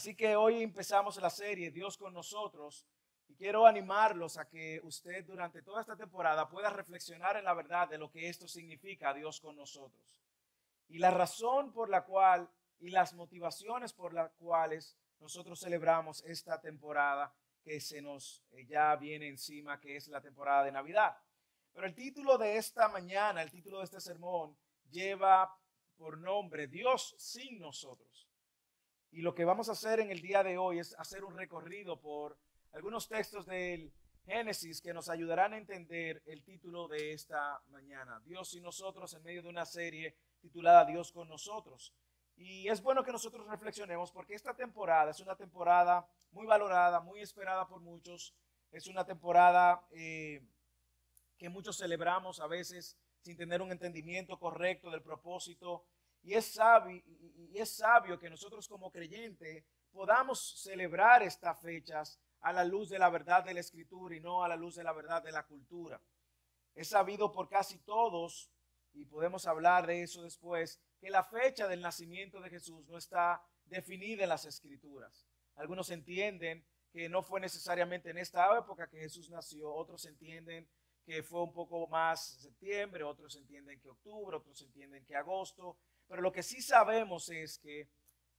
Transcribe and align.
Así 0.00 0.14
que 0.14 0.34
hoy 0.34 0.62
empezamos 0.62 1.18
la 1.18 1.28
serie 1.28 1.70
Dios 1.70 1.98
con 1.98 2.14
nosotros 2.14 2.86
y 3.28 3.34
quiero 3.34 3.66
animarlos 3.66 4.38
a 4.38 4.48
que 4.48 4.80
usted 4.82 5.26
durante 5.26 5.60
toda 5.60 5.82
esta 5.82 5.94
temporada 5.94 6.48
pueda 6.48 6.70
reflexionar 6.70 7.36
en 7.36 7.44
la 7.44 7.52
verdad 7.52 7.86
de 7.86 7.98
lo 7.98 8.10
que 8.10 8.30
esto 8.30 8.48
significa 8.48 9.12
Dios 9.12 9.42
con 9.42 9.56
nosotros. 9.56 10.16
Y 10.88 10.96
la 10.96 11.10
razón 11.10 11.70
por 11.70 11.90
la 11.90 12.06
cual 12.06 12.48
y 12.78 12.88
las 12.88 13.12
motivaciones 13.12 13.92
por 13.92 14.14
las 14.14 14.32
cuales 14.38 14.96
nosotros 15.18 15.60
celebramos 15.60 16.24
esta 16.24 16.58
temporada 16.62 17.30
que 17.62 17.78
se 17.78 18.00
nos 18.00 18.42
eh, 18.52 18.64
ya 18.64 18.96
viene 18.96 19.28
encima, 19.28 19.78
que 19.78 19.96
es 19.96 20.08
la 20.08 20.22
temporada 20.22 20.64
de 20.64 20.72
Navidad. 20.72 21.14
Pero 21.74 21.86
el 21.86 21.94
título 21.94 22.38
de 22.38 22.56
esta 22.56 22.88
mañana, 22.88 23.42
el 23.42 23.50
título 23.50 23.80
de 23.80 23.84
este 23.84 24.00
sermón, 24.00 24.56
lleva 24.90 25.54
por 25.98 26.16
nombre 26.16 26.68
Dios 26.68 27.14
sin 27.18 27.60
nosotros. 27.60 28.29
Y 29.12 29.22
lo 29.22 29.34
que 29.34 29.44
vamos 29.44 29.68
a 29.68 29.72
hacer 29.72 29.98
en 30.00 30.10
el 30.10 30.20
día 30.20 30.42
de 30.44 30.56
hoy 30.56 30.78
es 30.78 30.94
hacer 30.98 31.24
un 31.24 31.36
recorrido 31.36 32.00
por 32.00 32.38
algunos 32.72 33.08
textos 33.08 33.44
del 33.46 33.92
Génesis 34.24 34.80
que 34.80 34.94
nos 34.94 35.08
ayudarán 35.08 35.52
a 35.52 35.58
entender 35.58 36.22
el 36.26 36.44
título 36.44 36.86
de 36.86 37.12
esta 37.12 37.60
mañana. 37.70 38.20
Dios 38.24 38.54
y 38.54 38.60
nosotros 38.60 39.12
en 39.14 39.22
medio 39.24 39.42
de 39.42 39.48
una 39.48 39.66
serie 39.66 40.14
titulada 40.40 40.84
Dios 40.84 41.10
con 41.10 41.28
nosotros. 41.28 41.92
Y 42.36 42.68
es 42.68 42.80
bueno 42.82 43.02
que 43.02 43.10
nosotros 43.10 43.48
reflexionemos 43.48 44.12
porque 44.12 44.34
esta 44.34 44.54
temporada 44.54 45.10
es 45.10 45.18
una 45.20 45.34
temporada 45.34 46.06
muy 46.30 46.46
valorada, 46.46 47.00
muy 47.00 47.20
esperada 47.20 47.66
por 47.66 47.80
muchos. 47.80 48.34
Es 48.70 48.86
una 48.86 49.04
temporada 49.04 49.84
eh, 49.90 50.40
que 51.36 51.48
muchos 51.48 51.76
celebramos 51.76 52.38
a 52.38 52.46
veces 52.46 52.96
sin 53.22 53.36
tener 53.36 53.60
un 53.60 53.72
entendimiento 53.72 54.38
correcto 54.38 54.88
del 54.90 55.02
propósito 55.02 55.84
y 56.22 56.34
es 56.34 56.46
sabio, 56.46 57.02
y 57.06 57.58
es 57.58 57.70
sabio 57.70 58.18
que 58.18 58.30
nosotros 58.30 58.68
como 58.68 58.90
creyentes 58.90 59.64
podamos 59.90 60.62
celebrar 60.62 61.22
estas 61.22 61.60
fechas 61.60 62.20
a 62.40 62.52
la 62.52 62.64
luz 62.64 62.88
de 62.88 62.98
la 62.98 63.10
verdad 63.10 63.44
de 63.44 63.54
la 63.54 63.60
escritura 63.60 64.14
y 64.14 64.20
no 64.20 64.42
a 64.42 64.48
la 64.48 64.56
luz 64.56 64.76
de 64.76 64.84
la 64.84 64.92
verdad 64.92 65.22
de 65.22 65.32
la 65.32 65.46
cultura. 65.46 66.00
Es 66.74 66.88
sabido 66.88 67.32
por 67.32 67.48
casi 67.48 67.78
todos, 67.78 68.50
y 68.92 69.04
podemos 69.04 69.46
hablar 69.46 69.86
de 69.86 70.02
eso 70.02 70.22
después, 70.22 70.80
que 71.00 71.10
la 71.10 71.24
fecha 71.24 71.68
del 71.68 71.80
nacimiento 71.80 72.40
de 72.40 72.50
Jesús 72.50 72.86
no 72.86 72.98
está 72.98 73.42
definida 73.64 74.24
en 74.24 74.28
las 74.28 74.44
escrituras. 74.44 75.26
Algunos 75.56 75.90
entienden 75.90 76.64
que 76.92 77.08
no 77.08 77.22
fue 77.22 77.40
necesariamente 77.40 78.10
en 78.10 78.18
esta 78.18 78.56
época 78.58 78.88
que 78.88 78.98
Jesús 78.98 79.30
nació, 79.30 79.72
otros 79.72 80.04
entienden 80.06 80.68
que 81.04 81.22
fue 81.22 81.42
un 81.42 81.52
poco 81.52 81.86
más 81.88 82.40
septiembre, 82.40 83.04
otros 83.04 83.36
entienden 83.36 83.80
que 83.80 83.88
octubre, 83.88 84.36
otros 84.36 84.60
entienden 84.62 85.04
que 85.04 85.16
agosto, 85.16 85.76
pero 86.06 86.22
lo 86.22 86.32
que 86.32 86.42
sí 86.42 86.60
sabemos 86.60 87.28
es 87.30 87.58
que 87.58 87.88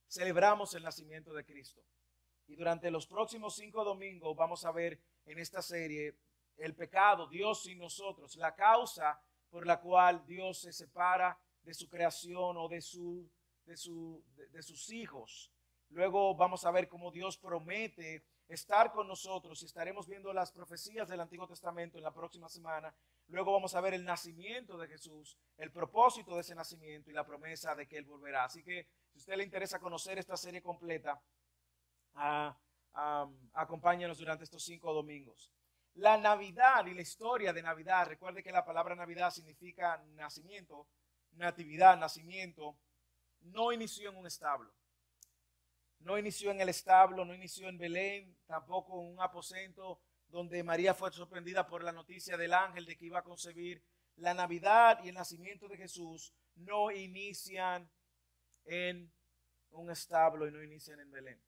celebramos 0.07 0.73
el 0.75 0.83
nacimiento 0.83 1.33
de 1.33 1.45
Cristo. 1.45 1.81
Y 2.47 2.55
durante 2.55 2.91
los 2.91 3.07
próximos 3.07 3.55
cinco 3.55 3.83
domingos 3.83 4.35
vamos 4.35 4.65
a 4.65 4.71
ver 4.71 4.99
en 5.25 5.39
esta 5.39 5.61
serie 5.61 6.15
el 6.57 6.75
pecado, 6.75 7.27
Dios 7.27 7.65
y 7.65 7.75
nosotros, 7.75 8.35
la 8.35 8.53
causa 8.53 9.21
por 9.49 9.65
la 9.65 9.79
cual 9.79 10.25
Dios 10.25 10.59
se 10.59 10.73
separa 10.73 11.39
de 11.63 11.73
su 11.73 11.87
creación 11.87 12.57
o 12.57 12.67
de, 12.67 12.81
su, 12.81 13.29
de, 13.65 13.77
su, 13.77 14.23
de 14.51 14.61
sus 14.63 14.89
hijos. 14.91 15.51
Luego 15.89 16.35
vamos 16.35 16.65
a 16.65 16.71
ver 16.71 16.87
cómo 16.87 17.11
Dios 17.11 17.37
promete 17.37 18.25
estar 18.53 18.91
con 18.91 19.07
nosotros 19.07 19.61
y 19.61 19.65
estaremos 19.65 20.07
viendo 20.07 20.33
las 20.33 20.51
profecías 20.51 21.07
del 21.07 21.21
Antiguo 21.21 21.47
Testamento 21.47 21.97
en 21.97 22.03
la 22.03 22.13
próxima 22.13 22.49
semana. 22.49 22.93
Luego 23.27 23.53
vamos 23.53 23.73
a 23.75 23.81
ver 23.81 23.93
el 23.93 24.03
nacimiento 24.03 24.77
de 24.77 24.87
Jesús, 24.87 25.37
el 25.57 25.71
propósito 25.71 26.35
de 26.35 26.41
ese 26.41 26.53
nacimiento 26.53 27.09
y 27.09 27.13
la 27.13 27.25
promesa 27.25 27.73
de 27.75 27.87
que 27.87 27.97
Él 27.97 28.05
volverá. 28.05 28.43
Así 28.43 28.61
que 28.61 28.87
si 29.09 29.17
a 29.17 29.19
usted 29.19 29.37
le 29.37 29.45
interesa 29.45 29.79
conocer 29.79 30.19
esta 30.19 30.35
serie 30.35 30.61
completa, 30.61 31.21
uh, 32.15 32.53
acompáñanos 33.53 34.17
durante 34.17 34.43
estos 34.43 34.63
cinco 34.63 34.93
domingos. 34.93 35.49
La 35.93 36.17
Navidad 36.17 36.85
y 36.87 36.93
la 36.93 37.01
historia 37.01 37.53
de 37.53 37.61
Navidad, 37.61 38.07
recuerde 38.07 38.43
que 38.43 38.51
la 38.51 38.65
palabra 38.65 38.95
Navidad 38.95 39.31
significa 39.31 39.97
nacimiento, 40.15 40.87
natividad, 41.31 41.97
nacimiento, 41.97 42.77
no 43.41 43.71
inició 43.71 44.09
en 44.09 44.17
un 44.17 44.27
establo 44.27 44.73
no 46.03 46.17
inició 46.17 46.51
en 46.51 46.61
el 46.61 46.69
establo, 46.69 47.25
no 47.25 47.33
inició 47.33 47.69
en 47.69 47.77
Belén, 47.77 48.37
tampoco 48.45 49.01
en 49.01 49.13
un 49.13 49.21
aposento 49.21 50.01
donde 50.27 50.63
María 50.63 50.93
fue 50.93 51.11
sorprendida 51.11 51.67
por 51.67 51.83
la 51.83 51.91
noticia 51.91 52.37
del 52.37 52.53
ángel 52.53 52.85
de 52.85 52.97
que 52.97 53.05
iba 53.05 53.19
a 53.19 53.23
concebir. 53.23 53.83
La 54.15 54.33
Navidad 54.33 55.03
y 55.03 55.09
el 55.09 55.15
nacimiento 55.15 55.67
de 55.67 55.77
Jesús 55.77 56.33
no 56.55 56.91
inician 56.91 57.89
en 58.65 59.11
un 59.71 59.91
establo 59.91 60.47
y 60.47 60.51
no 60.51 60.63
inician 60.63 60.99
en 60.99 61.11
Belén. 61.11 61.41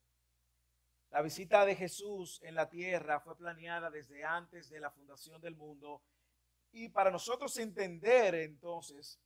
La 1.12 1.22
visita 1.22 1.66
de 1.66 1.75
Jesús 1.75 2.42
en 2.44 2.56
la 2.56 2.69
tierra 2.69 3.19
fue 3.19 3.38
planeada 3.38 3.90
desde 3.90 4.24
antes 4.24 4.69
de 4.69 4.80
la 4.80 4.90
fundación 4.90 5.40
del 5.42 5.56
mundo 5.56 6.02
y 6.72 6.90
para 6.90 7.12
nosotros 7.12 7.56
entender 7.58 8.34
entonces 8.36 9.19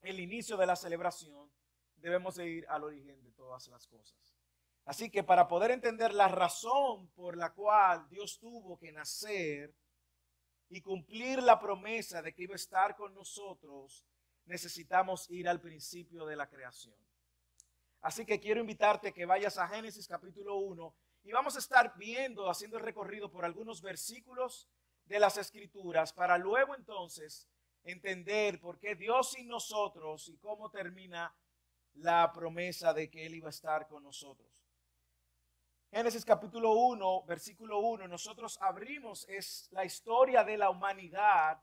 el 0.00 0.18
inicio 0.18 0.56
de 0.56 0.66
la 0.66 0.74
celebración 0.74 1.48
debemos 1.94 2.34
de 2.34 2.48
ir 2.48 2.66
al 2.68 2.82
origen 2.82 3.22
de 3.22 3.30
todas 3.32 3.68
las 3.68 3.86
cosas. 3.86 4.31
Así 4.84 5.10
que 5.10 5.22
para 5.22 5.46
poder 5.46 5.70
entender 5.70 6.12
la 6.12 6.28
razón 6.28 7.08
por 7.10 7.36
la 7.36 7.52
cual 7.52 8.08
Dios 8.08 8.38
tuvo 8.38 8.78
que 8.78 8.90
nacer 8.90 9.74
y 10.68 10.80
cumplir 10.80 11.42
la 11.42 11.60
promesa 11.60 12.20
de 12.20 12.34
que 12.34 12.42
iba 12.42 12.54
a 12.54 12.56
estar 12.56 12.96
con 12.96 13.14
nosotros, 13.14 14.04
necesitamos 14.46 15.30
ir 15.30 15.48
al 15.48 15.60
principio 15.60 16.26
de 16.26 16.36
la 16.36 16.48
creación. 16.48 16.96
Así 18.00 18.26
que 18.26 18.40
quiero 18.40 18.60
invitarte 18.60 19.12
que 19.12 19.26
vayas 19.26 19.56
a 19.58 19.68
Génesis 19.68 20.08
capítulo 20.08 20.56
1 20.56 20.94
y 21.24 21.32
vamos 21.32 21.54
a 21.54 21.60
estar 21.60 21.96
viendo, 21.96 22.50
haciendo 22.50 22.78
el 22.78 22.82
recorrido 22.82 23.30
por 23.30 23.44
algunos 23.44 23.80
versículos 23.80 24.68
de 25.04 25.20
las 25.20 25.36
escrituras 25.36 26.12
para 26.12 26.38
luego 26.38 26.74
entonces 26.74 27.48
entender 27.84 28.60
por 28.60 28.78
qué 28.78 28.96
Dios 28.96 29.38
y 29.38 29.44
nosotros 29.44 30.28
y 30.28 30.36
cómo 30.38 30.70
termina 30.70 31.32
la 31.94 32.32
promesa 32.32 32.92
de 32.92 33.08
que 33.08 33.26
Él 33.26 33.34
iba 33.34 33.48
a 33.48 33.50
estar 33.50 33.86
con 33.86 34.02
nosotros. 34.02 34.61
Génesis 35.94 36.24
capítulo 36.24 36.72
1, 36.72 37.24
versículo 37.24 37.80
1, 37.80 38.08
nosotros 38.08 38.58
abrimos 38.62 39.28
es 39.28 39.68
la 39.72 39.84
historia 39.84 40.42
de 40.42 40.56
la 40.56 40.70
humanidad 40.70 41.62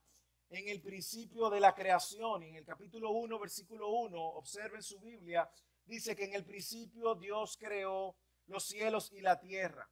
en 0.51 0.67
el 0.67 0.84
principio 0.84 1.50
de 1.50 1.59
la 1.59 1.73
creación. 1.73 2.44
En 2.44 2.53
el 2.53 2.63
capítulo 2.63 3.09
1, 3.09 3.39
versículo 3.39 3.89
1, 3.89 4.23
observen 4.23 4.84
su 4.84 5.00
Biblia, 5.00 5.50
dice 5.84 6.16
que 6.16 6.25
en 6.25 6.35
el 6.35 6.45
principio 6.45 7.16
Dios 7.16 7.57
creó 7.57 8.16
los 8.45 8.66
cielos 8.66 9.12
y 9.13 9.22
la 9.22 9.39
tierra. 9.39 9.89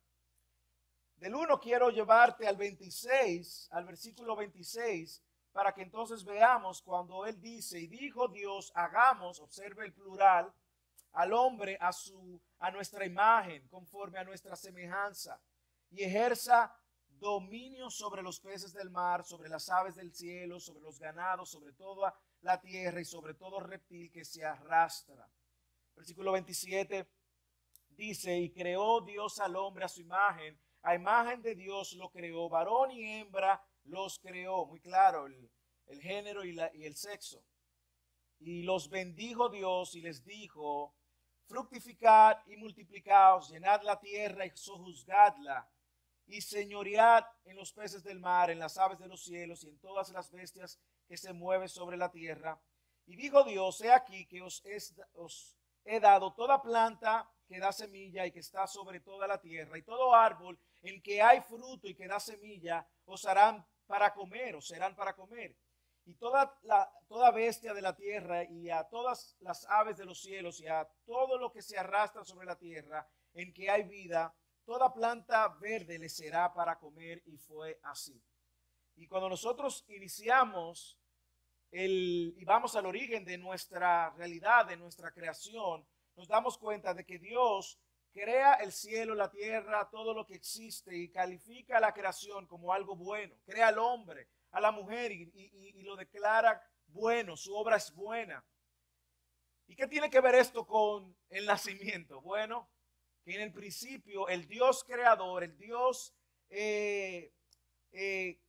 Del 1.16 1.34
1 1.34 1.60
quiero 1.60 1.90
llevarte 1.90 2.48
al 2.48 2.58
26, 2.58 3.70
al 3.72 3.86
versículo 3.86 4.36
26, 4.36 5.24
para 5.52 5.74
que 5.74 5.82
entonces 5.82 6.24
veamos 6.24 6.84
cuando 6.84 7.26
Él 7.26 7.42
dice, 7.42 7.80
y 7.80 7.88
dijo 7.88 8.28
Dios, 8.28 8.72
hagamos, 8.76 9.40
observe 9.40 9.84
el 9.84 9.94
plural, 9.94 10.54
al 11.18 11.34
hombre 11.34 11.78
a 11.82 11.92
su 11.92 12.40
a 12.60 12.70
nuestra 12.70 13.04
imagen, 13.06 13.68
conforme 13.70 14.20
a 14.20 14.24
nuestra 14.24 14.56
semejanza, 14.56 15.42
y 15.90 16.04
ejerza 16.04 16.72
dominio 17.08 17.90
sobre 17.90 18.22
los 18.22 18.40
peces 18.40 18.72
del 18.72 18.92
mar, 18.92 19.24
sobre 19.24 19.50
las 19.50 19.68
aves 19.70 19.96
del 19.96 20.14
cielo, 20.14 20.60
sobre 20.60 20.82
los 20.82 21.00
ganados, 21.00 21.50
sobre 21.50 21.74
toda 21.74 22.16
la 22.42 22.62
tierra 22.62 23.02
y 23.02 23.06
sobre 23.06 23.34
todo 23.34 23.60
reptil 23.60 24.12
que 24.12 24.24
se 24.24 24.46
arrastra. 24.46 25.28
Versículo 25.96 26.32
27 26.34 27.08
dice, 27.90 28.38
y 28.38 28.52
creó 28.52 29.02
Dios 29.02 29.40
al 29.40 29.56
hombre 29.56 29.86
a 29.86 29.90
su 29.90 30.02
imagen, 30.02 30.60
a 30.84 30.94
imagen 30.94 31.42
de 31.42 31.56
Dios 31.56 31.94
lo 31.94 32.12
creó, 32.12 32.48
varón 32.48 32.92
y 32.92 33.04
hembra 33.04 33.64
los 33.86 34.20
creó, 34.20 34.68
muy 34.68 34.80
claro, 34.82 35.26
el, 35.26 36.02
género 36.02 36.46
y, 36.46 36.56
y 36.74 36.86
el 36.86 36.96
sexo. 36.96 37.44
Y 38.40 38.62
los 38.62 38.90
bendijo 38.90 39.50
Dios 39.50 39.96
y 39.96 40.02
les 40.02 40.24
dijo, 40.24 40.94
fructificad 41.48 42.38
y 42.48 42.58
multiplicaos, 42.58 43.50
llenad 43.50 43.82
la 43.84 44.00
tierra 44.00 44.46
y 44.46 44.52
sojuzgadla, 44.54 45.68
y 46.28 46.42
señoread 46.42 47.24
en 47.46 47.56
los 47.56 47.72
peces 47.72 48.04
del 48.04 48.20
mar, 48.20 48.50
en 48.50 48.60
las 48.60 48.78
aves 48.78 49.00
de 49.00 49.08
los 49.08 49.24
cielos 49.24 49.64
y 49.64 49.70
en 49.70 49.80
todas 49.80 50.10
las 50.10 50.30
bestias 50.30 50.78
que 51.08 51.18
se 51.18 51.32
mueven 51.32 51.70
sobre 51.70 51.96
la 51.96 52.12
tierra. 52.12 52.60
Y 53.06 53.16
dijo 53.16 53.44
Dios, 53.46 53.80
he 53.82 53.92
aquí 53.92 54.26
que 54.26 54.42
os, 54.42 54.62
he 55.86 56.00
dado 56.02 56.34
toda 56.34 56.62
planta 56.62 57.30
que 57.48 57.60
da 57.60 57.72
semilla 57.72 58.26
y 58.26 58.32
que 58.34 58.40
está 58.40 58.68
sobre 58.68 59.00
toda 59.00 59.26
la 59.26 59.40
tierra, 59.40 59.78
y 59.78 59.84
todo 59.84 60.14
árbol 60.14 60.60
en 60.82 61.02
que 61.02 61.22
hay 61.22 61.40
fruto 61.42 61.88
y 61.88 61.96
que 61.96 62.08
da 62.08 62.20
semilla, 62.20 62.86
os 63.06 63.26
harán 63.26 63.66
para 63.86 64.14
comer, 64.14 64.58
os 64.58 64.68
serán 64.68 64.94
para 64.96 65.16
comer 65.16 65.56
y 66.08 66.16
toda, 66.16 66.58
la, 66.64 66.90
toda 67.10 67.32
bestia 67.32 67.74
de 67.74 67.82
la 67.82 67.94
tierra 67.94 68.46
y 68.46 68.70
a 68.70 68.86
todas 68.86 69.36
las 69.42 69.66
aves 69.70 69.98
de 69.98 70.06
los 70.06 70.22
cielos 70.22 70.62
y 70.62 70.68
a 70.68 70.88
todo 71.06 71.38
lo 71.38 71.52
que 71.52 71.62
se 71.62 71.78
arrastra 71.78 72.24
sobre 72.24 72.48
la 72.48 72.58
tierra 72.58 73.06
en 73.34 73.54
que 73.54 73.70
hay 73.70 73.84
vida, 73.84 74.34
toda 74.64 74.94
planta 74.94 75.50
verde 75.60 76.00
le 76.00 76.08
será 76.08 76.54
para 76.54 76.80
comer 76.80 77.22
y 77.26 77.38
fue 77.38 77.78
así. 77.84 78.24
Y 78.96 79.06
cuando 79.08 79.28
nosotros 79.28 79.84
iniciamos 79.90 80.98
el, 81.72 82.34
y 82.38 82.46
vamos 82.46 82.78
al 82.78 82.86
origen 82.86 83.26
de 83.26 83.38
nuestra 83.38 84.10
realidad, 84.12 84.66
de 84.66 84.78
nuestra 84.78 85.12
creación, 85.12 85.86
nos 86.16 86.30
damos 86.30 86.58
cuenta 86.58 86.94
de 86.94 87.06
que 87.06 87.20
Dios 87.20 87.82
crea 88.14 88.54
el 88.56 88.72
cielo, 88.72 89.14
la 89.14 89.30
tierra, 89.30 89.90
todo 89.92 90.14
lo 90.14 90.26
que 90.26 90.36
existe 90.36 90.96
y 90.96 91.10
califica 91.10 91.82
la 91.82 91.94
creación 91.94 92.48
como 92.48 92.72
algo 92.72 92.96
bueno. 92.96 93.36
Crea 93.46 93.68
al 93.68 93.78
hombre, 93.78 94.30
a 94.58 94.60
la 94.60 94.72
mujer 94.72 95.12
y, 95.12 95.84
lo 95.84 95.96
declara 95.96 96.60
bueno, 96.88 97.38
su 97.38 97.56
obra 97.56 97.76
es 97.76 97.94
buena. 97.94 98.44
¿Y 99.68 99.76
qué 99.76 99.88
tiene 99.88 100.10
que 100.10 100.20
ver 100.20 100.36
esto 100.36 100.66
con 100.66 101.16
el 101.30 101.46
nacimiento? 101.46 102.22
Bueno, 102.22 102.68
que 103.24 103.36
en 103.36 103.42
el 103.42 103.54
principio 103.54 104.28
el 104.28 104.48
Dios 104.48 104.84
creador, 104.84 105.44
el 105.44 105.56
Dios 105.58 106.16
eh, 106.50 107.32
eh, 107.92 108.42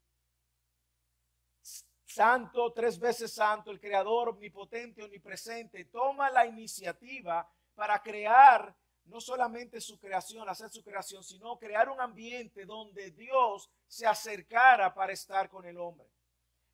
santo, 2.06 2.72
tres 2.72 2.98
veces 2.98 3.34
santo, 3.34 3.70
el 3.70 3.80
creador 3.80 4.30
omnipotente, 4.30 5.02
omnipresente, 5.02 5.84
toma 5.86 6.30
la 6.30 6.46
iniciativa 6.46 7.46
para 7.74 8.00
crear 8.02 8.74
no 9.08 9.20
solamente 9.20 9.80
su 9.80 9.98
creación, 9.98 10.48
hacer 10.48 10.70
su 10.70 10.82
creación, 10.82 11.24
sino 11.24 11.58
crear 11.58 11.88
un 11.88 12.00
ambiente 12.00 12.64
donde 12.64 13.10
Dios 13.10 13.70
se 13.86 14.06
acercara 14.06 14.94
para 14.94 15.12
estar 15.12 15.48
con 15.48 15.64
el 15.64 15.78
hombre. 15.78 16.08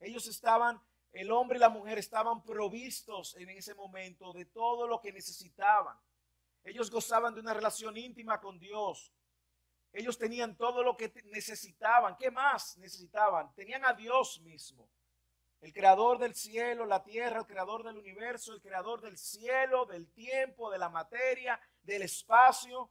Ellos 0.00 0.26
estaban, 0.26 0.80
el 1.12 1.30
hombre 1.30 1.58
y 1.58 1.60
la 1.60 1.68
mujer 1.68 1.98
estaban 1.98 2.42
provistos 2.42 3.36
en 3.36 3.50
ese 3.50 3.74
momento 3.74 4.32
de 4.32 4.46
todo 4.46 4.86
lo 4.86 5.00
que 5.00 5.12
necesitaban. 5.12 5.96
Ellos 6.64 6.90
gozaban 6.90 7.34
de 7.34 7.40
una 7.40 7.54
relación 7.54 7.96
íntima 7.96 8.40
con 8.40 8.58
Dios. 8.58 9.12
Ellos 9.92 10.18
tenían 10.18 10.56
todo 10.56 10.82
lo 10.82 10.96
que 10.96 11.12
necesitaban. 11.26 12.16
¿Qué 12.16 12.30
más 12.30 12.76
necesitaban? 12.78 13.54
Tenían 13.54 13.84
a 13.84 13.92
Dios 13.92 14.40
mismo. 14.40 14.88
El 15.60 15.72
creador 15.72 16.18
del 16.18 16.34
cielo, 16.34 16.84
la 16.84 17.02
tierra, 17.02 17.38
el 17.38 17.46
creador 17.46 17.84
del 17.84 17.96
universo, 17.96 18.52
el 18.52 18.60
creador 18.60 19.00
del 19.00 19.16
cielo, 19.16 19.86
del 19.86 20.10
tiempo, 20.12 20.70
de 20.70 20.78
la 20.78 20.90
materia, 20.90 21.58
del 21.84 22.02
espacio, 22.02 22.90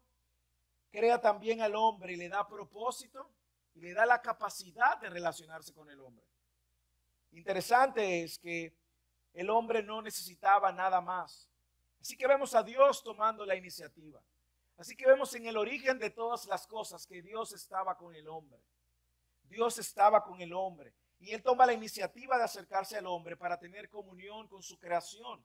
crea 0.92 1.20
también 1.20 1.62
al 1.62 1.76
hombre 1.76 2.14
y 2.14 2.16
le 2.16 2.30
da 2.30 2.48
propósito 2.48 3.30
y 3.74 3.82
le 3.82 3.94
da 3.94 4.06
la 4.06 4.22
capacidad 4.22 4.98
de 5.00 5.10
relacionarse 5.10 5.74
con 5.74 5.90
el 5.90 6.00
hombre. 6.00 6.26
Interesante 7.32 8.24
es 8.24 8.38
que 8.38 8.78
el 9.34 9.50
hombre 9.50 9.82
no 9.82 10.02
necesitaba 10.02 10.72
nada 10.72 11.02
más. 11.02 11.50
Así 12.00 12.16
que 12.16 12.28
vemos 12.28 12.54
a 12.54 12.62
Dios 12.62 13.02
tomando 13.02 13.46
la 13.46 13.56
iniciativa. 13.56 14.22
Así 14.78 14.96
que 14.96 15.08
vemos 15.08 15.34
en 15.34 15.48
el 15.48 15.58
origen 15.58 15.98
de 15.98 16.10
todas 16.10 16.46
las 16.46 16.68
cosas 16.68 17.08
que 17.08 17.22
Dios 17.22 17.54
estaba 17.54 17.98
con 17.98 18.14
el 18.14 18.28
hombre. 18.28 18.62
Dios 19.44 19.78
estaba 19.78 20.24
con 20.24 20.42
el 20.42 20.54
hombre. 20.54 20.94
Y 21.20 21.32
Él 21.32 21.42
toma 21.42 21.66
la 21.66 21.74
iniciativa 21.74 22.38
de 22.38 22.44
acercarse 22.44 22.98
al 22.98 23.08
hombre 23.08 23.38
para 23.38 23.58
tener 23.58 23.90
comunión 23.90 24.48
con 24.48 24.62
su 24.62 24.78
creación. 24.78 25.44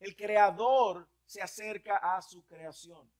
El 0.00 0.16
creador 0.16 1.08
se 1.24 1.40
acerca 1.40 1.96
a 1.96 2.20
su 2.22 2.44
creación. 2.44 3.10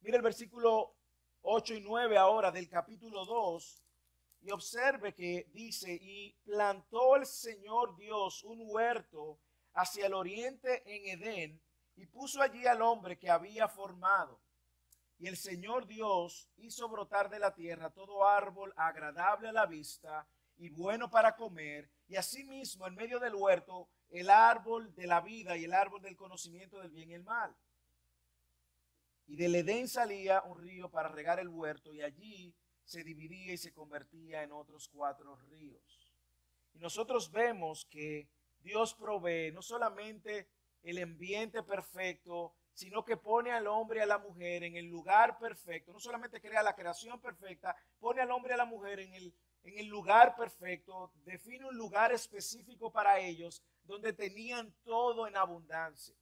Mire 0.00 0.16
el 0.16 0.22
versículo 0.22 0.94
8 1.42 1.74
y 1.74 1.80
9 1.80 2.16
ahora 2.16 2.50
del 2.50 2.68
capítulo 2.68 3.24
2 3.24 3.82
y 4.42 4.50
observe 4.50 5.14
que 5.14 5.48
dice, 5.52 5.92
y 5.92 6.32
plantó 6.44 7.16
el 7.16 7.26
Señor 7.26 7.96
Dios 7.96 8.44
un 8.44 8.62
huerto 8.62 9.38
hacia 9.74 10.06
el 10.06 10.14
oriente 10.14 10.82
en 10.86 11.20
Edén 11.20 11.60
y 11.96 12.06
puso 12.06 12.40
allí 12.40 12.66
al 12.66 12.82
hombre 12.82 13.18
que 13.18 13.30
había 13.30 13.68
formado. 13.68 14.40
Y 15.18 15.26
el 15.26 15.36
Señor 15.36 15.86
Dios 15.86 16.50
hizo 16.58 16.88
brotar 16.88 17.30
de 17.30 17.38
la 17.38 17.54
tierra 17.54 17.90
todo 17.90 18.26
árbol 18.26 18.72
agradable 18.76 19.48
a 19.48 19.52
la 19.52 19.66
vista 19.66 20.28
y 20.58 20.68
bueno 20.68 21.10
para 21.10 21.36
comer, 21.36 21.90
y 22.08 22.16
asimismo 22.16 22.86
en 22.86 22.94
medio 22.94 23.18
del 23.18 23.34
huerto 23.34 23.88
el 24.10 24.30
árbol 24.30 24.94
de 24.94 25.06
la 25.06 25.20
vida 25.20 25.56
y 25.56 25.64
el 25.64 25.72
árbol 25.72 26.02
del 26.02 26.16
conocimiento 26.16 26.80
del 26.80 26.90
bien 26.90 27.10
y 27.10 27.14
el 27.14 27.24
mal. 27.24 27.54
Y 29.26 29.36
del 29.36 29.54
Edén 29.56 29.88
salía 29.88 30.42
un 30.42 30.58
río 30.58 30.90
para 30.90 31.08
regar 31.08 31.40
el 31.40 31.48
huerto 31.48 31.92
y 31.92 32.02
allí 32.02 32.54
se 32.84 33.02
dividía 33.02 33.52
y 33.52 33.58
se 33.58 33.72
convertía 33.72 34.42
en 34.42 34.52
otros 34.52 34.88
cuatro 34.88 35.36
ríos. 35.48 36.12
Y 36.72 36.78
nosotros 36.78 37.30
vemos 37.32 37.86
que 37.86 38.28
Dios 38.60 38.94
provee 38.94 39.50
no 39.52 39.62
solamente 39.62 40.48
el 40.82 41.02
ambiente 41.02 41.62
perfecto, 41.64 42.54
sino 42.72 43.04
que 43.04 43.16
pone 43.16 43.50
al 43.50 43.66
hombre 43.66 44.00
y 44.00 44.02
a 44.02 44.06
la 44.06 44.18
mujer 44.18 44.62
en 44.62 44.76
el 44.76 44.86
lugar 44.86 45.38
perfecto. 45.38 45.92
No 45.92 45.98
solamente 45.98 46.40
crea 46.40 46.62
la 46.62 46.76
creación 46.76 47.20
perfecta, 47.20 47.74
pone 47.98 48.20
al 48.20 48.30
hombre 48.30 48.52
y 48.52 48.54
a 48.54 48.58
la 48.58 48.66
mujer 48.66 49.00
en 49.00 49.14
el, 49.14 49.34
en 49.64 49.78
el 49.78 49.86
lugar 49.86 50.36
perfecto, 50.36 51.12
define 51.24 51.64
un 51.66 51.76
lugar 51.76 52.12
específico 52.12 52.92
para 52.92 53.18
ellos 53.18 53.64
donde 53.86 54.12
tenían 54.12 54.74
todo 54.84 55.26
en 55.26 55.36
abundancia. 55.36 56.14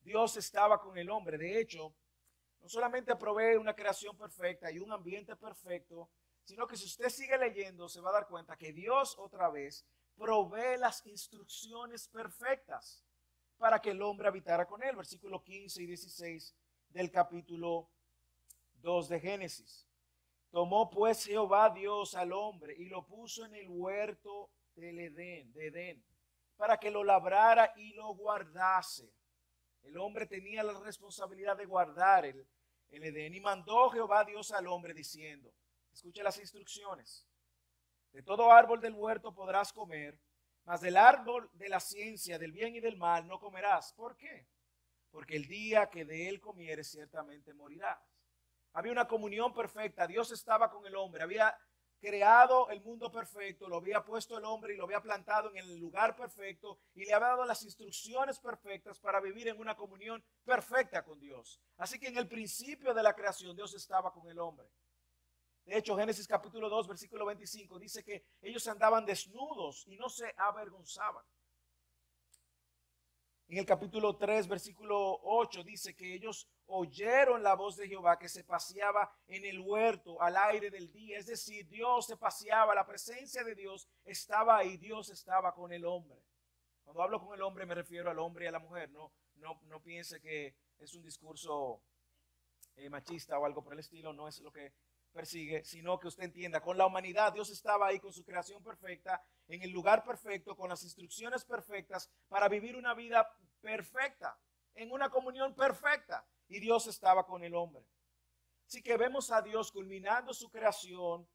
Dios 0.00 0.36
estaba 0.36 0.80
con 0.80 0.96
el 0.96 1.10
hombre. 1.10 1.36
De 1.36 1.60
hecho, 1.60 1.94
no 2.60 2.68
solamente 2.68 3.14
provee 3.16 3.56
una 3.56 3.74
creación 3.74 4.16
perfecta 4.16 4.70
y 4.70 4.78
un 4.78 4.92
ambiente 4.92 5.36
perfecto, 5.36 6.08
sino 6.44 6.66
que 6.66 6.76
si 6.76 6.86
usted 6.86 7.08
sigue 7.08 7.36
leyendo 7.36 7.88
se 7.88 8.00
va 8.00 8.10
a 8.10 8.14
dar 8.14 8.28
cuenta 8.28 8.56
que 8.56 8.72
Dios 8.72 9.16
otra 9.18 9.50
vez 9.50 9.84
provee 10.16 10.78
las 10.78 11.04
instrucciones 11.06 12.08
perfectas 12.08 13.02
para 13.58 13.80
que 13.80 13.90
el 13.90 14.02
hombre 14.02 14.28
habitara 14.28 14.66
con 14.66 14.82
él. 14.82 14.96
Versículo 14.96 15.42
15 15.42 15.82
y 15.82 15.86
16 15.86 16.54
del 16.90 17.10
capítulo 17.10 17.90
2 18.80 19.08
de 19.08 19.20
Génesis. 19.20 19.86
Tomó 20.50 20.88
pues 20.88 21.24
Jehová 21.24 21.70
Dios 21.70 22.14
al 22.14 22.32
hombre 22.32 22.74
y 22.78 22.86
lo 22.86 23.04
puso 23.04 23.44
en 23.44 23.54
el 23.56 23.68
huerto 23.68 24.50
del 24.74 24.98
Edén, 25.00 25.52
de 25.52 25.66
Edén 25.66 26.04
para 26.56 26.78
que 26.78 26.90
lo 26.90 27.04
labrara 27.04 27.72
y 27.76 27.92
lo 27.94 28.14
guardase. 28.14 29.12
El 29.82 29.96
hombre 29.98 30.26
tenía 30.26 30.62
la 30.62 30.78
responsabilidad 30.80 31.56
de 31.56 31.66
guardar 31.66 32.24
el, 32.24 32.46
el 32.88 33.04
Edén 33.04 33.34
y 33.34 33.40
mandó 33.40 33.90
Jehová 33.90 34.24
Dios 34.24 34.50
al 34.52 34.66
hombre 34.66 34.94
diciendo, 34.94 35.52
escuche 35.92 36.22
las 36.22 36.38
instrucciones, 36.38 37.26
de 38.12 38.22
todo 38.22 38.50
árbol 38.50 38.80
del 38.80 38.94
huerto 38.94 39.34
podrás 39.34 39.72
comer, 39.72 40.18
mas 40.64 40.80
del 40.80 40.96
árbol 40.96 41.50
de 41.52 41.68
la 41.68 41.80
ciencia, 41.80 42.38
del 42.38 42.50
bien 42.50 42.74
y 42.74 42.80
del 42.80 42.96
mal 42.96 43.26
no 43.26 43.38
comerás. 43.38 43.92
¿Por 43.92 44.16
qué? 44.16 44.48
Porque 45.10 45.36
el 45.36 45.46
día 45.46 45.88
que 45.88 46.04
de 46.04 46.28
él 46.28 46.40
comieres 46.40 46.90
ciertamente 46.90 47.54
morirás. 47.54 48.00
Había 48.72 48.92
una 48.92 49.06
comunión 49.06 49.54
perfecta, 49.54 50.06
Dios 50.06 50.32
estaba 50.32 50.70
con 50.70 50.84
el 50.86 50.96
hombre, 50.96 51.22
había 51.22 51.56
creado 52.00 52.68
el 52.70 52.80
mundo 52.80 53.10
perfecto, 53.10 53.68
lo 53.68 53.76
había 53.76 54.04
puesto 54.04 54.38
el 54.38 54.44
hombre 54.44 54.74
y 54.74 54.76
lo 54.76 54.84
había 54.84 55.00
plantado 55.00 55.50
en 55.50 55.58
el 55.58 55.78
lugar 55.78 56.14
perfecto 56.16 56.78
y 56.94 57.04
le 57.04 57.12
había 57.12 57.28
dado 57.28 57.44
las 57.44 57.62
instrucciones 57.62 58.38
perfectas 58.38 59.00
para 59.00 59.20
vivir 59.20 59.48
en 59.48 59.58
una 59.58 59.76
comunión 59.76 60.22
perfecta 60.44 61.04
con 61.04 61.18
Dios. 61.18 61.60
Así 61.78 61.98
que 61.98 62.08
en 62.08 62.18
el 62.18 62.28
principio 62.28 62.94
de 62.94 63.02
la 63.02 63.14
creación 63.14 63.56
Dios 63.56 63.74
estaba 63.74 64.12
con 64.12 64.28
el 64.28 64.38
hombre. 64.38 64.68
De 65.64 65.78
hecho, 65.78 65.96
Génesis 65.96 66.28
capítulo 66.28 66.68
2, 66.68 66.86
versículo 66.86 67.26
25 67.26 67.78
dice 67.80 68.04
que 68.04 68.24
ellos 68.40 68.66
andaban 68.68 69.04
desnudos 69.04 69.84
y 69.88 69.96
no 69.96 70.08
se 70.08 70.32
avergonzaban. 70.36 71.24
En 73.48 73.58
el 73.58 73.66
capítulo 73.66 74.16
3, 74.16 74.48
versículo 74.48 75.20
8 75.22 75.62
dice 75.62 75.94
que 75.94 76.14
ellos 76.14 76.48
oyeron 76.66 77.44
la 77.44 77.54
voz 77.54 77.76
de 77.76 77.86
Jehová 77.86 78.18
que 78.18 78.28
se 78.28 78.42
paseaba 78.42 79.08
en 79.28 79.44
el 79.44 79.60
huerto 79.60 80.20
al 80.20 80.36
aire 80.36 80.68
del 80.68 80.90
día. 80.90 81.16
Es 81.18 81.26
decir, 81.26 81.68
Dios 81.68 82.06
se 82.06 82.16
paseaba, 82.16 82.74
la 82.74 82.84
presencia 82.84 83.44
de 83.44 83.54
Dios 83.54 83.88
estaba 84.04 84.56
ahí, 84.56 84.76
Dios 84.78 85.10
estaba 85.10 85.54
con 85.54 85.72
el 85.72 85.84
hombre. 85.84 86.20
Cuando 86.82 87.02
hablo 87.02 87.20
con 87.20 87.34
el 87.34 87.42
hombre 87.42 87.66
me 87.66 87.76
refiero 87.76 88.10
al 88.10 88.18
hombre 88.18 88.46
y 88.46 88.48
a 88.48 88.52
la 88.52 88.58
mujer. 88.58 88.90
No, 88.90 89.12
no, 89.36 89.60
no 89.66 89.80
piense 89.80 90.20
que 90.20 90.56
es 90.80 90.94
un 90.94 91.04
discurso 91.04 91.80
eh, 92.74 92.90
machista 92.90 93.38
o 93.38 93.44
algo 93.46 93.62
por 93.62 93.74
el 93.74 93.78
estilo, 93.78 94.12
no 94.12 94.26
es 94.26 94.40
lo 94.40 94.52
que 94.52 94.72
persigue, 95.16 95.64
sino 95.64 95.98
que 95.98 96.08
usted 96.08 96.24
entienda, 96.24 96.60
con 96.60 96.76
la 96.76 96.84
humanidad 96.84 97.32
Dios 97.32 97.48
estaba 97.48 97.86
ahí 97.86 97.98
con 97.98 98.12
su 98.12 98.22
creación 98.22 98.62
perfecta, 98.62 99.24
en 99.48 99.62
el 99.62 99.70
lugar 99.70 100.04
perfecto, 100.04 100.54
con 100.54 100.68
las 100.68 100.82
instrucciones 100.84 101.42
perfectas 101.42 102.10
para 102.28 102.48
vivir 102.48 102.76
una 102.76 102.92
vida 102.92 103.26
perfecta, 103.62 104.38
en 104.74 104.92
una 104.92 105.08
comunión 105.08 105.54
perfecta. 105.54 106.26
Y 106.48 106.60
Dios 106.60 106.86
estaba 106.86 107.24
con 107.24 107.42
el 107.42 107.54
hombre. 107.54 107.82
Así 108.66 108.82
que 108.82 108.98
vemos 108.98 109.30
a 109.30 109.40
Dios 109.40 109.72
culminando 109.72 110.34
su 110.34 110.50
creación, 110.50 111.26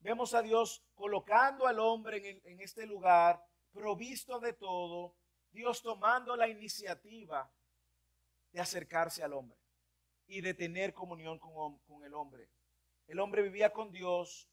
vemos 0.00 0.34
a 0.34 0.42
Dios 0.42 0.84
colocando 0.94 1.68
al 1.68 1.78
hombre 1.78 2.16
en, 2.28 2.40
en 2.44 2.60
este 2.60 2.86
lugar, 2.86 3.40
provisto 3.72 4.40
de 4.40 4.52
todo, 4.52 5.14
Dios 5.52 5.80
tomando 5.80 6.34
la 6.34 6.48
iniciativa 6.48 7.48
de 8.50 8.60
acercarse 8.60 9.22
al 9.22 9.32
hombre 9.32 9.58
y 10.26 10.40
de 10.40 10.54
tener 10.54 10.92
comunión 10.92 11.38
con, 11.38 11.78
con 11.78 12.04
el 12.04 12.12
hombre. 12.12 12.50
El 13.06 13.20
hombre 13.20 13.42
vivía 13.42 13.72
con 13.72 13.90
Dios. 13.92 14.50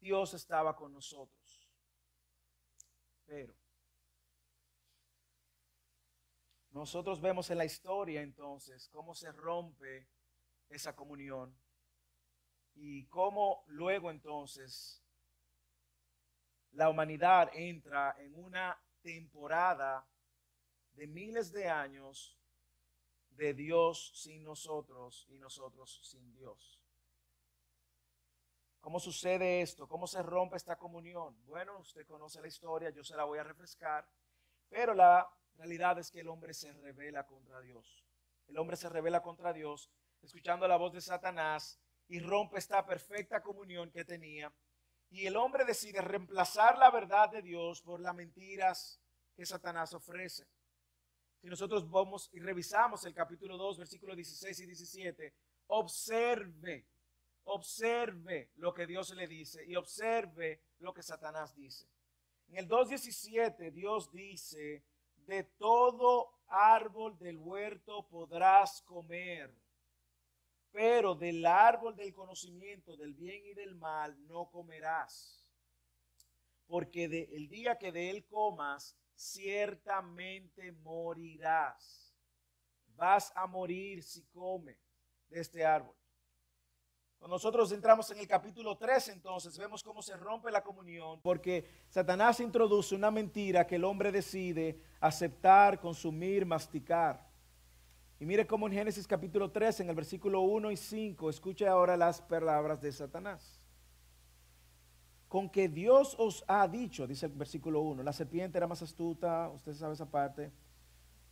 Dios 0.00 0.34
estaba 0.34 0.74
con 0.76 0.92
nosotros. 0.92 1.70
Pero 3.26 3.54
nosotros 6.70 7.20
vemos 7.20 7.48
en 7.50 7.58
la 7.58 7.64
historia 7.64 8.20
entonces 8.20 8.88
cómo 8.88 9.14
se 9.14 9.30
rompe 9.32 10.08
esa 10.68 10.94
comunión 10.94 11.56
y 12.74 13.06
cómo 13.06 13.64
luego 13.68 14.10
entonces 14.10 15.02
la 16.72 16.90
humanidad 16.90 17.50
entra 17.54 18.16
en 18.18 18.34
una 18.34 18.76
temporada 19.00 20.04
de 20.94 21.06
miles 21.06 21.52
de 21.52 21.68
años 21.68 22.36
de 23.36 23.54
Dios 23.54 24.12
sin 24.14 24.44
nosotros 24.44 25.26
y 25.28 25.38
nosotros 25.38 26.00
sin 26.02 26.32
Dios. 26.32 26.80
¿Cómo 28.80 29.00
sucede 29.00 29.62
esto? 29.62 29.88
¿Cómo 29.88 30.06
se 30.06 30.22
rompe 30.22 30.56
esta 30.56 30.76
comunión? 30.76 31.34
Bueno, 31.46 31.78
usted 31.78 32.06
conoce 32.06 32.40
la 32.40 32.48
historia, 32.48 32.90
yo 32.90 33.02
se 33.02 33.16
la 33.16 33.24
voy 33.24 33.38
a 33.38 33.44
refrescar, 33.44 34.06
pero 34.68 34.92
la 34.92 35.26
realidad 35.56 35.98
es 35.98 36.10
que 36.10 36.20
el 36.20 36.28
hombre 36.28 36.52
se 36.52 36.72
revela 36.72 37.24
contra 37.24 37.60
Dios. 37.60 38.04
El 38.46 38.58
hombre 38.58 38.76
se 38.76 38.88
revela 38.90 39.22
contra 39.22 39.52
Dios, 39.52 39.90
escuchando 40.20 40.68
la 40.68 40.76
voz 40.76 40.92
de 40.92 41.00
Satanás 41.00 41.80
y 42.08 42.20
rompe 42.20 42.58
esta 42.58 42.84
perfecta 42.84 43.42
comunión 43.42 43.90
que 43.90 44.04
tenía. 44.04 44.52
Y 45.08 45.26
el 45.26 45.36
hombre 45.36 45.64
decide 45.64 46.00
reemplazar 46.00 46.76
la 46.76 46.90
verdad 46.90 47.30
de 47.30 47.40
Dios 47.40 47.80
por 47.80 48.00
las 48.00 48.14
mentiras 48.14 49.00
que 49.34 49.46
Satanás 49.46 49.94
ofrece. 49.94 50.46
Si 51.44 51.50
nosotros 51.50 51.90
vamos 51.90 52.30
y 52.32 52.40
revisamos 52.40 53.04
el 53.04 53.12
capítulo 53.12 53.58
2, 53.58 53.76
versículos 53.76 54.16
16 54.16 54.60
y 54.60 54.64
17, 54.64 55.34
observe 55.66 56.86
observe 57.44 58.50
lo 58.56 58.72
que 58.72 58.86
Dios 58.86 59.14
le 59.14 59.28
dice 59.28 59.62
y 59.66 59.76
observe 59.76 60.62
lo 60.78 60.94
que 60.94 61.02
Satanás 61.02 61.54
dice. 61.54 61.86
En 62.48 62.56
el 62.56 62.66
2.17 62.66 63.72
Dios 63.72 64.10
dice, 64.10 64.86
de 65.26 65.44
todo 65.44 66.32
árbol 66.48 67.18
del 67.18 67.36
huerto 67.36 68.08
podrás 68.08 68.80
comer, 68.80 69.54
pero 70.72 71.14
del 71.14 71.44
árbol 71.44 71.94
del 71.94 72.14
conocimiento 72.14 72.96
del 72.96 73.12
bien 73.12 73.44
y 73.44 73.52
del 73.52 73.74
mal 73.74 74.16
no 74.26 74.50
comerás, 74.50 75.46
porque 76.66 77.06
de, 77.06 77.28
el 77.32 77.50
día 77.50 77.76
que 77.76 77.92
de 77.92 78.08
él 78.08 78.24
comas, 78.24 78.96
ciertamente 79.14 80.72
morirás. 80.72 82.14
Vas 82.96 83.32
a 83.34 83.46
morir 83.46 84.02
si 84.02 84.22
comes 84.26 84.78
de 85.28 85.40
este 85.40 85.64
árbol. 85.64 85.94
Cuando 87.18 87.36
nosotros 87.36 87.72
entramos 87.72 88.10
en 88.10 88.18
el 88.18 88.28
capítulo 88.28 88.76
3, 88.76 89.08
entonces 89.08 89.56
vemos 89.56 89.82
cómo 89.82 90.02
se 90.02 90.14
rompe 90.14 90.50
la 90.50 90.62
comunión, 90.62 91.20
porque 91.22 91.66
Satanás 91.88 92.38
introduce 92.40 92.94
una 92.94 93.10
mentira 93.10 93.66
que 93.66 93.76
el 93.76 93.84
hombre 93.84 94.12
decide 94.12 94.78
aceptar, 95.00 95.80
consumir, 95.80 96.44
masticar. 96.44 97.26
Y 98.20 98.26
mire 98.26 98.46
cómo 98.46 98.66
en 98.66 98.74
Génesis 98.74 99.06
capítulo 99.06 99.50
3, 99.50 99.80
en 99.80 99.88
el 99.88 99.94
versículo 99.94 100.42
1 100.42 100.70
y 100.70 100.76
5, 100.76 101.30
escuche 101.30 101.66
ahora 101.66 101.96
las 101.96 102.20
palabras 102.20 102.80
de 102.82 102.92
Satanás. 102.92 103.63
Con 105.34 105.50
que 105.50 105.68
Dios 105.68 106.14
os 106.20 106.44
ha 106.46 106.68
dicho, 106.68 107.08
dice 107.08 107.26
el 107.26 107.32
versículo 107.32 107.80
1, 107.80 108.04
la 108.04 108.12
serpiente 108.12 108.56
era 108.56 108.68
más 108.68 108.82
astuta, 108.82 109.50
usted 109.52 109.72
sabe 109.72 109.94
esa 109.94 110.08
parte, 110.08 110.52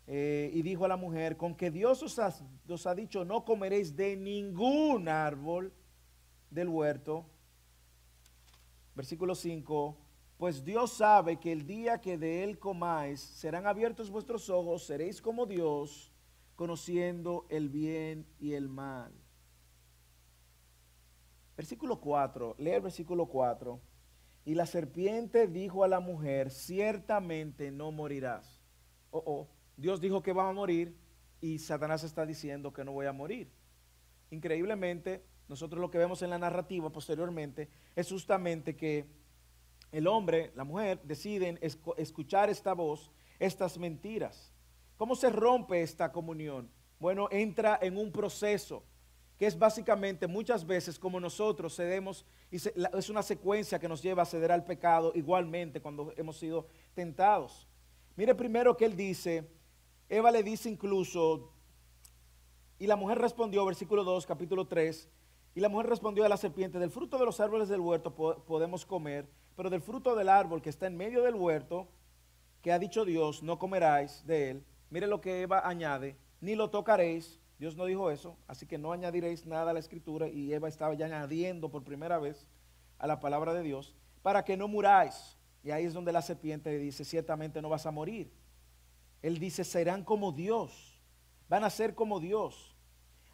eh, 0.09 0.51
y 0.53 0.61
dijo 0.63 0.85
a 0.85 0.89
la 0.89 0.97
mujer, 0.97 1.37
con 1.37 1.55
que 1.55 1.71
Dios 1.71 2.03
os 2.03 2.87
ha 2.89 2.95
dicho, 2.97 3.25
no 3.25 3.45
comeréis 3.45 3.95
de 3.95 4.17
ningún 4.17 5.09
árbol 5.09 5.73
del 6.51 6.69
huerto. 6.69 7.27
Versículo 8.97 9.37
5. 9.37 9.97
Pues 10.37 10.65
Dios 10.65 10.95
sabe 10.95 11.39
que 11.39 11.53
el 11.53 11.65
día 11.65 12.01
que 12.01 12.19
de 12.19 12.43
él 12.43 12.59
comáis, 12.59 13.21
serán 13.21 13.69
abiertos 13.69 14.11
vuestros 14.11 14.51
ojos, 14.51 14.83
seréis 14.83 15.23
como 15.23 15.47
Dios, 15.47 16.11
conociendo 16.57 17.47
el 17.51 17.69
bien 17.69 18.27
y 18.41 18.55
el 18.55 18.69
mal. 18.69 19.13
Versículo 21.57 22.01
4, 22.01 22.57
lee 22.59 22.71
el 22.71 22.81
versículo 22.81 23.27
4. 23.27 23.92
Y 24.45 24.55
la 24.55 24.67
serpiente 24.67 25.47
dijo 25.47 25.85
a 25.85 25.89
la 25.89 26.01
mujer, 26.01 26.51
ciertamente 26.51 27.71
no 27.71 27.93
morirás. 27.93 28.61
Oh, 29.11 29.23
oh, 29.25 29.49
Dios 29.77 30.01
dijo 30.01 30.23
que 30.23 30.33
va 30.33 30.49
a 30.49 30.53
morir 30.53 30.97
y 31.41 31.59
Satanás 31.59 32.05
está 32.05 32.27
diciendo 32.27 32.73
que 32.73 32.85
no 32.85 32.93
voy 32.93 33.07
a 33.07 33.13
morir. 33.13 33.51
Increíblemente, 34.31 35.25
nosotros 35.49 35.81
lo 35.81 35.91
que 35.91 35.99
vemos 35.99 36.23
en 36.23 36.31
la 36.31 36.39
narrativa 36.39 36.91
posteriormente 36.91 37.69
es 37.95 38.09
justamente 38.09 38.75
que 38.77 39.07
el 39.93 40.07
hombre, 40.07 40.51
la 40.57 40.65
mujer, 40.65 41.01
deciden 41.03 41.59
escuchar 41.61 42.49
esta 42.49 42.73
voz, 42.73 43.13
estas 43.39 43.79
mentiras. 43.79 44.53
¿Cómo 44.97 45.15
se 45.15 45.31
rompe 45.31 45.83
esta 45.83 46.11
comunión? 46.11 46.71
Bueno, 46.99 47.29
entra 47.31 47.79
en 47.83 47.97
un 47.97 48.11
proceso 48.11 48.85
que 49.39 49.47
es 49.47 49.59
básicamente 49.59 50.27
muchas 50.27 50.67
veces 50.67 50.99
como 50.99 51.19
nosotros 51.19 51.75
cedemos, 51.75 52.25
y 52.51 52.57
es 52.57 53.09
una 53.09 53.23
secuencia 53.23 53.79
que 53.79 53.89
nos 53.89 54.03
lleva 54.03 54.23
a 54.23 54.27
ceder 54.27 54.53
al 54.53 54.65
pecado 54.65 55.12
igualmente 55.15 55.81
cuando 55.81 56.12
hemos 56.17 56.37
sido 56.37 56.67
tentados. 56.95 57.67
Mire 58.15 58.35
primero 58.35 58.77
que 58.77 58.85
él 58.85 58.95
dice, 58.95 59.49
Eva 60.09 60.31
le 60.31 60.43
dice 60.43 60.69
incluso, 60.69 61.53
y 62.79 62.87
la 62.87 62.97
mujer 62.97 63.19
respondió, 63.19 63.65
versículo 63.65 64.05
2, 64.05 64.27
capítulo 64.27 64.67
3, 64.67 65.09
y 65.55 65.61
la 65.61 65.69
mujer 65.69 65.89
respondió 65.89 66.25
a 66.25 66.29
la 66.29 66.37
serpiente, 66.37 66.79
del 66.79 66.91
fruto 66.91 67.19
de 67.19 67.25
los 67.25 67.41
árboles 67.41 67.69
del 67.69 67.81
huerto 67.81 68.15
podemos 68.15 68.87
comer, 68.87 69.29
pero 69.57 69.71
del 69.71 69.83
fruto 69.83 70.15
del 70.15 70.29
árbol 70.29 70.62
que 70.62 70.71
está 70.71 70.87
en 70.87 70.97
medio 70.97 71.23
del 71.23 71.35
huerto, 71.35 71.89
que 72.62 72.73
ha 72.73 72.79
dicho 72.79 73.05
Dios, 73.05 73.43
no 73.43 73.59
comeráis 73.59 74.25
de 74.27 74.51
él. 74.51 74.65
Mire 74.89 75.07
lo 75.07 75.21
que 75.21 75.43
Eva 75.43 75.67
añade, 75.67 76.17
ni 76.41 76.55
lo 76.55 76.71
tocaréis. 76.71 77.41
Dios 77.62 77.76
no 77.76 77.85
dijo 77.85 78.11
eso, 78.11 78.37
así 78.49 78.66
que 78.66 78.76
no 78.76 78.90
añadiréis 78.90 79.47
nada 79.47 79.71
a 79.71 79.73
la 79.73 79.78
escritura. 79.78 80.26
Y 80.26 80.52
Eva 80.52 80.66
estaba 80.66 80.95
ya 80.95 81.07
añadiendo 81.07 81.71
por 81.71 81.85
primera 81.85 82.19
vez 82.19 82.49
a 82.99 83.07
la 83.07 83.21
palabra 83.21 83.54
de 83.54 83.62
Dios, 83.62 83.95
para 84.21 84.45
que 84.45 84.57
no 84.57 84.66
muráis. 84.66 85.38
Y 85.62 85.71
ahí 85.71 85.85
es 85.85 85.95
donde 85.95 86.11
la 86.11 86.23
serpiente 86.23 86.76
dice, 86.76 87.04
ciertamente 87.04 87.62
no 87.62 87.69
vas 87.69 87.87
a 87.87 87.92
morir. 87.92 88.33
Él 89.23 89.38
dice, 89.38 89.62
serán 89.62 90.02
como 90.02 90.33
Dios, 90.33 91.00
van 91.49 91.62
a 91.62 91.71
ser 91.71 91.95
como 91.95 92.19
Dios. 92.19 92.76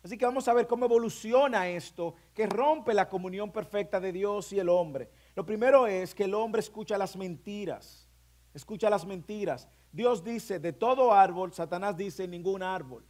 Así 0.03 0.19
que 0.19 0.27
vamos 0.27 0.47
a 0.47 0.53
ver 0.53 0.67
cómo 0.67 0.85
evoluciona 0.85 1.67
esto, 1.71 2.15
que 2.35 2.47
rompe 2.47 2.93
la 2.93 3.09
comunión 3.09 3.51
perfecta 3.51 3.99
de 3.99 4.13
Dios 4.13 4.53
y 4.53 4.59
el 4.59 4.69
hombre. 4.69 5.09
Lo 5.37 5.47
primero 5.47 5.87
es 5.87 6.15
que 6.15 6.25
el 6.25 6.35
hombre 6.35 6.61
escucha 6.61 6.99
las 6.99 7.17
mentiras, 7.17 8.07
escucha 8.53 8.91
las 8.91 9.07
mentiras. 9.07 9.71
Dios 9.91 10.23
dice, 10.23 10.59
de 10.59 10.75
todo 10.75 11.15
árbol, 11.15 11.55
Satanás 11.55 11.97
dice, 11.97 12.29
ningún 12.29 12.63
árbol. 12.63 13.07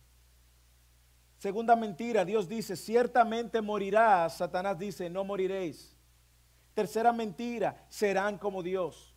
Segunda 1.38 1.76
mentira, 1.76 2.24
Dios 2.24 2.48
dice, 2.48 2.76
ciertamente 2.76 3.62
morirás, 3.62 4.38
Satanás 4.38 4.76
dice, 4.76 5.08
no 5.08 5.22
moriréis. 5.22 5.96
Tercera 6.74 7.12
mentira, 7.12 7.86
serán 7.88 8.38
como 8.38 8.62
Dios. 8.62 9.14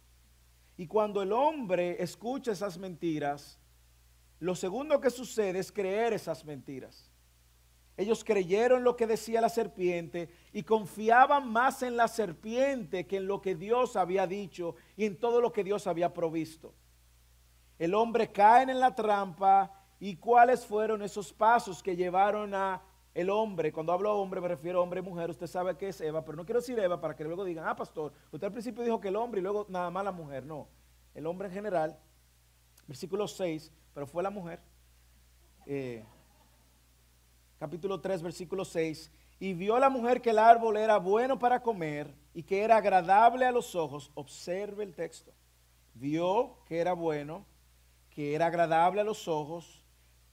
Y 0.78 0.86
cuando 0.86 1.24
el 1.24 1.32
hombre 1.34 2.02
escucha 2.02 2.52
esas 2.52 2.78
mentiras, 2.78 3.60
lo 4.40 4.56
segundo 4.56 5.02
que 5.02 5.10
sucede 5.10 5.60
es 5.60 5.72
creer 5.72 6.14
esas 6.14 6.46
mentiras. 6.46 7.12
Ellos 7.98 8.24
creyeron 8.24 8.84
lo 8.84 8.96
que 8.96 9.06
decía 9.06 9.42
la 9.42 9.50
serpiente 9.50 10.30
y 10.54 10.64
confiaban 10.64 11.52
más 11.52 11.84
en 11.84 11.98
la 11.98 12.08
serpiente 12.08 13.06
que 13.06 13.18
en 13.18 13.28
lo 13.28 13.42
que 13.42 13.56
Dios 13.56 13.96
había 13.96 14.26
dicho 14.28 14.76
y 14.96 15.06
en 15.06 15.18
todo 15.20 15.42
lo 15.42 15.52
que 15.52 15.64
Dios 15.64 15.88
había 15.88 16.14
provisto. 16.14 16.74
El 17.78 17.94
hombre 17.96 18.32
cae 18.32 18.64
en 18.64 18.80
la 18.80 18.94
trampa 18.96 19.81
y 20.02 20.16
cuáles 20.16 20.66
fueron 20.66 21.04
esos 21.04 21.32
pasos 21.32 21.84
que 21.84 21.96
llevaron 21.96 22.56
a 22.56 22.82
el 23.14 23.30
hombre. 23.30 23.72
Cuando 23.72 23.94
hablo 23.94 24.18
hombre 24.18 24.42
me 24.42 24.48
refiero 24.48 24.80
a 24.80 24.82
hombre 24.82 25.00
y 25.00 25.04
mujer. 25.04 25.30
Usted 25.30 25.46
sabe 25.46 25.78
que 25.78 25.90
es 25.90 26.02
Eva, 26.02 26.26
pero 26.26 26.36
no 26.36 26.44
quiero 26.44 26.60
decir 26.60 26.80
Eva 26.80 27.00
para 27.00 27.16
que 27.16 27.24
luego 27.24 27.46
digan, 27.46 27.68
ah, 27.68 27.76
pastor, 27.76 28.12
usted 28.32 28.48
al 28.48 28.52
principio 28.52 28.84
dijo 28.84 29.00
que 29.00 29.10
el 29.10 29.16
hombre 29.16 29.40
y 29.40 29.44
luego 29.44 29.68
nada 29.70 29.92
más 29.92 30.04
la 30.04 30.12
mujer. 30.12 30.44
No, 30.44 30.68
el 31.14 31.28
hombre 31.28 31.50
en 31.50 31.54
general, 31.54 32.00
versículo 32.88 33.28
6, 33.28 33.72
pero 33.94 34.08
fue 34.08 34.24
la 34.24 34.32
mujer. 34.32 34.60
Eh, 35.68 36.04
capítulo 37.60 38.02
3, 38.02 38.24
versículo 38.24 38.66
6, 38.66 39.12
y 39.40 39.54
vio 39.54 39.78
la 39.78 39.92
mujer 39.92 40.20
que 40.20 40.32
el 40.32 40.40
árbol 40.40 40.78
era 40.78 40.98
bueno 40.98 41.38
para 41.38 41.62
comer 41.62 42.12
y 42.34 42.42
que 42.42 42.64
era 42.64 42.78
agradable 42.78 43.46
a 43.46 43.52
los 43.52 43.76
ojos. 43.76 44.10
Observe 44.16 44.84
el 44.84 44.96
texto. 44.96 45.32
Vio 45.94 46.58
que 46.66 46.80
era 46.80 46.94
bueno, 46.94 47.46
que 48.10 48.34
era 48.34 48.48
agradable 48.48 49.02
a 49.02 49.04
los 49.04 49.28
ojos. 49.28 49.81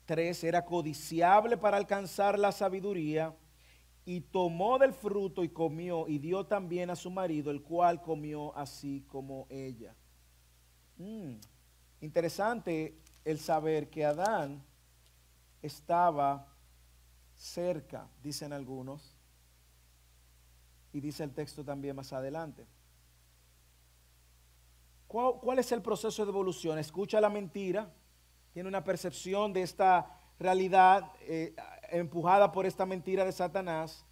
3, 0.09 0.43
era 0.45 0.65
codiciable 0.65 1.59
para 1.59 1.77
alcanzar 1.77 2.39
la 2.39 2.51
sabiduría. 2.51 3.37
Y 4.07 4.23
tomó 4.23 4.79
del 4.79 4.95
fruto 4.95 5.45
y 5.45 5.51
comió 5.51 6.09
y 6.09 6.19
dio 6.19 6.47
también 6.47 6.89
a 6.89 6.97
su 6.97 7.11
marido, 7.11 7.51
el 7.51 7.63
cual 7.63 8.01
comió 8.01 8.57
así 8.57 9.05
como 9.07 9.47
ella. 9.51 9.95
Mm, 10.97 11.35
interesante 12.01 12.99
el 13.23 13.39
saber 13.39 13.91
que 13.91 14.07
Adán 14.07 14.65
estaba 15.61 16.49
cerca, 17.37 18.09
dicen 18.23 18.55
algunos, 18.55 19.15
y 20.91 21.01
dice 21.01 21.23
el 21.23 21.35
texto 21.35 21.63
también 21.63 21.95
más 21.95 22.15
adelante. 22.15 22.67
¿Cuál, 25.07 25.59
es 25.59 25.71
el 25.73 25.83
proceso 25.83 26.25
de 26.25 26.31
evolución? 26.31 26.79
Escucha 26.79 27.21
la 27.21 27.29
mentira, 27.29 27.91
tiene 28.59 28.71
una 28.71 28.83
percepción 28.83 29.53
de 29.53 29.63
esta 29.63 30.05
realidad 30.37 31.13
eh, 31.21 31.55
empujada 31.93 32.51
por 32.51 32.67
esta 32.67 32.85
mentira 32.85 33.25
de 33.25 33.31
Satanás, 33.31 34.05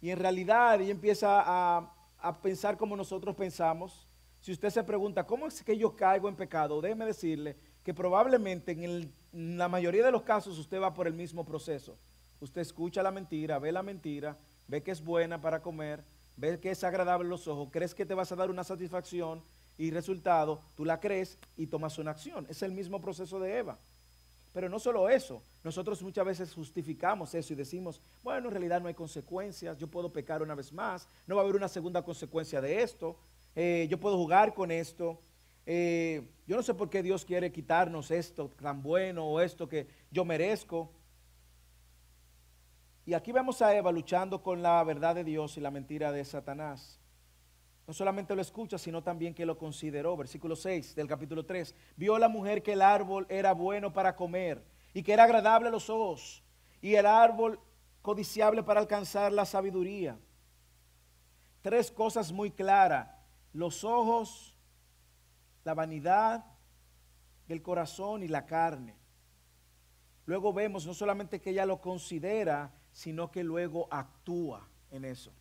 y 0.00 0.08
en 0.08 0.18
realidad 0.18 0.80
ella 0.80 0.92
empieza 0.92 1.42
a, 1.44 1.94
a 2.16 2.40
pensar 2.40 2.78
como 2.78 2.96
nosotros 2.96 3.36
pensamos. 3.36 4.08
Si 4.40 4.50
usted 4.50 4.70
se 4.70 4.82
pregunta, 4.82 5.26
¿cómo 5.26 5.46
es 5.46 5.62
que 5.62 5.76
yo 5.76 5.94
caigo 5.94 6.26
en 6.30 6.36
pecado? 6.36 6.80
Déjeme 6.80 7.04
decirle 7.04 7.54
que 7.84 7.92
probablemente 7.92 8.72
en, 8.72 9.12
la 9.58 9.68
mayoría 9.68 10.06
de 10.06 10.12
los 10.12 10.22
casos 10.22 10.58
usted 10.58 10.80
va 10.80 10.94
por 10.94 11.06
el 11.06 11.12
mismo 11.12 11.44
proceso. 11.44 11.98
Usted 12.40 12.62
escucha 12.62 13.02
la 13.02 13.10
mentira, 13.10 13.58
ve 13.58 13.72
la 13.72 13.82
mentira, 13.82 14.38
ve 14.68 14.82
que 14.82 14.92
es 14.92 15.04
buena 15.04 15.38
para 15.38 15.60
comer, 15.60 16.02
ve 16.38 16.58
que 16.58 16.70
es 16.70 16.82
agradable 16.82 17.26
a 17.26 17.28
los 17.28 17.46
ojos, 17.46 17.68
crees 17.70 17.94
que 17.94 18.06
te 18.06 18.14
vas 18.14 18.32
a 18.32 18.36
dar 18.36 18.48
una 18.48 18.64
satisfacción 18.64 19.42
y 19.82 19.90
resultado, 19.90 20.60
tú 20.76 20.84
la 20.84 21.00
crees 21.00 21.38
y 21.56 21.66
tomas 21.66 21.98
una 21.98 22.12
acción. 22.12 22.46
Es 22.48 22.62
el 22.62 22.70
mismo 22.70 23.00
proceso 23.00 23.40
de 23.40 23.58
Eva. 23.58 23.76
Pero 24.52 24.68
no 24.68 24.78
solo 24.78 25.08
eso, 25.08 25.42
nosotros 25.64 26.00
muchas 26.02 26.24
veces 26.24 26.54
justificamos 26.54 27.34
eso 27.34 27.52
y 27.52 27.56
decimos, 27.56 28.00
bueno, 28.22 28.46
en 28.46 28.52
realidad 28.52 28.80
no 28.80 28.86
hay 28.86 28.94
consecuencias, 28.94 29.76
yo 29.78 29.88
puedo 29.88 30.12
pecar 30.12 30.40
una 30.40 30.54
vez 30.54 30.72
más, 30.72 31.08
no 31.26 31.34
va 31.34 31.40
a 31.40 31.44
haber 31.44 31.56
una 31.56 31.68
segunda 31.68 32.02
consecuencia 32.04 32.60
de 32.60 32.80
esto, 32.80 33.16
eh, 33.56 33.88
yo 33.90 33.98
puedo 33.98 34.16
jugar 34.16 34.54
con 34.54 34.70
esto. 34.70 35.18
Eh, 35.66 36.22
yo 36.46 36.54
no 36.54 36.62
sé 36.62 36.74
por 36.74 36.88
qué 36.88 37.02
Dios 37.02 37.24
quiere 37.24 37.50
quitarnos 37.50 38.12
esto 38.12 38.50
tan 38.60 38.82
bueno 38.82 39.26
o 39.26 39.40
esto 39.40 39.68
que 39.68 39.88
yo 40.12 40.24
merezco. 40.24 40.92
Y 43.04 43.14
aquí 43.14 43.32
vemos 43.32 43.60
a 43.62 43.74
Eva 43.74 43.90
luchando 43.90 44.44
con 44.44 44.62
la 44.62 44.84
verdad 44.84 45.16
de 45.16 45.24
Dios 45.24 45.56
y 45.56 45.60
la 45.60 45.72
mentira 45.72 46.12
de 46.12 46.24
Satanás. 46.24 47.01
No 47.86 47.92
solamente 47.92 48.34
lo 48.34 48.42
escucha, 48.42 48.78
sino 48.78 49.02
también 49.02 49.34
que 49.34 49.46
lo 49.46 49.58
consideró. 49.58 50.16
Versículo 50.16 50.54
6 50.54 50.94
del 50.94 51.08
capítulo 51.08 51.44
3. 51.44 51.74
Vio 51.96 52.18
la 52.18 52.28
mujer 52.28 52.62
que 52.62 52.74
el 52.74 52.82
árbol 52.82 53.26
era 53.28 53.52
bueno 53.52 53.92
para 53.92 54.14
comer 54.14 54.64
y 54.94 55.02
que 55.02 55.12
era 55.12 55.24
agradable 55.24 55.68
a 55.68 55.72
los 55.72 55.90
ojos 55.90 56.42
y 56.80 56.94
el 56.94 57.06
árbol 57.06 57.60
codiciable 58.02 58.62
para 58.62 58.80
alcanzar 58.80 59.32
la 59.32 59.44
sabiduría. 59.44 60.18
Tres 61.60 61.90
cosas 61.90 62.32
muy 62.32 62.50
claras. 62.50 63.08
Los 63.52 63.84
ojos, 63.84 64.56
la 65.64 65.74
vanidad, 65.74 66.44
el 67.48 67.62
corazón 67.62 68.22
y 68.22 68.28
la 68.28 68.46
carne. 68.46 68.96
Luego 70.26 70.52
vemos 70.52 70.86
no 70.86 70.94
solamente 70.94 71.40
que 71.40 71.50
ella 71.50 71.66
lo 71.66 71.80
considera, 71.80 72.72
sino 72.92 73.30
que 73.30 73.44
luego 73.44 73.88
actúa 73.90 74.68
en 74.90 75.04
eso. 75.04 75.32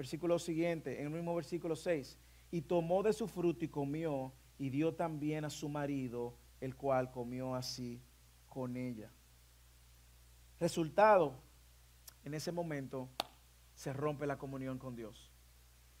Versículo 0.00 0.38
siguiente, 0.38 0.98
en 0.98 1.08
el 1.08 1.10
mismo 1.10 1.34
versículo 1.34 1.76
6. 1.76 2.16
Y 2.50 2.62
tomó 2.62 3.02
de 3.02 3.12
su 3.12 3.28
fruto 3.28 3.66
y 3.66 3.68
comió, 3.68 4.32
y 4.56 4.70
dio 4.70 4.94
también 4.94 5.44
a 5.44 5.50
su 5.50 5.68
marido, 5.68 6.38
el 6.62 6.74
cual 6.74 7.10
comió 7.10 7.54
así 7.54 8.00
con 8.48 8.78
ella. 8.78 9.12
Resultado, 10.58 11.34
en 12.24 12.32
ese 12.32 12.50
momento 12.50 13.10
se 13.74 13.92
rompe 13.92 14.26
la 14.26 14.38
comunión 14.38 14.78
con 14.78 14.96
Dios. 14.96 15.30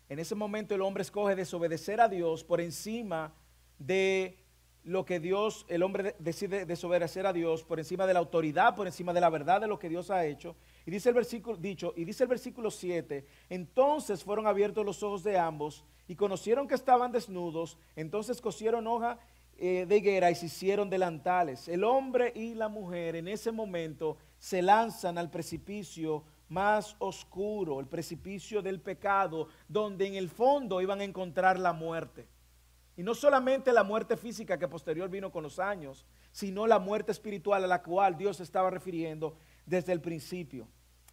En 0.08 0.18
ese 0.18 0.34
momento 0.34 0.74
el 0.74 0.80
hombre 0.80 1.02
escoge 1.02 1.36
desobedecer 1.36 2.00
a 2.00 2.08
Dios 2.08 2.42
por 2.42 2.62
encima 2.62 3.34
de 3.78 4.38
lo 4.82 5.04
que 5.04 5.20
Dios, 5.20 5.66
el 5.68 5.82
hombre 5.82 6.16
decide 6.18 6.64
desobedecer 6.64 7.26
a 7.26 7.34
Dios 7.34 7.64
por 7.64 7.78
encima 7.78 8.06
de 8.06 8.14
la 8.14 8.20
autoridad, 8.20 8.74
por 8.74 8.86
encima 8.86 9.12
de 9.12 9.20
la 9.20 9.28
verdad 9.28 9.60
de 9.60 9.66
lo 9.66 9.78
que 9.78 9.90
Dios 9.90 10.10
ha 10.10 10.24
hecho. 10.24 10.56
Dice 10.90 11.10
el 11.10 11.14
versículo 11.14 11.56
dicho, 11.56 11.92
y 11.96 12.04
dice 12.04 12.24
el 12.24 12.28
versículo 12.28 12.70
7, 12.70 13.24
entonces 13.48 14.24
fueron 14.24 14.48
abiertos 14.48 14.84
los 14.84 15.02
ojos 15.04 15.22
de 15.22 15.38
ambos 15.38 15.84
y 16.08 16.16
conocieron 16.16 16.66
que 16.66 16.74
estaban 16.74 17.12
desnudos, 17.12 17.78
entonces 17.94 18.40
cosieron 18.40 18.88
hoja 18.88 19.18
eh, 19.56 19.86
de 19.86 19.96
higuera 19.98 20.30
y 20.30 20.34
se 20.34 20.46
hicieron 20.46 20.90
delantales. 20.90 21.68
El 21.68 21.84
hombre 21.84 22.32
y 22.34 22.54
la 22.54 22.68
mujer 22.68 23.14
en 23.14 23.28
ese 23.28 23.52
momento 23.52 24.16
se 24.38 24.62
lanzan 24.62 25.16
al 25.16 25.30
precipicio 25.30 26.24
más 26.48 26.96
oscuro, 26.98 27.78
el 27.78 27.86
precipicio 27.86 28.60
del 28.60 28.80
pecado, 28.80 29.46
donde 29.68 30.08
en 30.08 30.16
el 30.16 30.28
fondo 30.28 30.80
iban 30.80 31.00
a 31.00 31.04
encontrar 31.04 31.58
la 31.58 31.72
muerte. 31.72 32.26
Y 32.96 33.04
no 33.04 33.14
solamente 33.14 33.72
la 33.72 33.84
muerte 33.84 34.16
física 34.16 34.58
que 34.58 34.66
posterior 34.66 35.08
vino 35.08 35.30
con 35.30 35.44
los 35.44 35.60
años, 35.60 36.04
sino 36.32 36.66
la 36.66 36.80
muerte 36.80 37.12
espiritual 37.12 37.62
a 37.62 37.68
la 37.68 37.82
cual 37.82 38.16
Dios 38.16 38.40
estaba 38.40 38.70
refiriendo 38.70 39.36
desde 39.64 39.92
el 39.92 40.00
principio. 40.00 40.66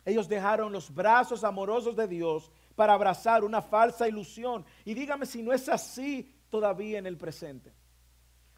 Ellos 0.07 0.29
dejaron 0.29 0.71
los 0.71 0.95
brazos 0.95 1.43
amorosos 1.43 1.93
de 1.93 2.07
Dios 2.07 2.49
para 2.75 2.93
abrazar 2.93 3.43
una 3.43 3.61
falsa 3.61 4.07
ilusión. 4.07 4.63
Y 4.85 4.93
dígame 4.93 5.25
si 5.25 5.43
no 5.43 5.51
es 5.51 5.67
así 5.67 6.33
todavía 6.49 6.97
en 6.97 7.05
el 7.07 7.17
presente. 7.17 7.73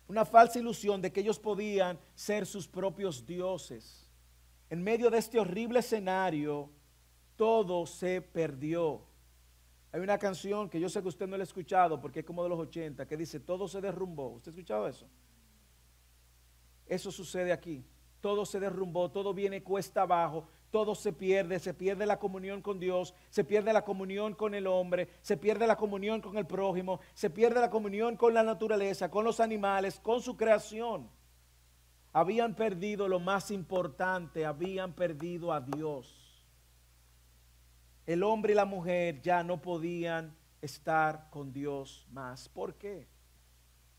Una 0.07 0.25
falsa 0.25 0.59
ilusión 0.59 1.01
de 1.01 1.11
que 1.11 1.21
ellos 1.21 1.39
podían 1.39 1.97
ser 2.13 2.45
sus 2.45 2.67
propios 2.67 3.25
dioses. 3.25 4.07
En 4.69 4.83
medio 4.83 5.09
de 5.09 5.17
este 5.17 5.39
horrible 5.39 5.79
escenario, 5.79 6.69
todo 7.35 7.87
se 7.87 8.21
perdió. 8.21 9.01
Hay 9.91 10.01
una 10.01 10.19
canción 10.19 10.69
que 10.69 10.79
yo 10.79 10.87
sé 10.87 11.01
que 11.01 11.07
usted 11.07 11.25
no 11.25 11.35
la 11.35 11.41
ha 11.41 11.45
escuchado 11.45 11.99
porque 11.99 12.19
es 12.19 12.25
como 12.27 12.43
de 12.43 12.49
los 12.49 12.59
80, 12.59 13.07
que 13.07 13.17
dice, 13.17 13.39
todo 13.39 13.67
se 13.67 13.81
derrumbó. 13.81 14.33
¿Usted 14.33 14.51
ha 14.51 14.55
escuchado 14.55 14.87
eso? 14.87 15.07
Eso 16.85 17.11
sucede 17.11 17.51
aquí. 17.51 17.83
Todo 18.21 18.45
se 18.45 18.59
derrumbó, 18.59 19.09
todo 19.09 19.33
viene 19.33 19.63
cuesta 19.63 20.03
abajo, 20.03 20.47
todo 20.71 20.95
se 20.95 21.13
pierde, 21.13 21.59
se 21.59 21.73
pierde 21.73 22.05
la 22.05 22.19
comunión 22.19 22.61
con 22.61 22.79
Dios, 22.79 23.13
se 23.29 23.43
pierde 23.43 23.73
la 23.73 23.83
comunión 23.83 24.35
con 24.35 24.53
el 24.53 24.67
hombre, 24.67 25.09
se 25.21 25.37
pierde 25.37 25.67
la 25.67 25.75
comunión 25.75 26.21
con 26.21 26.37
el 26.37 26.45
prójimo, 26.45 26.99
se 27.13 27.29
pierde 27.29 27.59
la 27.59 27.69
comunión 27.69 28.15
con 28.15 28.33
la 28.33 28.43
naturaleza, 28.43 29.09
con 29.09 29.25
los 29.25 29.39
animales, 29.39 29.99
con 29.99 30.21
su 30.21 30.37
creación. 30.37 31.09
Habían 32.13 32.55
perdido 32.55 33.07
lo 33.07 33.19
más 33.19 33.51
importante, 33.51 34.45
habían 34.45 34.93
perdido 34.93 35.53
a 35.53 35.61
Dios 35.61 36.29
el 38.09 38.23
hombre 38.23 38.53
y 38.53 38.55
la 38.55 38.65
mujer 38.65 39.21
ya 39.21 39.43
no 39.43 39.61
podían 39.61 40.35
estar 40.63 41.29
con 41.29 41.53
Dios 41.53 42.07
más. 42.09 42.49
¿Por 42.49 42.73
qué? 42.73 43.07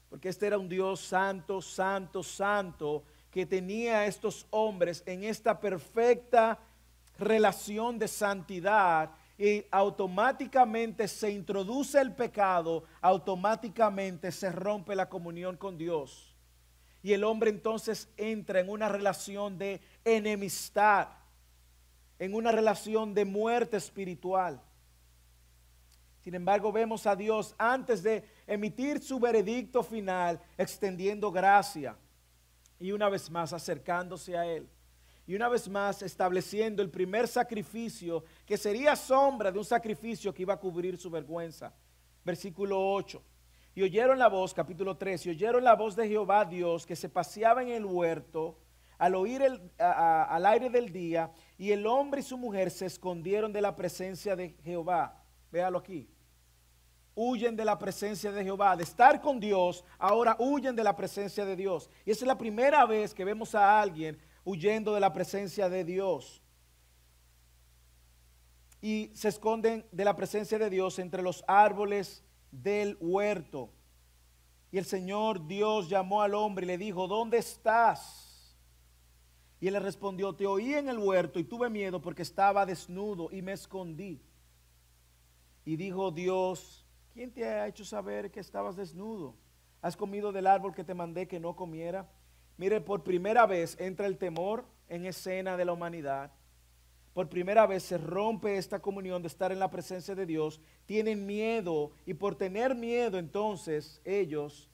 Porque 0.09 0.28
este 0.28 0.48
era 0.48 0.59
un 0.59 0.68
Dios 0.68 0.98
santo, 0.98 1.62
santo, 1.62 2.20
santo, 2.24 3.04
que 3.31 3.47
tenía 3.47 4.07
estos 4.07 4.47
hombres 4.51 5.03
en 5.07 5.25
esta 5.25 5.61
perfecta 5.61 6.59
relación 7.19 7.99
de 7.99 8.09
santidad 8.09 9.11
y 9.38 9.64
automáticamente 9.71 11.09
se 11.09 11.31
introduce 11.31 12.01
el 12.01 12.12
pecado, 12.12 12.85
automáticamente 13.01 14.33
se 14.33 14.51
rompe 14.51 14.95
la 14.95 15.09
comunión 15.09 15.57
con 15.57 15.79
Dios. 15.79 16.35
Y 17.03 17.12
el 17.12 17.25
hombre 17.25 17.51
entonces 17.51 18.09
entra 18.16 18.61
en 18.61 18.69
una 18.69 18.88
relación 18.88 19.57
de 19.57 19.81
enemistad 20.05 21.09
en 22.21 22.35
una 22.35 22.53
relación 22.53 23.14
de 23.14 23.25
muerte 23.25 23.79
espiritual. 23.79 24.61
Sin 26.21 26.35
embargo, 26.35 26.71
vemos 26.71 27.07
a 27.07 27.16
Dios 27.16 27.55
antes 27.57 28.03
de 28.03 28.23
emitir 28.47 29.03
su 29.03 29.19
veredicto 29.19 29.83
final, 29.83 30.38
extendiendo 30.59 31.33
gracia 31.33 31.97
y 32.81 32.93
una 32.93 33.09
vez 33.09 33.31
más 33.31 33.53
acercándose 33.53 34.37
a 34.37 34.47
Él. 34.47 34.69
Y 35.27 35.37
una 35.37 35.49
vez 35.49 35.69
más 35.69 36.03
estableciendo 36.03 36.83
el 36.83 36.90
primer 36.90 37.29
sacrificio 37.29 38.25
que 38.45 38.57
sería 38.57 38.97
sombra 38.97 39.53
de 39.53 39.59
un 39.59 39.64
sacrificio 39.64 40.35
que 40.35 40.43
iba 40.43 40.55
a 40.55 40.59
cubrir 40.59 40.97
su 40.97 41.09
vergüenza. 41.11 41.73
Versículo 42.25 42.93
8. 42.93 43.23
Y 43.77 43.83
oyeron 43.83 44.19
la 44.19 44.29
voz, 44.29 44.53
capítulo 44.53 44.97
3, 44.97 45.27
y 45.27 45.31
oyeron 45.31 45.62
la 45.62 45.77
voz 45.77 45.95
de 45.95 46.09
Jehová 46.09 46.45
Dios 46.45 46.85
que 46.85 46.97
se 46.97 47.09
paseaba 47.09 47.62
en 47.62 47.69
el 47.69 47.85
huerto 47.85 48.59
al 48.99 49.14
oír 49.14 49.40
el, 49.40 49.71
al 49.79 50.45
aire 50.45 50.69
del 50.69 50.93
día, 50.93 51.31
y 51.57 51.71
el 51.73 51.87
hombre 51.87 52.21
y 52.21 52.25
su 52.25 52.37
mujer 52.37 52.71
se 52.71 52.85
escondieron 52.85 53.51
de 53.51 53.62
la 53.62 53.75
presencia 53.75 54.37
de 54.37 54.57
Jehová. 54.62 55.23
Véalo 55.51 55.79
aquí. 55.79 56.07
Huyen 57.22 57.54
de 57.54 57.66
la 57.66 57.78
presencia 57.78 58.33
de 58.33 58.42
Jehová, 58.42 58.74
de 58.76 58.83
estar 58.83 59.20
con 59.20 59.38
Dios, 59.38 59.85
ahora 59.98 60.37
huyen 60.38 60.74
de 60.74 60.83
la 60.83 60.96
presencia 60.96 61.44
de 61.44 61.54
Dios. 61.54 61.90
Y 62.06 62.12
esa 62.12 62.24
es 62.24 62.26
la 62.26 62.38
primera 62.38 62.87
vez 62.87 63.12
que 63.12 63.26
vemos 63.26 63.54
a 63.54 63.78
alguien 63.78 64.18
huyendo 64.42 64.94
de 64.94 65.00
la 65.00 65.12
presencia 65.12 65.68
de 65.68 65.85
Dios. 65.85 66.40
Y 68.80 69.11
se 69.12 69.28
esconden 69.28 69.85
de 69.92 70.02
la 70.06 70.16
presencia 70.16 70.59
de 70.59 70.70
Dios 70.70 70.98
entre 70.98 71.22
los 71.22 71.44
árboles 71.46 72.24
del 72.50 72.96
huerto. 73.02 73.70
Y 74.72 74.78
el 74.78 74.87
Señor 74.87 75.46
Dios 75.46 75.90
llamó 75.90 76.22
al 76.22 76.35
hombre 76.35 76.64
y 76.64 76.68
le 76.68 76.78
dijo, 76.78 77.06
¿dónde 77.06 77.37
estás? 77.37 78.56
Y 79.61 79.66
él 79.66 79.74
le 79.74 79.80
respondió, 79.80 80.35
te 80.35 80.46
oí 80.46 80.72
en 80.72 80.88
el 80.88 80.96
huerto 80.96 81.38
y 81.38 81.44
tuve 81.44 81.68
miedo 81.68 82.00
porque 82.00 82.22
estaba 82.22 82.64
desnudo 82.64 83.28
y 83.30 83.42
me 83.42 83.52
escondí. 83.52 84.22
Y 85.66 85.76
dijo 85.76 86.11
Dios, 86.12 86.80
¿quién 87.12 87.33
te 87.33 87.44
ha 87.44 87.66
hecho 87.66 87.85
saber 87.85 88.31
que 88.31 88.40
estabas 88.40 88.77
desnudo? 88.77 89.35
¿Has 89.83 89.96
comido 89.96 90.33
del 90.33 90.46
árbol 90.46 90.75
que 90.75 90.85
te 90.85 90.94
mandé 90.94 91.27
que 91.27 91.40
no 91.40 91.57
comiera? 91.57 92.09
Mire, 92.57 92.81
por 92.81 93.03
primera 93.03 93.46
vez 93.46 93.77
entra 93.81 94.07
el 94.07 94.18
temor 94.18 94.66
en 94.88 95.07
escena 95.07 95.57
de 95.57 95.64
la 95.64 95.73
humanidad. 95.73 96.33
Por 97.14 97.29
primera 97.29 97.66
vez 97.66 97.83
se 97.83 97.99
rompe 97.99 98.57
esta 98.57 98.81
comunión 98.81 99.23
de 99.23 99.29
estar 99.29 99.51
en 99.51 99.59
la 99.59 99.70
presencia 99.70 100.14
de 100.14 100.27
Dios. 100.27 100.61
Tienen 100.87 101.27
miedo 101.27 101.92
y 102.07 102.14
por 102.14 102.37
tener 102.37 102.75
miedo 102.75 103.18
entonces 103.18 104.01
ellos 104.05 104.70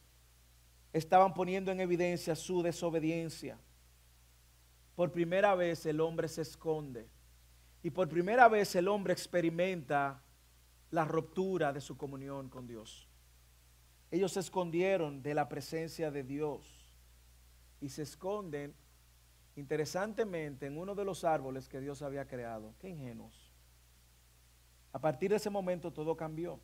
estaban 0.93 1.33
poniendo 1.33 1.71
en 1.71 1.79
evidencia 1.79 2.35
su 2.35 2.61
desobediencia. 2.61 3.57
Por 4.95 5.11
primera 5.11 5.55
vez 5.55 5.85
el 5.85 5.99
hombre 6.01 6.27
se 6.27 6.41
esconde. 6.41 7.07
Y 7.83 7.89
por 7.89 8.09
primera 8.09 8.47
vez 8.47 8.75
el 8.75 8.87
hombre 8.87 9.13
experimenta 9.13 10.23
la 10.91 11.05
ruptura 11.05 11.73
de 11.73 11.81
su 11.81 11.97
comunión 11.97 12.49
con 12.49 12.67
Dios. 12.67 13.07
Ellos 14.09 14.31
se 14.33 14.39
escondieron 14.39 15.21
de 15.21 15.33
la 15.33 15.49
presencia 15.49 16.11
de 16.11 16.23
Dios. 16.23 16.83
y 17.79 17.89
se 17.89 18.01
esconden 18.01 18.73
interesantemente 19.55 20.65
en 20.65 20.79
uno 20.79 20.95
de 20.95 21.05
los 21.05 21.23
árboles 21.23 21.69
que 21.69 21.79
Dios 21.79 22.01
había 22.01 22.27
creado. 22.27 22.73
Qué 22.79 22.89
ingenuos. 22.89 23.51
A 24.93 24.99
partir 24.99 25.29
de 25.29 25.35
ese 25.35 25.51
momento 25.51 25.93
todo 25.93 26.17
cambió. 26.17 26.59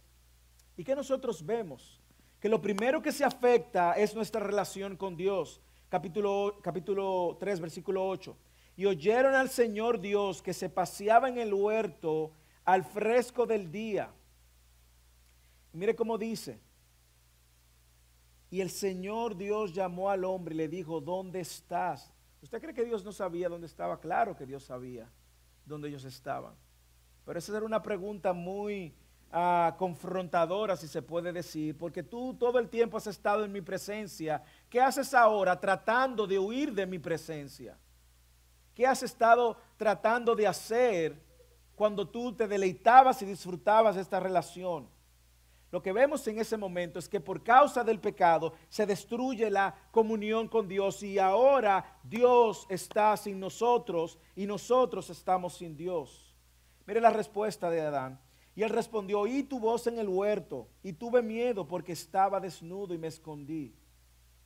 ¿Y 0.75 0.83
qué 0.83 0.95
nosotros 0.95 1.45
vemos? 1.45 2.01
Que 2.39 2.49
lo 2.49 2.61
primero 2.61 3.01
que 3.01 3.11
se 3.11 3.23
afecta 3.23 3.93
es 3.93 4.15
nuestra 4.15 4.41
relación 4.41 4.97
con 4.97 5.15
Dios. 5.15 5.61
Capítulo, 5.87 6.59
capítulo 6.63 7.37
3, 7.39 7.59
versículo 7.59 8.07
8. 8.07 8.35
Y 8.75 8.85
oyeron 8.87 9.35
al 9.35 9.49
Señor 9.49 9.99
Dios 9.99 10.41
que 10.41 10.53
se 10.53 10.67
paseaba 10.67 11.29
en 11.29 11.37
el 11.37 11.53
huerto 11.53 12.31
al 12.65 12.83
fresco 12.83 13.45
del 13.45 13.71
día. 13.71 14.09
mire 15.73 15.95
cómo 15.95 16.17
dice. 16.17 16.59
Y 18.49 18.61
el 18.61 18.69
Señor 18.69 19.35
Dios 19.35 19.73
llamó 19.73 20.11
al 20.11 20.23
hombre 20.23 20.53
y 20.53 20.57
le 20.57 20.67
dijo, 20.67 21.01
¿dónde 21.01 21.39
estás? 21.39 22.11
¿Usted 22.41 22.61
cree 22.61 22.73
que 22.73 22.85
Dios 22.85 23.03
no 23.03 23.11
sabía 23.11 23.49
dónde 23.49 23.65
estaba? 23.65 23.99
Claro 23.99 24.35
que 24.35 24.45
Dios 24.45 24.63
sabía 24.63 25.09
dónde 25.65 25.87
ellos 25.87 26.03
estaban. 26.03 26.53
Pero 27.25 27.39
esa 27.39 27.57
era 27.57 27.65
una 27.65 27.81
pregunta 27.81 28.31
muy 28.31 28.93
ah, 29.31 29.75
confrontadora, 29.79 30.75
si 30.75 30.87
se 30.87 31.01
puede 31.01 31.33
decir, 31.33 31.75
porque 31.77 32.03
tú 32.03 32.35
todo 32.35 32.59
el 32.59 32.69
tiempo 32.69 32.97
has 32.97 33.07
estado 33.07 33.43
en 33.43 33.51
mi 33.51 33.61
presencia. 33.61 34.43
¿Qué 34.69 34.79
haces 34.79 35.13
ahora 35.15 35.59
tratando 35.59 36.27
de 36.27 36.37
huir 36.37 36.73
de 36.73 36.85
mi 36.85 36.99
presencia? 36.99 37.77
¿Qué 38.75 38.85
has 38.85 39.01
estado 39.01 39.57
tratando 39.77 40.35
de 40.35 40.45
hacer 40.45 41.22
cuando 41.83 42.07
tú 42.07 42.31
te 42.31 42.47
deleitabas 42.47 43.21
y 43.21 43.25
disfrutabas 43.25 43.95
de 43.95 44.01
esta 44.03 44.17
relación? 44.17 44.87
Lo 45.69 45.81
que 45.81 45.91
vemos 45.91 46.25
en 46.29 46.39
ese 46.39 46.55
momento 46.55 46.97
es 46.97 47.09
que 47.09 47.19
por 47.19 47.43
causa 47.43 47.83
del 47.83 47.99
pecado 47.99 48.53
se 48.69 48.85
destruye 48.85 49.51
la 49.51 49.75
comunión 49.91 50.47
con 50.47 50.65
Dios 50.69 51.03
y 51.03 51.19
ahora 51.19 51.99
Dios 52.01 52.65
está 52.69 53.17
sin 53.17 53.37
nosotros 53.37 54.17
y 54.33 54.45
nosotros 54.45 55.09
estamos 55.09 55.57
sin 55.57 55.75
Dios. 55.75 56.33
Mire 56.85 57.01
la 57.01 57.09
respuesta 57.09 57.69
de 57.69 57.81
Adán. 57.81 58.17
Y 58.55 58.63
él 58.63 58.69
respondió, 58.69 59.19
oí 59.19 59.43
tu 59.43 59.59
voz 59.59 59.85
en 59.87 59.99
el 59.99 60.07
huerto 60.07 60.69
y 60.83 60.93
tuve 60.93 61.21
miedo 61.21 61.67
porque 61.67 61.91
estaba 61.91 62.39
desnudo 62.39 62.93
y 62.93 62.97
me 62.97 63.07
escondí. 63.07 63.75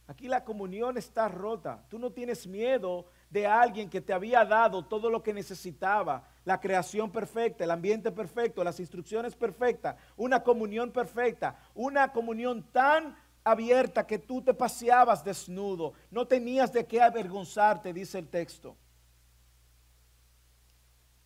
Aquí 0.08 0.28
la 0.28 0.44
comunión 0.44 0.98
está 0.98 1.28
rota. 1.28 1.86
Tú 1.88 2.00
no 2.00 2.12
tienes 2.12 2.48
miedo 2.48 3.06
de 3.30 3.46
alguien 3.46 3.90
que 3.90 4.02
te 4.02 4.14
había 4.14 4.46
dado 4.46 4.86
todo 4.86 5.10
lo 5.10 5.22
que 5.22 5.34
necesitaba, 5.34 6.28
la 6.48 6.62
creación 6.62 7.12
perfecta, 7.12 7.66
el 7.66 7.72
ambiente 7.72 8.10
perfecto, 8.10 8.64
las 8.64 8.80
instrucciones 8.80 9.36
perfectas, 9.36 9.98
una 10.16 10.42
comunión 10.42 10.94
perfecta, 10.94 11.60
una 11.76 12.14
comunión 12.14 12.64
tan 12.72 13.18
abierta 13.44 14.08
que 14.08 14.18
tú 14.18 14.42
te 14.42 14.54
paseabas 14.54 15.26
desnudo, 15.26 15.92
no 16.10 16.26
tenías 16.26 16.72
de 16.72 16.86
qué 16.86 17.02
avergonzarte, 17.02 17.92
dice 17.92 18.20
el 18.20 18.30
texto. 18.30 18.78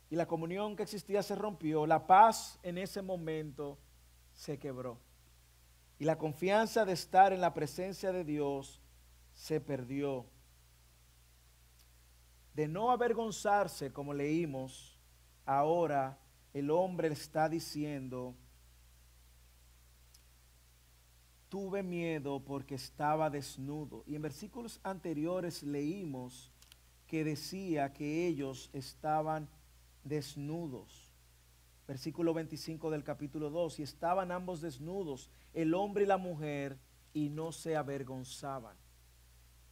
Y 0.09 0.15
la 0.15 0.25
comunión 0.25 0.75
que 0.75 0.81
existía 0.81 1.21
se 1.21 1.35
rompió, 1.35 1.85
la 1.85 2.07
paz 2.07 2.57
en 2.63 2.79
ese 2.79 3.03
momento 3.03 3.77
se 4.33 4.57
quebró. 4.57 4.97
Y 5.99 6.05
la 6.05 6.17
confianza 6.17 6.83
de 6.83 6.93
estar 6.93 7.31
en 7.31 7.41
la 7.41 7.53
presencia 7.53 8.11
de 8.11 8.23
Dios 8.23 8.81
se 9.33 9.61
perdió 9.61 10.25
de 12.55 12.67
no 12.67 12.89
avergonzarse, 12.89 13.93
como 13.93 14.15
leímos, 14.15 14.90
ahora 15.45 16.17
el 16.53 16.69
hombre 16.69 17.07
está 17.09 17.49
diciendo, 17.49 18.35
tuve 21.49 21.83
miedo 21.83 22.43
porque 22.43 22.75
estaba 22.75 23.29
desnudo. 23.29 24.03
Y 24.07 24.15
en 24.15 24.21
versículos 24.21 24.79
anteriores 24.83 25.63
leímos 25.63 26.51
que 27.07 27.23
decía 27.23 27.91
que 27.91 28.27
ellos 28.27 28.69
estaban 28.73 29.49
desnudos. 30.03 31.11
Versículo 31.87 32.33
25 32.33 32.89
del 32.89 33.03
capítulo 33.03 33.49
2, 33.49 33.79
y 33.79 33.83
estaban 33.83 34.31
ambos 34.31 34.61
desnudos, 34.61 35.29
el 35.53 35.73
hombre 35.73 36.05
y 36.05 36.07
la 36.07 36.17
mujer, 36.17 36.79
y 37.13 37.29
no 37.29 37.51
se 37.51 37.75
avergonzaban. 37.75 38.77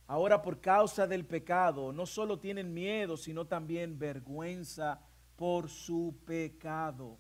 Ahora 0.06 0.42
por 0.42 0.60
causa 0.60 1.08
del 1.08 1.26
pecado 1.26 1.94
no 1.94 2.06
solo 2.06 2.40
tienen 2.40 2.74
miedo, 2.74 3.16
sino 3.16 3.46
también 3.46 3.98
vergüenza 3.98 5.00
por 5.40 5.70
su 5.70 6.18
pecado. 6.26 7.18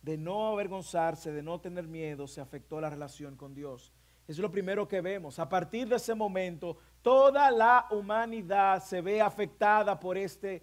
De 0.00 0.16
no 0.16 0.48
avergonzarse, 0.48 1.30
de 1.30 1.42
no 1.42 1.60
tener 1.60 1.86
miedo, 1.86 2.26
se 2.26 2.40
afectó 2.40 2.80
la 2.80 2.88
relación 2.88 3.36
con 3.36 3.54
Dios. 3.54 3.92
Es 4.26 4.38
lo 4.38 4.50
primero 4.50 4.88
que 4.88 5.02
vemos. 5.02 5.38
A 5.38 5.50
partir 5.50 5.86
de 5.86 5.96
ese 5.96 6.14
momento, 6.14 6.78
toda 7.02 7.50
la 7.50 7.86
humanidad 7.90 8.82
se 8.82 9.02
ve 9.02 9.20
afectada 9.20 10.00
por 10.00 10.16
este 10.16 10.62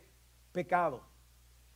pecado. 0.52 1.04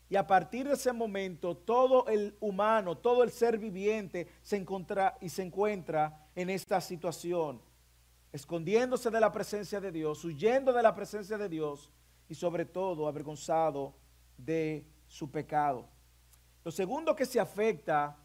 Y 0.10 0.16
a 0.16 0.26
partir 0.26 0.68
de 0.68 0.74
ese 0.74 0.92
momento, 0.94 1.56
todo 1.56 2.08
el 2.08 2.36
humano, 2.40 2.98
todo 2.98 3.22
el 3.22 3.30
ser 3.30 3.60
viviente 3.60 4.28
se 4.42 4.58
encuentra 4.58 5.16
y 5.22 5.30
se 5.30 5.44
encuentra 5.44 6.28
en 6.34 6.50
esta 6.50 6.82
situación 6.82 7.62
escondiéndose 8.32 9.12
de 9.12 9.20
la 9.20 9.32
presencia 9.32 9.80
de 9.80 9.92
Dios, 9.92 10.26
huyendo 10.26 10.74
de 10.74 10.82
la 10.82 10.96
presencia 10.96 11.38
de 11.38 11.50
Dios 11.50 11.92
y 12.28 12.34
sobre 12.34 12.66
todo 12.66 13.08
avergonzado 13.08 13.96
de 14.38 14.86
su 15.08 15.30
pecado. 15.30 15.88
Lo 16.64 16.72
segundo 16.72 17.16
que 17.16 17.26
se 17.26 17.40
afecta, 17.40 18.18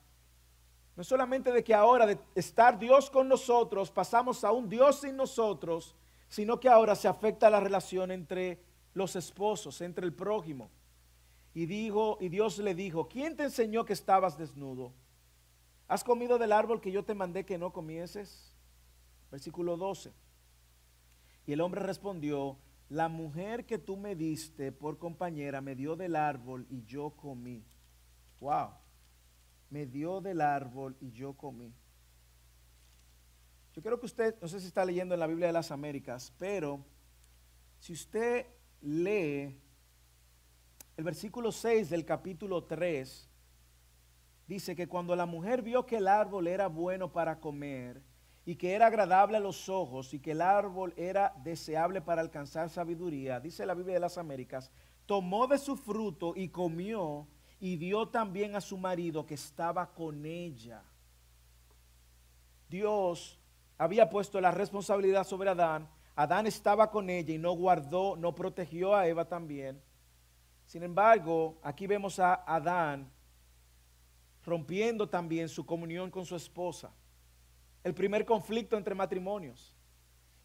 no 0.96 1.04
solamente 1.04 1.52
de 1.52 1.64
que 1.64 1.74
ahora 1.74 2.06
de 2.06 2.18
estar 2.34 2.78
Dios 2.78 3.10
con 3.10 3.28
nosotros, 3.28 3.90
pasamos 3.90 4.44
a 4.44 4.52
un 4.52 4.68
Dios 4.68 5.00
sin 5.00 5.16
nosotros, 5.16 5.94
sino 6.28 6.58
que 6.58 6.68
ahora 6.68 6.94
se 6.94 7.08
afecta 7.08 7.50
la 7.50 7.60
relación 7.60 8.10
entre 8.10 8.60
los 8.94 9.16
esposos, 9.16 9.80
entre 9.80 10.04
el 10.04 10.12
prójimo. 10.12 10.70
Y 11.54 11.66
dijo, 11.66 12.18
y 12.20 12.28
Dios 12.28 12.58
le 12.58 12.74
dijo, 12.74 13.08
¿quién 13.08 13.36
te 13.36 13.44
enseñó 13.44 13.84
que 13.84 13.92
estabas 13.92 14.38
desnudo? 14.38 14.92
¿Has 15.88 16.02
comido 16.02 16.38
del 16.38 16.52
árbol 16.52 16.80
que 16.80 16.90
yo 16.90 17.04
te 17.04 17.14
mandé 17.14 17.44
que 17.44 17.58
no 17.58 17.72
comieses? 17.72 18.54
Versículo 19.30 19.76
12. 19.76 20.12
Y 21.46 21.52
el 21.52 21.60
hombre 21.60 21.82
respondió, 21.82 22.56
la 22.92 23.08
mujer 23.08 23.64
que 23.64 23.78
tú 23.78 23.96
me 23.96 24.14
diste 24.14 24.70
por 24.70 24.98
compañera 24.98 25.62
me 25.62 25.74
dio 25.74 25.96
del 25.96 26.14
árbol 26.14 26.66
y 26.68 26.82
yo 26.84 27.16
comí. 27.16 27.64
Wow. 28.38 28.68
Me 29.70 29.86
dio 29.86 30.20
del 30.20 30.42
árbol 30.42 30.94
y 31.00 31.10
yo 31.10 31.32
comí. 31.32 31.72
Yo 33.72 33.80
creo 33.80 33.98
que 33.98 34.04
usted, 34.04 34.38
no 34.42 34.46
sé 34.46 34.60
si 34.60 34.66
está 34.66 34.84
leyendo 34.84 35.14
en 35.14 35.20
la 35.20 35.26
Biblia 35.26 35.46
de 35.46 35.54
las 35.54 35.70
Américas, 35.70 36.34
pero 36.38 36.84
si 37.78 37.94
usted 37.94 38.44
lee 38.82 39.58
el 40.94 41.04
versículo 41.04 41.50
6 41.50 41.88
del 41.88 42.04
capítulo 42.04 42.64
3, 42.64 43.26
dice 44.46 44.76
que 44.76 44.86
cuando 44.86 45.16
la 45.16 45.24
mujer 45.24 45.62
vio 45.62 45.86
que 45.86 45.96
el 45.96 46.08
árbol 46.08 46.46
era 46.46 46.66
bueno 46.66 47.10
para 47.10 47.40
comer, 47.40 48.02
y 48.44 48.56
que 48.56 48.74
era 48.74 48.86
agradable 48.86 49.36
a 49.36 49.40
los 49.40 49.68
ojos 49.68 50.12
y 50.14 50.18
que 50.18 50.32
el 50.32 50.40
árbol 50.40 50.92
era 50.96 51.32
deseable 51.44 52.00
para 52.00 52.20
alcanzar 52.20 52.70
sabiduría, 52.70 53.38
dice 53.38 53.64
la 53.64 53.74
Biblia 53.74 53.94
de 53.94 54.00
las 54.00 54.18
Américas, 54.18 54.70
tomó 55.06 55.46
de 55.46 55.58
su 55.58 55.76
fruto 55.76 56.32
y 56.34 56.48
comió 56.48 57.28
y 57.60 57.76
dio 57.76 58.08
también 58.08 58.56
a 58.56 58.60
su 58.60 58.76
marido 58.76 59.24
que 59.24 59.34
estaba 59.34 59.92
con 59.92 60.26
ella. 60.26 60.82
Dios 62.68 63.38
había 63.78 64.10
puesto 64.10 64.40
la 64.40 64.50
responsabilidad 64.50 65.24
sobre 65.24 65.50
Adán. 65.50 65.88
Adán 66.16 66.46
estaba 66.46 66.90
con 66.90 67.08
ella 67.10 67.34
y 67.34 67.38
no 67.38 67.52
guardó, 67.52 68.16
no 68.16 68.34
protegió 68.34 68.96
a 68.96 69.06
Eva 69.06 69.28
también. 69.28 69.80
Sin 70.66 70.82
embargo, 70.82 71.58
aquí 71.62 71.86
vemos 71.86 72.18
a 72.18 72.34
Adán 72.34 73.08
rompiendo 74.44 75.08
también 75.08 75.48
su 75.48 75.64
comunión 75.64 76.10
con 76.10 76.26
su 76.26 76.34
esposa 76.34 76.92
el 77.84 77.94
primer 77.94 78.24
conflicto 78.24 78.76
entre 78.76 78.94
matrimonios. 78.94 79.76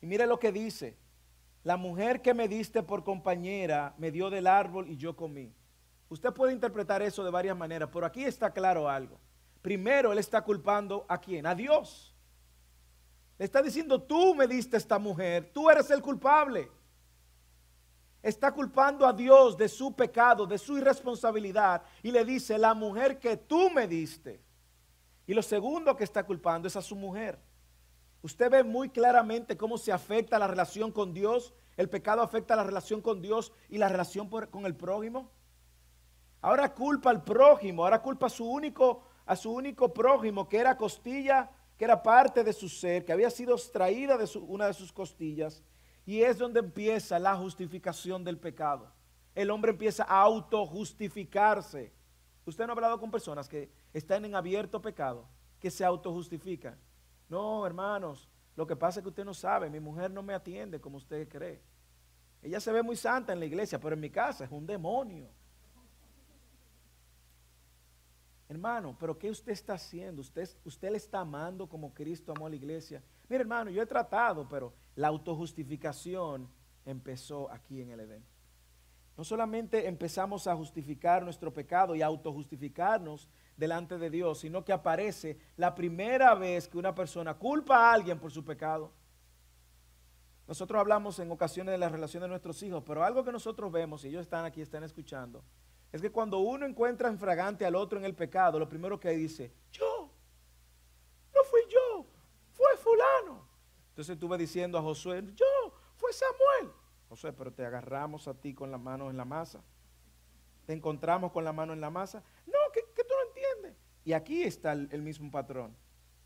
Y 0.01 0.05
mire 0.05 0.25
lo 0.25 0.39
que 0.39 0.51
dice, 0.51 0.97
la 1.63 1.77
mujer 1.77 2.21
que 2.21 2.33
me 2.33 2.47
diste 2.47 2.83
por 2.83 3.03
compañera 3.03 3.93
me 3.97 4.11
dio 4.11 4.29
del 4.29 4.47
árbol 4.47 4.89
y 4.89 4.97
yo 4.97 5.15
comí. 5.15 5.53
Usted 6.09 6.31
puede 6.31 6.53
interpretar 6.53 7.01
eso 7.01 7.23
de 7.23 7.31
varias 7.31 7.57
maneras, 7.57 7.89
pero 7.91 8.05
aquí 8.05 8.23
está 8.23 8.51
claro 8.51 8.89
algo. 8.89 9.19
Primero, 9.61 10.13
él 10.13 10.19
está 10.19 10.41
culpando 10.41 11.05
a 11.09 11.19
quién? 11.19 11.45
A 11.45 11.53
Dios. 11.53 12.15
Le 13.37 13.45
está 13.45 13.61
diciendo, 13.61 14.01
tú 14.01 14.33
me 14.33 14.47
diste 14.47 14.77
esta 14.77 14.97
mujer, 14.97 15.51
tú 15.53 15.69
eres 15.69 15.91
el 15.91 16.01
culpable. 16.01 16.71
Está 18.23 18.51
culpando 18.51 19.05
a 19.05 19.13
Dios 19.13 19.57
de 19.57 19.67
su 19.67 19.95
pecado, 19.95 20.45
de 20.45 20.57
su 20.57 20.77
irresponsabilidad, 20.77 21.83
y 22.01 22.11
le 22.11 22.25
dice, 22.25 22.57
la 22.57 22.73
mujer 22.73 23.19
que 23.19 23.37
tú 23.37 23.69
me 23.69 23.87
diste. 23.87 24.41
Y 25.27 25.35
lo 25.35 25.43
segundo 25.43 25.95
que 25.95 26.03
está 26.03 26.25
culpando 26.25 26.67
es 26.67 26.75
a 26.75 26.81
su 26.81 26.95
mujer. 26.95 27.37
Usted 28.23 28.49
ve 28.49 28.63
muy 28.63 28.89
claramente 28.89 29.55
cómo 29.55 29.77
se 29.77 29.91
afecta 29.91 30.39
la 30.39 30.47
relación 30.47 30.91
con 30.91 31.13
Dios. 31.13 31.53
El 31.75 31.89
pecado 31.89 32.23
afecta 32.23 32.55
la 32.55 32.63
relación 32.63 33.01
con 33.01 33.21
Dios 33.21 33.51
y 33.69 33.77
la 33.77 33.89
relación 33.89 34.27
con 34.27 34.65
el 34.65 34.75
prójimo. 34.75 35.29
Ahora 36.41 36.73
culpa 36.73 37.11
al 37.11 37.23
prójimo, 37.23 37.83
ahora 37.83 38.01
culpa 38.01 38.25
a 38.25 38.29
su 38.29 38.49
único, 38.49 39.03
a 39.25 39.35
su 39.35 39.51
único 39.51 39.93
prójimo 39.93 40.49
que 40.49 40.57
era 40.57 40.75
costilla 40.75 41.51
que 41.77 41.85
era 41.85 42.01
parte 42.01 42.43
de 42.43 42.53
su 42.53 42.67
ser, 42.67 43.05
que 43.05 43.13
había 43.13 43.29
sido 43.29 43.53
extraída 43.53 44.17
de 44.17 44.27
una 44.39 44.67
de 44.67 44.73
sus 44.73 44.91
costillas, 44.91 45.63
y 46.05 46.21
es 46.21 46.37
donde 46.37 46.59
empieza 46.59 47.19
la 47.19 47.35
justificación 47.35 48.23
del 48.23 48.39
pecado. 48.39 48.91
El 49.35 49.51
hombre 49.51 49.71
empieza 49.71 50.03
a 50.03 50.21
autojustificarse. 50.21 51.93
Usted 52.45 52.65
no 52.65 52.71
ha 52.71 52.75
hablado 52.75 52.99
con 52.99 53.11
personas 53.11 53.47
que 53.47 53.69
están 53.97 54.25
en 54.25 54.35
abierto 54.35 54.81
pecado, 54.81 55.27
que 55.59 55.71
se 55.71 55.85
autojustifican. 55.85 56.77
No, 57.29 57.65
hermanos, 57.65 58.29
lo 58.55 58.65
que 58.65 58.75
pasa 58.75 58.99
es 58.99 59.03
que 59.03 59.09
usted 59.09 59.25
no 59.25 59.33
sabe, 59.33 59.69
mi 59.69 59.79
mujer 59.79 60.11
no 60.11 60.23
me 60.23 60.33
atiende 60.33 60.79
como 60.79 60.97
usted 60.97 61.27
cree. 61.27 61.61
Ella 62.41 62.59
se 62.59 62.71
ve 62.71 62.83
muy 62.83 62.95
santa 62.95 63.33
en 63.33 63.39
la 63.39 63.45
iglesia, 63.45 63.79
pero 63.79 63.95
en 63.95 64.01
mi 64.01 64.09
casa 64.09 64.45
es 64.45 64.51
un 64.51 64.65
demonio. 64.65 65.29
Hermano, 68.49 68.95
pero 68.97 69.17
¿qué 69.17 69.29
usted 69.29 69.51
está 69.51 69.73
haciendo? 69.73 70.21
Usted, 70.21 70.49
usted 70.63 70.89
le 70.91 70.97
está 70.97 71.19
amando 71.19 71.67
como 71.67 71.93
Cristo 71.93 72.31
amó 72.31 72.47
a 72.47 72.49
la 72.49 72.55
iglesia. 72.55 73.03
Mire, 73.27 73.41
hermano, 73.41 73.69
yo 73.69 73.81
he 73.81 73.85
tratado, 73.85 74.47
pero 74.47 74.73
la 74.95 75.09
autojustificación 75.09 76.49
empezó 76.85 77.51
aquí 77.51 77.81
en 77.81 77.91
el 77.91 77.99
Edén. 77.99 78.23
No 79.17 79.23
solamente 79.23 79.87
empezamos 79.87 80.47
a 80.47 80.55
justificar 80.55 81.23
nuestro 81.23 81.53
pecado 81.53 81.95
y 81.95 82.01
autojustificarnos 82.01 83.27
delante 83.57 83.97
de 83.97 84.09
Dios, 84.09 84.39
sino 84.39 84.63
que 84.63 84.71
aparece 84.71 85.37
la 85.57 85.73
primera 85.73 86.35
vez 86.35 86.67
que 86.67 86.77
una 86.77 86.93
persona 86.93 87.33
culpa 87.33 87.77
a 87.77 87.93
alguien 87.93 88.19
por 88.19 88.31
su 88.31 88.45
pecado. 88.45 88.91
Nosotros 90.47 90.79
hablamos 90.79 91.19
en 91.19 91.29
ocasiones 91.31 91.73
de 91.73 91.77
la 91.77 91.89
relación 91.89 92.21
de 92.21 92.29
nuestros 92.29 92.61
hijos, 92.63 92.83
pero 92.85 93.03
algo 93.03 93.23
que 93.23 93.31
nosotros 93.31 93.69
vemos, 93.71 94.05
y 94.05 94.09
ellos 94.09 94.21
están 94.21 94.45
aquí, 94.45 94.61
están 94.61 94.83
escuchando, 94.83 95.43
es 95.91 96.01
que 96.01 96.11
cuando 96.11 96.39
uno 96.39 96.65
encuentra 96.65 97.09
en 97.09 97.17
fragante 97.17 97.65
al 97.65 97.75
otro 97.75 97.97
en 97.97 98.05
el 98.05 98.15
pecado, 98.15 98.59
lo 98.59 98.69
primero 98.69 98.99
que 98.99 99.09
dice, 99.09 99.51
yo, 99.71 100.09
no 101.33 101.43
fui 101.43 101.61
yo, 101.67 102.05
fue 102.53 102.77
fulano. 102.77 103.45
Entonces 103.89 104.13
estuve 104.13 104.37
diciendo 104.37 104.77
a 104.77 104.81
Josué, 104.81 105.23
yo, 105.33 105.73
fue 105.95 106.13
Samuel. 106.13 106.73
Josué, 107.09 107.33
pero 107.33 107.51
te 107.51 107.65
agarramos 107.65 108.27
a 108.27 108.35
ti 108.35 108.53
con 108.53 108.69
la 108.69 108.77
mano 108.77 109.09
en 109.09 109.17
la 109.17 109.25
masa. 109.25 109.61
Te 110.65 110.73
encontramos 110.73 111.31
con 111.31 111.43
la 111.43 111.53
mano 111.53 111.73
en 111.73 111.81
la 111.81 111.89
masa 111.89 112.23
que, 112.71 113.03
tú 113.03 113.13
no 113.13 113.27
entiendes. 113.29 113.77
Y 114.07 114.13
aquí 114.13 114.43
está 114.43 114.71
el, 114.71 115.01
mismo 115.01 115.29
patrón. 115.29 115.75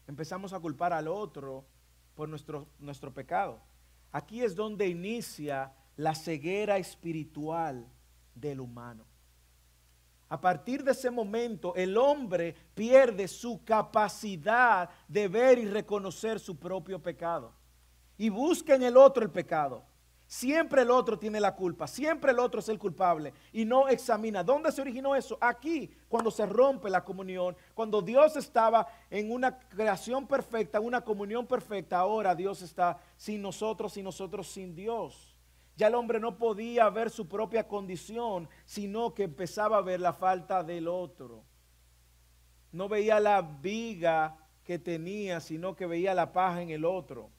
Empezamos 0.05 0.53
a 0.53 0.59
culpar 0.59 0.93
al 0.93 1.07
otro 1.07 1.65
por 2.13 2.29
nuestro, 2.29 2.67
nuestro 2.77 3.11
pecado. 3.11 3.59
Aquí 4.11 4.43
es 4.43 4.55
donde 4.55 4.87
inicia 4.87 5.73
la 5.95 6.13
ceguera 6.13 6.77
espiritual 6.77 7.87
del 8.35 8.59
humano. 8.59 9.03
A 10.29 10.39
partir 10.39 10.83
de 10.83 10.91
ese 10.91 11.09
momento, 11.09 11.73
el 11.75 11.97
hombre 11.97 12.55
pierde 12.75 13.27
su 13.27 13.63
capacidad 13.65 14.87
de 15.07 15.27
ver 15.27 15.57
y 15.57 15.65
reconocer 15.65 16.39
su 16.39 16.59
propio 16.59 17.01
pecado. 17.01 17.51
Y 18.15 18.29
busca 18.29 18.75
en 18.75 18.83
el 18.83 18.95
otro 18.95 19.23
el 19.23 19.31
pecado. 19.31 19.83
Siempre 20.31 20.83
el 20.83 20.91
otro 20.91 21.19
tiene 21.19 21.41
la 21.41 21.53
culpa, 21.53 21.87
siempre 21.87 22.31
el 22.31 22.39
otro 22.39 22.61
es 22.61 22.69
el 22.69 22.79
culpable 22.79 23.33
y 23.51 23.65
no 23.65 23.89
examina. 23.89 24.45
¿Dónde 24.45 24.71
se 24.71 24.79
originó 24.79 25.13
eso? 25.13 25.37
Aquí, 25.41 25.91
cuando 26.07 26.31
se 26.31 26.45
rompe 26.45 26.89
la 26.89 27.03
comunión, 27.03 27.53
cuando 27.73 28.01
Dios 28.01 28.37
estaba 28.37 28.87
en 29.09 29.29
una 29.29 29.59
creación 29.59 30.25
perfecta, 30.25 30.79
una 30.79 31.01
comunión 31.01 31.45
perfecta, 31.45 31.99
ahora 31.99 32.33
Dios 32.33 32.61
está 32.61 32.97
sin 33.17 33.41
nosotros 33.41 33.97
y 33.97 34.03
nosotros 34.03 34.47
sin 34.47 34.73
Dios. 34.73 35.35
Ya 35.75 35.87
el 35.87 35.95
hombre 35.95 36.17
no 36.17 36.37
podía 36.37 36.89
ver 36.89 37.09
su 37.09 37.27
propia 37.27 37.67
condición, 37.67 38.47
sino 38.63 39.13
que 39.13 39.23
empezaba 39.23 39.79
a 39.79 39.81
ver 39.81 39.99
la 39.99 40.13
falta 40.13 40.63
del 40.63 40.87
otro. 40.87 41.43
No 42.71 42.87
veía 42.87 43.19
la 43.19 43.41
viga 43.41 44.37
que 44.63 44.79
tenía, 44.79 45.41
sino 45.41 45.75
que 45.75 45.87
veía 45.87 46.13
la 46.13 46.31
paja 46.31 46.61
en 46.61 46.69
el 46.69 46.85
otro. 46.85 47.31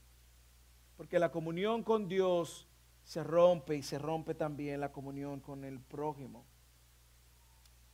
Porque 0.99 1.19
la 1.19 1.31
comunión 1.31 1.83
con 1.83 2.07
Dios 2.07 2.69
se 3.05 3.23
rompe 3.23 3.77
y 3.77 3.83
se 3.83 3.99
rompe 3.99 4.35
también 4.35 4.81
la 4.81 4.93
comunión 4.93 5.41
con 5.41 5.65
el 5.65 5.81
prójimo. 5.81 6.45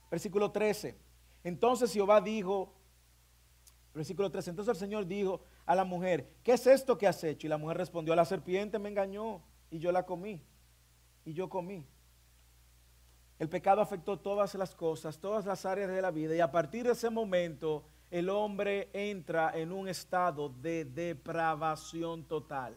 Versículo 0.09 0.51
13. 0.51 0.97
Entonces 1.43 1.93
Jehová 1.93 2.21
dijo, 2.21 2.73
versículo 3.93 4.29
13, 4.29 4.51
entonces 4.51 4.75
el 4.75 4.79
Señor 4.79 5.05
dijo 5.05 5.41
a 5.65 5.75
la 5.75 5.83
mujer, 5.83 6.33
¿qué 6.43 6.53
es 6.53 6.67
esto 6.67 6.97
que 6.97 7.07
has 7.07 7.23
hecho? 7.23 7.47
Y 7.47 7.49
la 7.49 7.57
mujer 7.57 7.77
respondió, 7.77 8.15
la 8.15 8.25
serpiente 8.25 8.79
me 8.79 8.89
engañó 8.89 9.41
y 9.69 9.79
yo 9.79 9.91
la 9.91 10.05
comí. 10.05 10.41
Y 11.25 11.33
yo 11.33 11.49
comí. 11.49 11.85
El 13.37 13.47
pecado 13.47 13.81
afectó 13.81 14.19
todas 14.19 14.53
las 14.55 14.75
cosas, 14.75 15.17
todas 15.17 15.45
las 15.45 15.65
áreas 15.65 15.89
de 15.89 16.01
la 16.01 16.11
vida. 16.11 16.35
Y 16.35 16.41
a 16.41 16.51
partir 16.51 16.85
de 16.85 16.91
ese 16.91 17.09
momento, 17.09 17.85
el 18.11 18.29
hombre 18.29 18.89
entra 18.91 19.51
en 19.57 19.71
un 19.71 19.87
estado 19.87 20.49
de 20.49 20.83
depravación 20.83 22.25
total. 22.25 22.75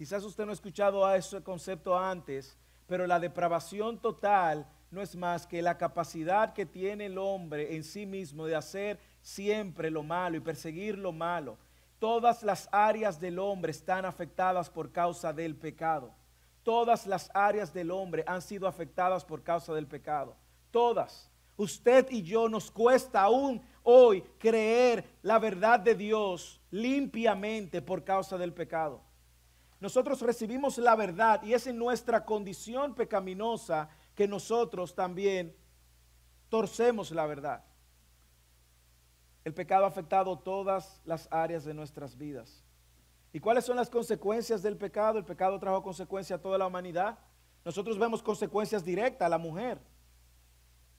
Quizás 0.00 0.24
usted 0.24 0.46
no 0.46 0.52
ha 0.52 0.54
escuchado 0.54 1.04
a 1.04 1.14
ese 1.14 1.42
concepto 1.42 1.94
antes, 1.94 2.56
pero 2.86 3.06
la 3.06 3.20
depravación 3.20 3.98
total 3.98 4.66
no 4.90 5.02
es 5.02 5.14
más 5.14 5.46
que 5.46 5.60
la 5.60 5.76
capacidad 5.76 6.54
que 6.54 6.64
tiene 6.64 7.04
el 7.04 7.18
hombre 7.18 7.76
en 7.76 7.84
sí 7.84 8.06
mismo 8.06 8.46
de 8.46 8.56
hacer 8.56 8.98
siempre 9.20 9.90
lo 9.90 10.02
malo 10.02 10.38
y 10.38 10.40
perseguir 10.40 10.96
lo 10.96 11.12
malo. 11.12 11.58
Todas 11.98 12.42
las 12.42 12.66
áreas 12.72 13.20
del 13.20 13.38
hombre 13.38 13.72
están 13.72 14.06
afectadas 14.06 14.70
por 14.70 14.90
causa 14.90 15.34
del 15.34 15.54
pecado. 15.54 16.14
Todas 16.62 17.06
las 17.06 17.30
áreas 17.34 17.74
del 17.74 17.90
hombre 17.90 18.24
han 18.26 18.40
sido 18.40 18.66
afectadas 18.66 19.22
por 19.22 19.42
causa 19.42 19.74
del 19.74 19.86
pecado. 19.86 20.34
Todas. 20.70 21.30
Usted 21.58 22.06
y 22.08 22.22
yo 22.22 22.48
nos 22.48 22.70
cuesta 22.70 23.20
aún 23.20 23.60
hoy 23.82 24.22
creer 24.38 25.04
la 25.20 25.38
verdad 25.38 25.78
de 25.78 25.94
Dios 25.94 26.58
limpiamente 26.70 27.82
por 27.82 28.02
causa 28.02 28.38
del 28.38 28.54
pecado. 28.54 29.09
Nosotros 29.80 30.20
recibimos 30.20 30.76
la 30.76 30.94
verdad 30.94 31.42
y 31.42 31.54
es 31.54 31.66
en 31.66 31.78
nuestra 31.78 32.24
condición 32.24 32.94
pecaminosa 32.94 33.88
que 34.14 34.28
nosotros 34.28 34.94
también 34.94 35.56
torcemos 36.50 37.10
la 37.12 37.26
verdad. 37.26 37.64
El 39.42 39.54
pecado 39.54 39.86
ha 39.86 39.88
afectado 39.88 40.38
todas 40.38 41.00
las 41.06 41.26
áreas 41.30 41.64
de 41.64 41.72
nuestras 41.72 42.18
vidas. 42.18 42.62
¿Y 43.32 43.40
cuáles 43.40 43.64
son 43.64 43.76
las 43.76 43.88
consecuencias 43.88 44.62
del 44.62 44.76
pecado? 44.76 45.18
El 45.18 45.24
pecado 45.24 45.58
trajo 45.58 45.82
consecuencias 45.82 46.38
a 46.38 46.42
toda 46.42 46.58
la 46.58 46.66
humanidad. 46.66 47.18
Nosotros 47.64 47.98
vemos 47.98 48.22
consecuencias 48.22 48.84
directas 48.84 49.24
a 49.24 49.30
la 49.30 49.38
mujer. 49.38 49.78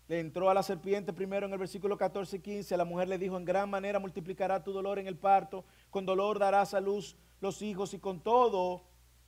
Le 0.08 0.20
entró 0.20 0.50
a 0.50 0.54
la 0.56 0.64
serpiente 0.64 1.14
primero 1.14 1.46
en 1.46 1.54
el 1.54 1.60
versículo 1.60 1.98
14 1.98 2.38
y 2.38 2.40
15. 2.40 2.74
A 2.74 2.78
la 2.78 2.86
mujer 2.86 3.08
le 3.08 3.20
dijo, 3.20 3.38
en 3.38 3.46
gran 3.46 3.70
manera 3.70 4.00
multiplicará 4.00 4.64
tu 4.64 4.72
dolor 4.72 4.98
en 4.98 5.08
el 5.08 5.18
parto. 5.18 5.66
Con 5.92 6.06
dolor 6.06 6.40
darás 6.40 6.74
a 6.74 6.82
luz 6.82 7.16
los 7.42 7.62
hijos 7.62 7.94
y 7.94 8.00
con 8.00 8.22
todo 8.22 8.84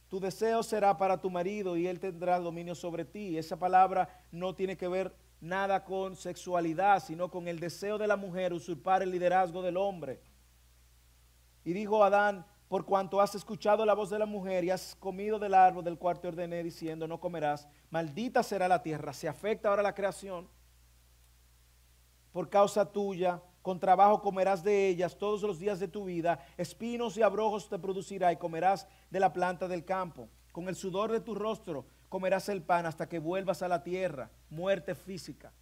tu 0.07 0.19
deseo 0.19 0.63
será 0.63 0.95
para 0.97 1.19
tu 1.19 1.29
marido 1.29 1.75
y 1.75 1.87
él 1.87 1.99
tendrá 1.99 2.39
dominio 2.39 2.75
sobre 2.75 3.03
ti. 3.03 3.37
Esa 3.37 3.57
palabra 3.57 4.23
no 4.31 4.53
tiene 4.53 4.77
que 4.77 4.87
ver 4.87 5.15
nada 5.41 5.83
con 5.83 6.15
sexualidad, 6.15 7.03
sino 7.03 7.29
con 7.29 7.47
el 7.47 7.59
deseo 7.59 7.97
de 7.97 8.07
la 8.07 8.15
mujer 8.15 8.53
usurpar 8.53 9.01
el 9.01 9.11
liderazgo 9.11 9.61
del 9.61 9.75
hombre. 9.75 10.21
Y 11.65 11.73
dijo 11.73 12.03
Adán, 12.03 12.45
por 12.67 12.85
cuanto 12.85 13.21
has 13.21 13.35
escuchado 13.35 13.85
la 13.85 13.93
voz 13.93 14.09
de 14.09 14.19
la 14.19 14.25
mujer 14.25 14.63
y 14.63 14.69
has 14.69 14.95
comido 14.95 15.39
del 15.39 15.53
árbol 15.53 15.83
del 15.83 15.97
cuarto 15.97 16.27
ordené 16.27 16.63
diciendo, 16.63 17.07
no 17.07 17.19
comerás, 17.19 17.67
maldita 17.89 18.41
será 18.43 18.67
la 18.67 18.81
tierra. 18.81 19.13
Se 19.13 19.27
afecta 19.27 19.69
ahora 19.69 19.83
la 19.83 19.95
creación 19.95 20.47
por 22.31 22.49
causa 22.49 22.91
tuya. 22.91 23.41
Con 23.63 23.79
trabajo 23.79 24.21
comerás 24.21 24.61
de 24.61 24.89
ellas 24.89 25.17
todos 25.17 25.41
los 25.43 25.57
días 25.57 25.79
de 25.79 25.87
tu 25.87 26.03
vida. 26.03 26.45
Espinos 26.57 27.15
y 27.15 27.21
abrojos 27.21 27.69
te 27.69 27.79
producirá 27.79 28.33
y 28.33 28.37
comerás 28.37 28.89
de 29.09 29.21
la 29.21 29.31
planta 29.31 29.69
del 29.69 29.85
campo. 29.85 30.27
Con 30.51 30.67
el 30.67 30.75
sudor 30.75 31.13
de 31.13 31.21
tu 31.21 31.33
rostro 31.33 31.85
comerás 32.09 32.49
el 32.49 32.61
pan 32.61 32.85
hasta 32.85 33.07
que 33.07 33.19
vuelvas 33.19 33.61
a 33.63 33.69
la 33.69 33.81
tierra, 33.81 34.29
muerte 34.49 34.95
física. 34.95 35.53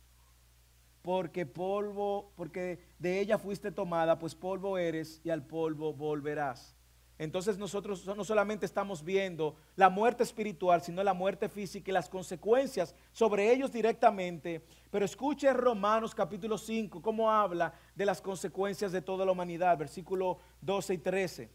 Porque 1.03 1.45
polvo, 1.45 2.31
porque 2.35 2.79
de 2.97 3.19
ella 3.19 3.37
fuiste 3.37 3.71
tomada, 3.71 4.17
pues 4.17 4.33
polvo 4.33 4.79
eres 4.79 5.21
y 5.23 5.29
al 5.29 5.45
polvo 5.45 5.93
volverás. 5.93 6.75
Entonces 7.21 7.59
nosotros 7.59 8.03
no 8.07 8.23
solamente 8.23 8.65
estamos 8.65 9.03
viendo 9.03 9.55
la 9.75 9.89
muerte 9.89 10.23
espiritual, 10.23 10.81
sino 10.81 11.03
la 11.03 11.13
muerte 11.13 11.49
física 11.49 11.91
y 11.91 11.93
las 11.93 12.09
consecuencias 12.09 12.95
sobre 13.11 13.53
ellos 13.53 13.71
directamente. 13.71 14.65
Pero 14.89 15.05
escuche 15.05 15.53
Romanos 15.53 16.15
capítulo 16.15 16.57
5, 16.57 16.99
cómo 16.99 17.29
habla 17.29 17.73
de 17.93 18.07
las 18.07 18.21
consecuencias 18.21 18.91
de 18.91 19.03
toda 19.03 19.23
la 19.23 19.33
humanidad, 19.33 19.77
versículo 19.77 20.39
12 20.61 20.95
y 20.95 20.97
13. 20.97 21.49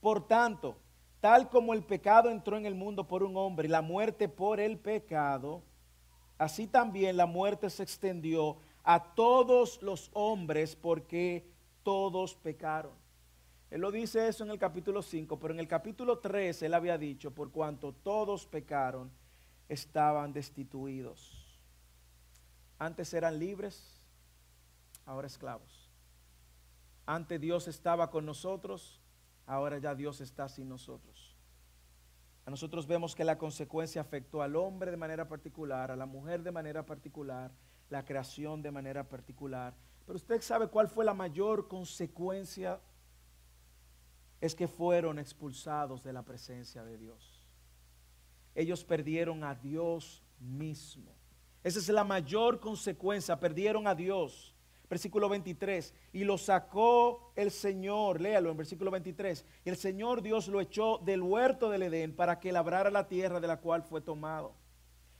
Por 0.00 0.26
tanto, 0.26 0.76
Tal 1.20 1.48
como 1.48 1.72
el 1.72 1.82
pecado 1.82 2.30
entró 2.30 2.56
en 2.56 2.66
el 2.66 2.74
mundo 2.74 3.08
por 3.08 3.22
un 3.22 3.36
hombre 3.36 3.66
y 3.66 3.70
la 3.70 3.82
muerte 3.82 4.28
por 4.28 4.60
el 4.60 4.78
pecado, 4.78 5.62
así 6.38 6.66
también 6.66 7.16
la 7.16 7.26
muerte 7.26 7.70
se 7.70 7.82
extendió 7.82 8.58
a 8.84 9.14
todos 9.14 9.82
los 9.82 10.10
hombres 10.12 10.76
porque 10.76 11.48
todos 11.82 12.34
pecaron. 12.34 13.05
Él 13.70 13.80
lo 13.80 13.90
dice 13.90 14.28
eso 14.28 14.44
en 14.44 14.50
el 14.50 14.58
capítulo 14.58 15.02
5, 15.02 15.38
pero 15.38 15.52
en 15.52 15.60
el 15.60 15.68
capítulo 15.68 16.18
3 16.18 16.62
él 16.62 16.74
había 16.74 16.98
dicho, 16.98 17.32
por 17.32 17.50
cuanto 17.50 17.92
todos 17.92 18.46
pecaron, 18.46 19.10
estaban 19.68 20.32
destituidos. 20.32 21.60
Antes 22.78 23.12
eran 23.14 23.38
libres, 23.38 24.00
ahora 25.04 25.26
esclavos. 25.26 25.90
Antes 27.06 27.40
Dios 27.40 27.68
estaba 27.68 28.10
con 28.10 28.26
nosotros, 28.26 29.00
ahora 29.46 29.78
ya 29.78 29.94
Dios 29.94 30.20
está 30.20 30.48
sin 30.48 30.68
nosotros. 30.68 31.36
A 32.44 32.50
nosotros 32.50 32.86
vemos 32.86 33.16
que 33.16 33.24
la 33.24 33.38
consecuencia 33.38 34.00
afectó 34.00 34.42
al 34.42 34.54
hombre 34.54 34.92
de 34.92 34.96
manera 34.96 35.26
particular, 35.26 35.90
a 35.90 35.96
la 35.96 36.06
mujer 36.06 36.44
de 36.44 36.52
manera 36.52 36.86
particular, 36.86 37.50
la 37.90 38.04
creación 38.04 38.62
de 38.62 38.70
manera 38.70 39.08
particular. 39.08 39.74
Pero 40.04 40.16
usted 40.16 40.40
sabe 40.40 40.68
cuál 40.68 40.88
fue 40.88 41.04
la 41.04 41.14
mayor 41.14 41.66
consecuencia. 41.66 42.80
Es 44.40 44.54
que 44.54 44.68
fueron 44.68 45.18
expulsados 45.18 46.02
de 46.04 46.12
la 46.12 46.22
presencia 46.22 46.84
de 46.84 46.98
Dios. 46.98 47.44
Ellos 48.54 48.84
perdieron 48.84 49.44
a 49.44 49.54
Dios 49.54 50.22
mismo. 50.40 51.14
Esa 51.62 51.78
es 51.78 51.88
la 51.88 52.04
mayor 52.04 52.60
consecuencia. 52.60 53.38
Perdieron 53.38 53.86
a 53.86 53.94
Dios. 53.94 54.54
Versículo 54.88 55.28
23. 55.28 55.92
Y 56.12 56.24
lo 56.24 56.38
sacó 56.38 57.32
el 57.34 57.50
Señor, 57.50 58.20
léalo 58.20 58.50
en 58.50 58.56
versículo 58.56 58.90
23. 58.90 59.44
Y 59.64 59.68
el 59.68 59.76
Señor 59.76 60.22
Dios 60.22 60.48
lo 60.48 60.60
echó 60.60 60.98
del 60.98 61.22
huerto 61.22 61.68
del 61.68 61.82
Edén 61.82 62.14
para 62.14 62.38
que 62.38 62.52
labrara 62.52 62.90
la 62.90 63.08
tierra 63.08 63.40
de 63.40 63.48
la 63.48 63.60
cual 63.60 63.82
fue 63.82 64.00
tomado. 64.00 64.54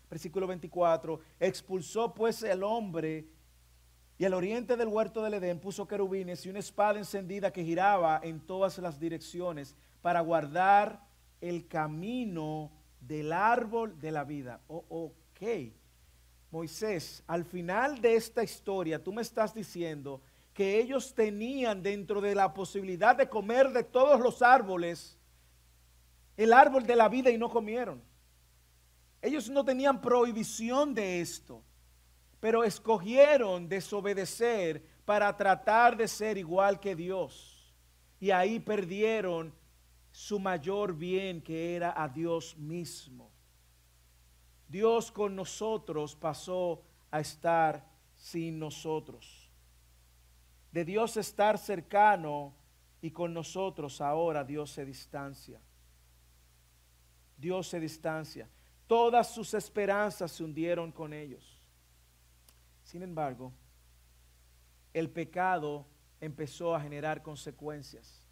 Versículo 0.09 0.47
24. 0.47 1.21
Expulsó 1.41 2.15
pues 2.15 2.43
el 2.43 2.63
hombre 2.63 3.27
y 4.19 4.25
al 4.25 4.35
oriente 4.35 4.77
del 4.77 4.89
huerto 4.89 5.23
del 5.23 5.35
Edén 5.35 5.61
puso 5.61 5.87
querubines 5.87 6.45
y 6.47 6.49
una 6.49 6.59
espada 6.59 6.99
encendida 6.99 7.53
que 7.53 7.65
giraba 7.65 8.21
en 8.23 8.41
todas 8.41 8.79
las 8.79 8.99
direcciones 8.99 9.77
para 10.01 10.21
guardar 10.21 11.07
el 11.41 11.69
camino 11.69 12.71
del 13.01 13.33
árbol 13.33 13.99
de 14.01 14.11
la 14.11 14.25
vida. 14.25 14.61
Oh, 14.69 14.85
ok. 14.89 15.73
Moisés, 16.51 17.23
al 17.27 17.45
final 17.45 18.01
de 18.01 18.15
esta 18.15 18.43
historia, 18.43 19.03
tú 19.03 19.13
me 19.13 19.23
estás 19.23 19.53
diciendo 19.53 20.23
que 20.55 20.81
ellos 20.81 21.15
tenían 21.15 21.83
dentro 21.83 22.23
de 22.23 22.35
la 22.35 22.55
posibilidad 22.55 23.15
de 23.15 23.29
comer 23.29 23.71
de 23.73 23.85
todos 23.85 24.19
los 24.21 24.41
árboles 24.41 25.19
el 26.37 26.53
árbol 26.53 26.87
de 26.87 26.97
la 26.97 27.11
vida 27.11 27.31
y 27.31 27.37
no 27.37 27.51
comieron. 27.51 28.03
Ellos 29.21 29.51
no 29.51 29.65
tenían 29.65 30.01
prohibición 30.01 30.95
de 30.95 31.21
esto, 31.21 31.63
pero 32.41 32.65
escogieron 32.65 33.69
desobedecer 33.69 34.85
para 35.05 35.35
tratar 35.37 35.97
de 35.97 36.09
ser 36.09 36.37
igual 36.39 36.81
que 36.81 36.95
Dios. 36.95 37.75
Y 38.21 38.31
ahí 38.31 38.61
perdieron 38.61 39.55
su 40.11 40.39
mayor 40.39 40.95
bien 40.95 41.41
que 41.43 41.77
era 41.77 41.93
a 42.01 42.09
Dios 42.09 42.57
mismo. 42.57 43.31
Dios 44.69 45.13
con 45.13 45.37
nosotros 45.37 46.17
pasó 46.17 46.83
a 47.11 47.21
estar 47.21 47.87
sin 48.17 48.59
nosotros. 48.59 49.51
De 50.73 50.85
Dios 50.85 51.17
estar 51.17 51.59
cercano 51.59 52.55
y 53.01 53.11
con 53.11 53.33
nosotros 53.33 54.01
ahora 54.01 54.43
Dios 54.43 54.71
se 54.71 54.85
distancia. 54.85 55.61
Dios 57.37 57.69
se 57.69 57.79
distancia. 57.79 58.49
Todas 58.87 59.33
sus 59.33 59.55
esperanzas 59.55 60.33
se 60.33 60.43
hundieron 60.43 60.91
con 60.93 61.13
ellos. 61.13 61.56
Sin 62.87 63.03
embargo, 63.03 63.53
el 64.95 65.11
pecado 65.11 65.85
empezó 66.21 66.73
a 66.73 66.81
generar 66.81 67.21
consecuencias. 67.21 68.23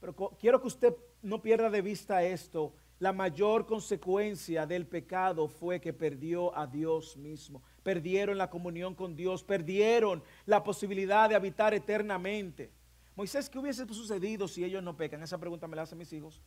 Pero 0.00 0.16
quiero 0.40 0.62
que 0.62 0.66
usted 0.66 0.96
no 1.20 1.42
pierda 1.42 1.68
de 1.68 1.82
vista 1.82 2.22
esto 2.22 2.72
la 2.98 3.12
mayor 3.12 3.66
consecuencia 3.66 4.64
del 4.64 4.86
pecado 4.86 5.46
fue 5.46 5.78
que 5.78 5.92
perdió 5.92 6.56
a 6.56 6.66
Dios 6.66 7.18
mismo. 7.18 7.62
Perdieron 7.82 8.38
la 8.38 8.48
comunión 8.48 8.94
con 8.94 9.14
Dios, 9.14 9.44
perdieron 9.44 10.22
la 10.46 10.64
posibilidad 10.64 11.28
de 11.28 11.34
habitar 11.34 11.74
eternamente. 11.74 12.70
Moisés, 13.14 13.50
¿qué 13.50 13.58
hubiese 13.58 13.86
sucedido 13.88 14.48
si 14.48 14.64
ellos 14.64 14.82
no 14.82 14.96
pecan? 14.96 15.22
Esa 15.22 15.36
pregunta 15.36 15.68
me 15.68 15.76
la 15.76 15.82
hacen 15.82 15.98
mis 15.98 16.12
hijos. 16.14 16.40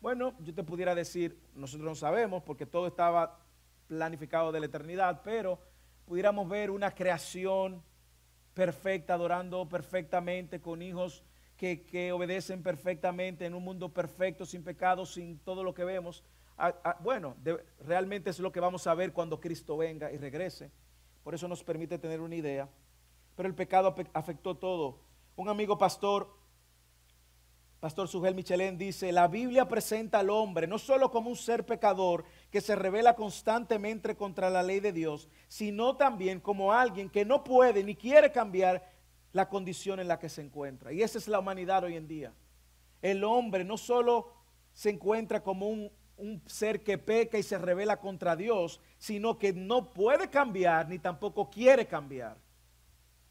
Bueno, 0.00 0.34
yo 0.40 0.52
te 0.52 0.64
pudiera 0.64 0.96
decir, 0.96 1.38
nosotros 1.54 1.86
no 1.86 1.94
sabemos 1.94 2.42
porque 2.42 2.66
todo 2.66 2.88
estaba 2.88 3.38
planificado 3.86 4.50
de 4.50 4.60
la 4.60 4.66
eternidad, 4.66 5.20
pero 5.22 5.60
pudiéramos 6.08 6.48
ver 6.48 6.70
una 6.70 6.90
creación 6.90 7.82
perfecta, 8.54 9.14
adorando 9.14 9.68
perfectamente 9.68 10.58
con 10.58 10.80
hijos 10.80 11.22
que, 11.58 12.12
obedecen 12.12 12.62
perfectamente 12.62 13.44
en 13.44 13.54
un 13.54 13.62
mundo 13.62 13.92
perfecto, 13.92 14.46
sin 14.46 14.64
pecado, 14.64 15.04
sin 15.04 15.38
todo 15.40 15.62
lo 15.62 15.74
que 15.74 15.84
vemos. 15.84 16.24
bueno, 17.00 17.36
realmente 17.80 18.30
es 18.30 18.38
lo 18.38 18.50
que 18.50 18.58
vamos 18.58 18.86
a 18.86 18.94
ver 18.94 19.12
cuando 19.12 19.38
Cristo 19.38 19.76
venga 19.76 20.10
y 20.10 20.16
regrese. 20.16 20.70
Por 21.22 21.34
eso 21.34 21.46
nos 21.46 21.62
permite 21.62 21.98
tener 21.98 22.20
una 22.20 22.36
idea. 22.36 22.68
Pero 23.36 23.48
el 23.48 23.54
pecado 23.54 23.94
afectó 24.14 24.56
todo. 24.56 25.00
Un 25.36 25.50
amigo 25.50 25.76
pastor, 25.76 26.34
Pastor 27.80 28.08
Sugel 28.08 28.34
Michelén, 28.34 28.76
dice, 28.76 29.12
la 29.12 29.28
Biblia 29.28 29.68
presenta 29.68 30.18
al 30.18 30.30
hombre 30.30 30.66
no 30.66 30.78
solo 30.78 31.12
como 31.12 31.30
un 31.30 31.36
ser 31.36 31.64
pecador 31.64 32.24
que 32.50 32.60
se 32.60 32.74
revela 32.74 33.14
constantemente 33.14 34.16
contra 34.16 34.50
la 34.50 34.64
ley 34.64 34.80
de 34.80 34.92
Dios, 34.92 35.28
sino 35.46 35.96
también 35.96 36.40
como 36.40 36.72
alguien 36.72 37.08
que 37.08 37.24
no 37.24 37.44
puede 37.44 37.84
ni 37.84 37.94
quiere 37.94 38.32
cambiar 38.32 38.84
la 39.32 39.48
condición 39.48 40.00
en 40.00 40.08
la 40.08 40.18
que 40.18 40.28
se 40.28 40.42
encuentra. 40.42 40.92
Y 40.92 41.02
esa 41.02 41.18
es 41.18 41.28
la 41.28 41.38
humanidad 41.38 41.84
hoy 41.84 41.94
en 41.94 42.08
día. 42.08 42.32
El 43.00 43.22
hombre 43.22 43.62
no 43.62 43.76
solo 43.76 44.32
se 44.72 44.90
encuentra 44.90 45.44
como 45.44 45.68
un, 45.68 45.92
un 46.16 46.42
ser 46.46 46.82
que 46.82 46.98
peca 46.98 47.38
y 47.38 47.44
se 47.44 47.58
revela 47.58 48.00
contra 48.00 48.34
Dios, 48.34 48.80
sino 48.98 49.38
que 49.38 49.52
no 49.52 49.92
puede 49.92 50.28
cambiar 50.28 50.88
ni 50.88 50.98
tampoco 50.98 51.48
quiere 51.48 51.86
cambiar. 51.86 52.38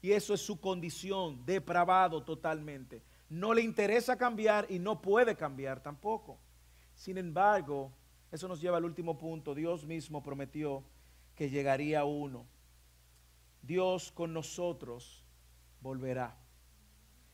Y 0.00 0.12
eso 0.12 0.32
es 0.32 0.40
su 0.40 0.58
condición, 0.58 1.44
depravado 1.44 2.24
totalmente. 2.24 3.02
No 3.28 3.52
le 3.52 3.62
interesa 3.62 4.16
cambiar 4.16 4.66
y 4.70 4.78
no 4.78 5.02
puede 5.02 5.36
cambiar 5.36 5.82
tampoco. 5.82 6.38
Sin 6.94 7.18
embargo, 7.18 7.92
eso 8.32 8.48
nos 8.48 8.60
lleva 8.60 8.78
al 8.78 8.84
último 8.84 9.18
punto. 9.18 9.54
Dios 9.54 9.84
mismo 9.84 10.22
prometió 10.22 10.82
que 11.34 11.50
llegaría 11.50 12.04
uno. 12.04 12.46
Dios 13.62 14.10
con 14.12 14.32
nosotros 14.32 15.24
volverá. 15.80 16.36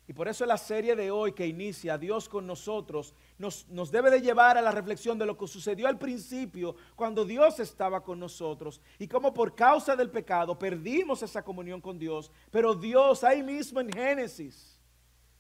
Y 0.07 0.13
por 0.13 0.29
eso 0.29 0.45
la 0.45 0.59
serie 0.59 0.95
de 0.95 1.11
hoy 1.11 1.33
que 1.33 1.47
inicia 1.47 1.97
Dios 1.97 2.29
con 2.29 2.47
nosotros 2.47 3.15
nos, 3.39 3.67
debe 3.91 4.11
de 4.11 4.21
llevar 4.21 4.59
a 4.59 4.63
la 4.63 4.71
reflexión 4.71 5.19
de 5.19 5.25
lo 5.25 5.39
que 5.39 5.47
sucedió 5.47 5.89
al 5.89 5.99
principio 5.99 6.77
cuando 6.95 7.25
Dios 7.25 7.59
estaba 7.59 8.03
con 8.03 8.21
nosotros 8.21 8.83
y 8.99 9.09
cómo 9.09 9.33
por 9.33 9.55
causa 9.55 9.97
del 9.97 10.11
pecado 10.11 10.59
perdimos 10.59 11.23
esa 11.23 11.43
comunión 11.43 11.81
con 11.81 11.99
Dios. 11.99 12.31
Pero 12.51 12.75
Dios 12.75 13.25
ahí 13.25 13.43
mismo 13.43 13.81
en 13.81 13.91
Génesis 13.91 14.74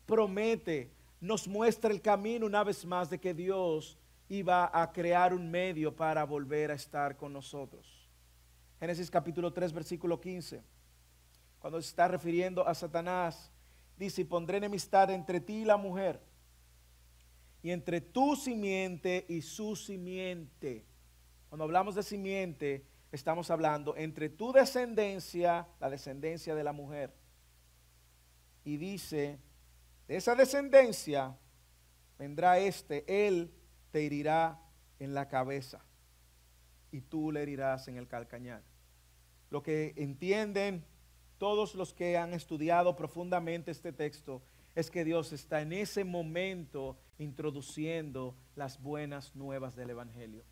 promete, 0.06 0.92
nos 1.20 1.48
muestra 1.48 1.90
el 1.90 2.00
camino 2.00 2.46
una 2.46 2.64
vez 2.64 2.84
más 2.84 3.10
de 3.10 3.18
que 3.18 3.34
Dios 3.34 3.98
iba 4.28 4.70
a 4.72 4.92
crear 4.92 5.34
un 5.34 5.50
medio 5.50 5.94
para 5.94 6.24
volver 6.24 6.70
a 6.70 6.74
estar 6.74 7.16
con 7.16 7.32
nosotros. 7.32 8.08
Génesis 8.80 9.10
capítulo 9.10 9.52
3 9.52 9.72
versículo 9.72 10.20
15 10.20 10.74
cuando 11.64 11.80
se 11.80 11.88
está 11.88 12.08
refiriendo 12.08 12.68
a 12.68 12.74
Satanás, 12.74 13.50
dice, 13.96 14.22
pondré 14.26 14.58
enemistad 14.58 15.08
entre 15.08 15.40
ti 15.40 15.62
y 15.62 15.64
la 15.64 15.78
mujer, 15.78 16.20
y 17.62 17.70
entre 17.70 18.02
tu 18.02 18.36
simiente 18.36 19.24
y 19.30 19.40
su 19.40 19.74
simiente. 19.74 20.84
Cuando 21.48 21.64
hablamos 21.64 21.94
de 21.94 22.02
simiente, 22.02 22.84
estamos 23.10 23.50
hablando 23.50 23.96
entre 23.96 24.28
tu 24.28 24.52
descendencia, 24.52 25.66
la 25.80 25.88
descendencia 25.88 26.54
de 26.54 26.64
la 26.64 26.74
mujer. 26.74 27.14
Y 28.62 28.76
dice, 28.76 29.38
de 30.08 30.16
esa 30.16 30.34
descendencia 30.34 31.36
vendrá 32.18 32.58
este, 32.58 33.26
él 33.26 33.52
te 33.90 34.06
herirá 34.06 34.60
en 34.98 35.14
la 35.14 35.28
cabeza 35.28 35.84
y 36.90 37.00
tú 37.00 37.32
le 37.32 37.42
herirás 37.42 37.88
en 37.88 37.96
el 37.96 38.06
calcañar. 38.06 38.62
Lo 39.50 39.62
que 39.62 39.94
entienden 39.96 40.84
todos 41.38 41.74
los 41.74 41.92
que 41.92 42.16
han 42.16 42.34
estudiado 42.34 42.96
profundamente 42.96 43.70
este 43.70 43.92
texto 43.92 44.42
es 44.74 44.90
que 44.90 45.04
Dios 45.04 45.32
está 45.32 45.62
en 45.62 45.72
ese 45.72 46.04
momento 46.04 46.98
introduciendo 47.18 48.36
las 48.56 48.80
buenas 48.80 49.34
nuevas 49.36 49.76
del 49.76 49.90
Evangelio. 49.90 50.44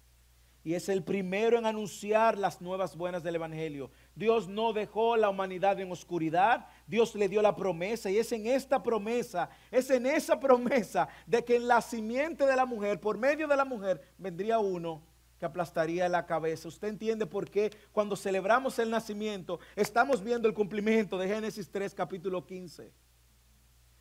Y 0.65 0.75
es 0.75 0.89
el 0.89 1.03
primero 1.03 1.59
en 1.59 1.67
anunciar 1.67 2.39
las 2.39 2.61
nuevas 2.61 2.97
buenas 2.97 3.23
del 3.23 3.35
Evangelio. 3.35 3.91
Dios 4.15 4.49
no 4.49 4.73
dejó 4.73 5.17
la 5.17 5.31
humanidad 5.31 5.81
en 5.81 5.91
oscuridad, 5.91 6.67
Dios 6.87 7.15
le 7.15 7.29
dio 7.29 7.41
la 7.41 7.57
promesa 7.57 8.11
y 8.11 8.19
es 8.19 8.31
en 8.33 8.47
esta 8.47 8.83
promesa, 8.83 9.49
es 9.71 9.91
en 9.91 10.07
esa 10.07 10.39
promesa 10.39 11.09
de 11.27 11.45
que 11.45 11.57
en 11.57 11.69
la 11.69 11.81
simiente 11.81 12.45
de 12.47 12.57
la 12.57 12.67
mujer, 12.67 13.01
por 13.01 13.17
medio 13.17 13.49
de 13.49 13.57
la 13.57 13.65
mujer, 13.65 14.03
vendría 14.19 14.59
uno 14.59 15.03
que 15.39 15.47
aplastaría 15.47 16.09
la 16.09 16.25
cabeza. 16.25 16.69
Usted 16.69 16.89
entiende 16.89 17.27
por 17.27 17.51
qué 17.51 17.71
cuando 17.91 18.15
celebramos 18.15 18.79
el 18.79 18.91
nacimiento 18.91 19.59
estamos 19.75 20.23
viendo 20.23 20.47
el 20.47 20.55
cumplimiento 20.55 21.19
de 21.19 21.27
Génesis 21.27 21.69
3 21.69 21.95
capítulo 21.95 22.47
15. 22.47 22.93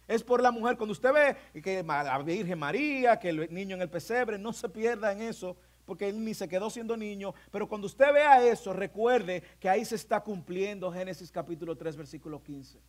Es 0.08 0.24
por 0.24 0.42
la 0.42 0.52
mujer. 0.52 0.78
Cuando 0.78 0.92
usted 0.92 1.12
ve 1.14 1.62
que 1.62 1.82
la 1.82 2.18
Virgen 2.20 2.60
María, 2.60 3.18
que 3.18 3.30
el 3.30 3.52
niño 3.52 3.76
en 3.76 3.82
el 3.82 3.90
pesebre, 3.90 4.38
no 4.38 4.52
se 4.52 4.68
pierda 4.68 5.14
en 5.14 5.22
eso, 5.22 5.56
porque 5.92 6.08
él 6.08 6.24
ni 6.24 6.34
se 6.34 6.48
quedó 6.48 6.70
siendo 6.70 6.96
niño. 6.96 7.34
Pero 7.52 7.68
cuando 7.68 7.86
usted 7.86 8.14
vea 8.14 8.42
eso, 8.48 8.72
recuerde 8.72 9.44
que 9.60 9.68
ahí 9.68 9.84
se 9.84 9.96
está 9.96 10.22
cumpliendo 10.22 10.90
Génesis 10.90 11.30
capítulo 11.30 11.76
3, 11.76 11.98
versículo 11.98 12.42
15. 12.42 12.80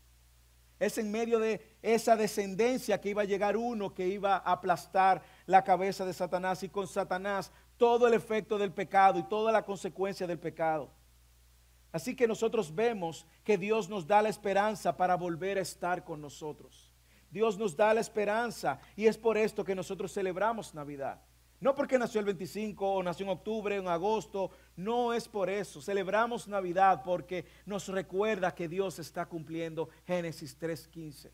Es 0.79 0.99
en 0.99 1.11
medio 1.11 1.41
de 1.41 1.79
esa 1.83 2.15
descendencia 2.15 3.01
que 3.01 3.09
iba 3.09 3.23
a 3.23 3.25
llegar 3.25 3.57
uno 3.57 3.93
que 3.93 4.07
iba 4.07 4.37
a 4.37 4.53
aplastar 4.53 5.21
la 5.47 5.65
cabeza 5.65 6.07
de 6.07 6.13
Satanás 6.13 6.63
y 6.63 6.69
con 6.69 6.87
Satanás 6.87 7.51
todo 7.77 8.07
el 8.07 8.15
efecto 8.15 8.57
del 8.57 8.71
pecado 8.71 9.19
y 9.19 9.25
toda 9.25 9.51
la 9.51 9.65
consecuencia 9.65 10.29
del 10.29 10.39
pecado. 10.39 10.89
Así 11.91 12.15
que 12.15 12.29
nosotros 12.29 12.73
vemos 12.73 13.27
que 13.43 13.59
Dios 13.59 13.89
nos 13.89 14.07
da 14.07 14.23
la 14.23 14.29
esperanza 14.29 14.97
para 14.97 15.17
volver 15.17 15.59
a 15.59 15.63
estar 15.63 16.05
con 16.05 16.21
nosotros. 16.21 16.93
Dios 17.33 17.59
nos 17.59 17.77
da 17.77 17.95
la 17.95 18.01
esperanza 18.01 18.79
y 18.95 19.07
es 19.09 19.19
por 19.19 19.37
esto 19.37 19.65
que 19.65 19.75
nosotros 19.75 20.15
celebramos 20.15 20.73
Navidad. 20.73 21.21
No 21.63 21.77
porque 21.77 21.97
nació 21.97 22.19
el 22.19 22.27
25 22.27 22.95
o 22.95 23.03
nació 23.05 23.23
en 23.23 23.31
octubre, 23.31 23.77
en 23.77 23.87
agosto, 23.87 24.51
no 24.75 25.15
es 25.15 25.29
por 25.29 25.49
eso. 25.49 25.81
Celebramos 25.81 26.49
Navidad 26.49 27.03
porque 27.05 27.47
nos 27.67 27.87
recuerda 27.87 28.53
que 28.53 28.67
Dios 28.67 28.99
está 28.99 29.27
cumpliendo 29.27 29.89
Génesis 30.05 30.59
3.15. 30.59 31.31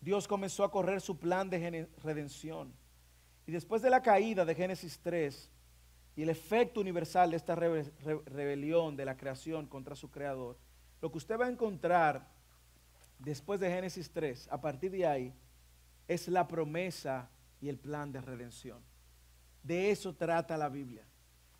Dios 0.00 0.26
comenzó 0.26 0.64
a 0.64 0.70
correr 0.70 1.02
su 1.02 1.18
plan 1.18 1.50
de 1.50 1.86
redención. 2.02 2.72
Y 3.46 3.52
después 3.52 3.82
de 3.82 3.90
la 3.90 4.00
caída 4.00 4.46
de 4.46 4.54
Génesis 4.54 4.98
3 5.02 5.50
y 6.16 6.22
el 6.22 6.30
efecto 6.30 6.80
universal 6.80 7.30
de 7.30 7.36
esta 7.36 7.54
rebelión 7.54 8.96
de 8.96 9.04
la 9.04 9.18
creación 9.18 9.66
contra 9.66 9.94
su 9.94 10.10
creador, 10.10 10.56
lo 11.02 11.12
que 11.12 11.18
usted 11.18 11.38
va 11.38 11.44
a 11.44 11.50
encontrar 11.50 12.26
después 13.18 13.60
de 13.60 13.68
Génesis 13.68 14.10
3, 14.10 14.48
a 14.50 14.58
partir 14.62 14.92
de 14.92 15.06
ahí, 15.06 15.34
es 16.08 16.26
la 16.28 16.48
promesa 16.48 17.30
y 17.64 17.70
el 17.70 17.78
plan 17.78 18.12
de 18.12 18.20
redención. 18.20 18.78
De 19.62 19.90
eso 19.90 20.14
trata 20.14 20.58
la 20.58 20.68
Biblia. 20.68 21.06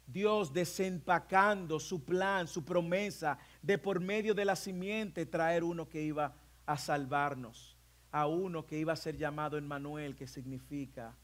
Dios 0.06 0.52
desempacando 0.52 1.80
su 1.80 2.04
plan, 2.04 2.46
su 2.46 2.62
promesa 2.62 3.38
de 3.62 3.78
por 3.78 4.00
medio 4.00 4.34
de 4.34 4.44
la 4.44 4.54
simiente 4.54 5.24
traer 5.24 5.64
uno 5.64 5.88
que 5.88 6.02
iba 6.02 6.34
a 6.66 6.76
salvarnos, 6.76 7.78
a 8.12 8.26
uno 8.26 8.66
que 8.66 8.78
iba 8.78 8.92
a 8.92 8.96
ser 8.96 9.16
llamado 9.16 9.56
Emmanuel, 9.56 10.14
que 10.14 10.26
significa 10.26 11.16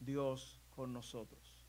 Dios 0.00 0.60
con 0.70 0.92
nosotros. 0.92 1.64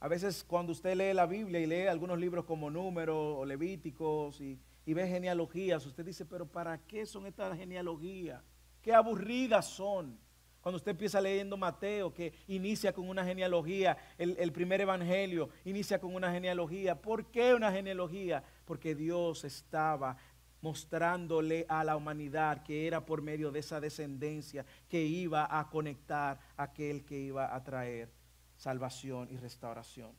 A 0.00 0.08
veces 0.08 0.42
cuando 0.42 0.72
usted 0.72 0.96
lee 0.96 1.14
la 1.14 1.26
Biblia 1.26 1.60
y 1.60 1.66
lee 1.66 1.86
algunos 1.86 2.18
libros 2.18 2.46
como 2.46 2.68
Números 2.68 3.36
o 3.38 3.44
Levíticos 3.44 4.40
y, 4.40 4.58
y 4.84 4.92
ve 4.92 5.06
genealogías, 5.06 5.86
usted 5.86 6.04
dice, 6.04 6.26
pero 6.26 6.46
¿para 6.46 6.78
qué 6.78 7.06
son 7.06 7.26
estas 7.26 7.56
genealogías? 7.56 8.42
Qué 8.82 8.92
aburridas 8.92 9.66
son. 9.66 10.18
Cuando 10.60 10.76
usted 10.76 10.90
empieza 10.90 11.20
leyendo 11.20 11.56
Mateo, 11.56 12.12
que 12.12 12.34
inicia 12.46 12.92
con 12.92 13.08
una 13.08 13.24
genealogía, 13.24 13.96
el, 14.18 14.52
primer 14.52 14.82
evangelio 14.82 15.48
inicia 15.64 15.98
con 15.98 16.14
una 16.14 16.30
genealogía. 16.30 17.00
¿Por 17.00 17.30
qué 17.30 17.54
una 17.54 17.72
genealogía? 17.72 18.44
Porque 18.66 18.94
Dios 18.94 19.44
estaba 19.44 20.18
mostrándole 20.60 21.64
a 21.66 21.82
la 21.82 21.96
humanidad 21.96 22.62
que 22.62 22.86
era 22.86 23.06
por 23.06 23.22
medio 23.22 23.50
de 23.50 23.60
esa 23.60 23.80
descendencia 23.80 24.66
que 24.90 25.02
iba 25.02 25.48
a 25.58 25.70
conectar 25.70 26.38
a 26.58 26.64
aquel 26.64 27.06
que 27.06 27.18
iba 27.18 27.54
a 27.54 27.64
traer 27.64 28.12
salvación 28.56 29.28
y 29.30 29.38
restauración. 29.38 30.12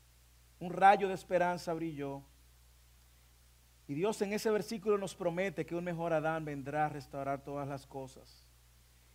Un 0.59 0.73
rayo 0.73 1.07
de 1.07 1.13
esperanza 1.13 1.71
brilló. 1.73 2.23
Y 3.87 3.93
Dios 3.93 4.19
en 4.23 4.33
ese 4.33 4.49
versículo 4.49 4.97
nos 4.97 5.13
promete 5.13 5.67
que 5.67 5.75
un 5.75 5.83
mejor 5.83 6.13
Adán 6.13 6.45
vendrá 6.45 6.87
a 6.87 6.89
restaurar 6.89 7.43
todas 7.43 7.67
las 7.67 7.85
cosas 7.85 8.50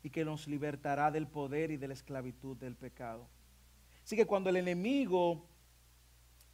y 0.07 0.11
que 0.11 0.24
nos 0.24 0.46
libertará 0.46 1.11
del 1.11 1.26
poder 1.26 1.72
y 1.72 1.78
de 1.78 1.88
la 1.88 1.94
esclavitud 1.94 2.57
del 2.57 2.76
pecado. 2.76 3.26
Así 4.04 4.14
que 4.14 4.24
cuando 4.24 4.50
el 4.50 4.57
enemigo 4.57 5.48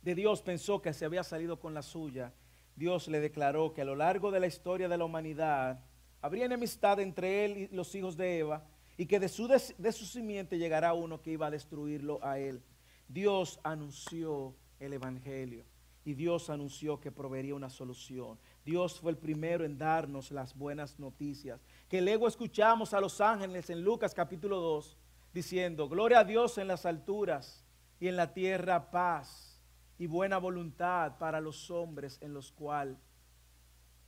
de 0.00 0.14
Dios 0.14 0.40
pensó 0.40 0.80
que 0.80 0.94
se 0.94 1.04
había 1.04 1.22
salido 1.22 1.60
con 1.60 1.74
la 1.74 1.82
suya, 1.82 2.32
Dios 2.76 3.08
le 3.08 3.20
declaró 3.20 3.74
que 3.74 3.82
a 3.82 3.84
lo 3.84 3.94
largo 3.94 4.30
de 4.30 4.40
la 4.40 4.46
historia 4.46 4.88
de 4.88 4.96
la 4.96 5.04
humanidad 5.04 5.84
habría 6.22 6.46
enemistad 6.46 6.98
entre 6.98 7.44
él 7.44 7.58
y 7.58 7.76
los 7.76 7.94
hijos 7.94 8.16
de 8.16 8.38
Eva 8.38 8.64
y 8.96 9.04
que 9.04 9.20
de 9.20 9.28
su, 9.28 9.46
de 9.46 9.92
su 9.92 10.06
simiente 10.06 10.56
llegará 10.56 10.94
uno 10.94 11.20
que 11.20 11.32
iba 11.32 11.48
a 11.48 11.50
destruirlo 11.50 12.24
a 12.24 12.38
él. 12.38 12.62
Dios 13.06 13.60
anunció 13.64 14.56
el 14.80 14.94
Evangelio 14.94 15.66
y 16.06 16.14
Dios 16.14 16.50
anunció 16.50 17.00
que 17.00 17.12
proveería 17.12 17.54
una 17.54 17.68
solución. 17.68 18.38
Dios 18.64 18.98
fue 18.98 19.12
el 19.12 19.18
primero 19.18 19.64
en 19.64 19.78
darnos 19.78 20.30
las 20.30 20.56
buenas 20.56 20.98
noticias. 20.98 21.60
Que 21.92 22.00
luego 22.00 22.26
escuchamos 22.26 22.94
a 22.94 23.02
los 23.02 23.20
ángeles 23.20 23.68
en 23.68 23.84
Lucas 23.84 24.14
capítulo 24.14 24.60
2 24.60 24.96
diciendo, 25.34 25.90
gloria 25.90 26.20
a 26.20 26.24
Dios 26.24 26.56
en 26.56 26.66
las 26.66 26.86
alturas 26.86 27.66
y 28.00 28.08
en 28.08 28.16
la 28.16 28.32
tierra 28.32 28.90
paz 28.90 29.60
y 29.98 30.06
buena 30.06 30.38
voluntad 30.38 31.18
para 31.18 31.38
los 31.38 31.70
hombres 31.70 32.16
en 32.22 32.32
los 32.32 32.50
cuales 32.50 32.96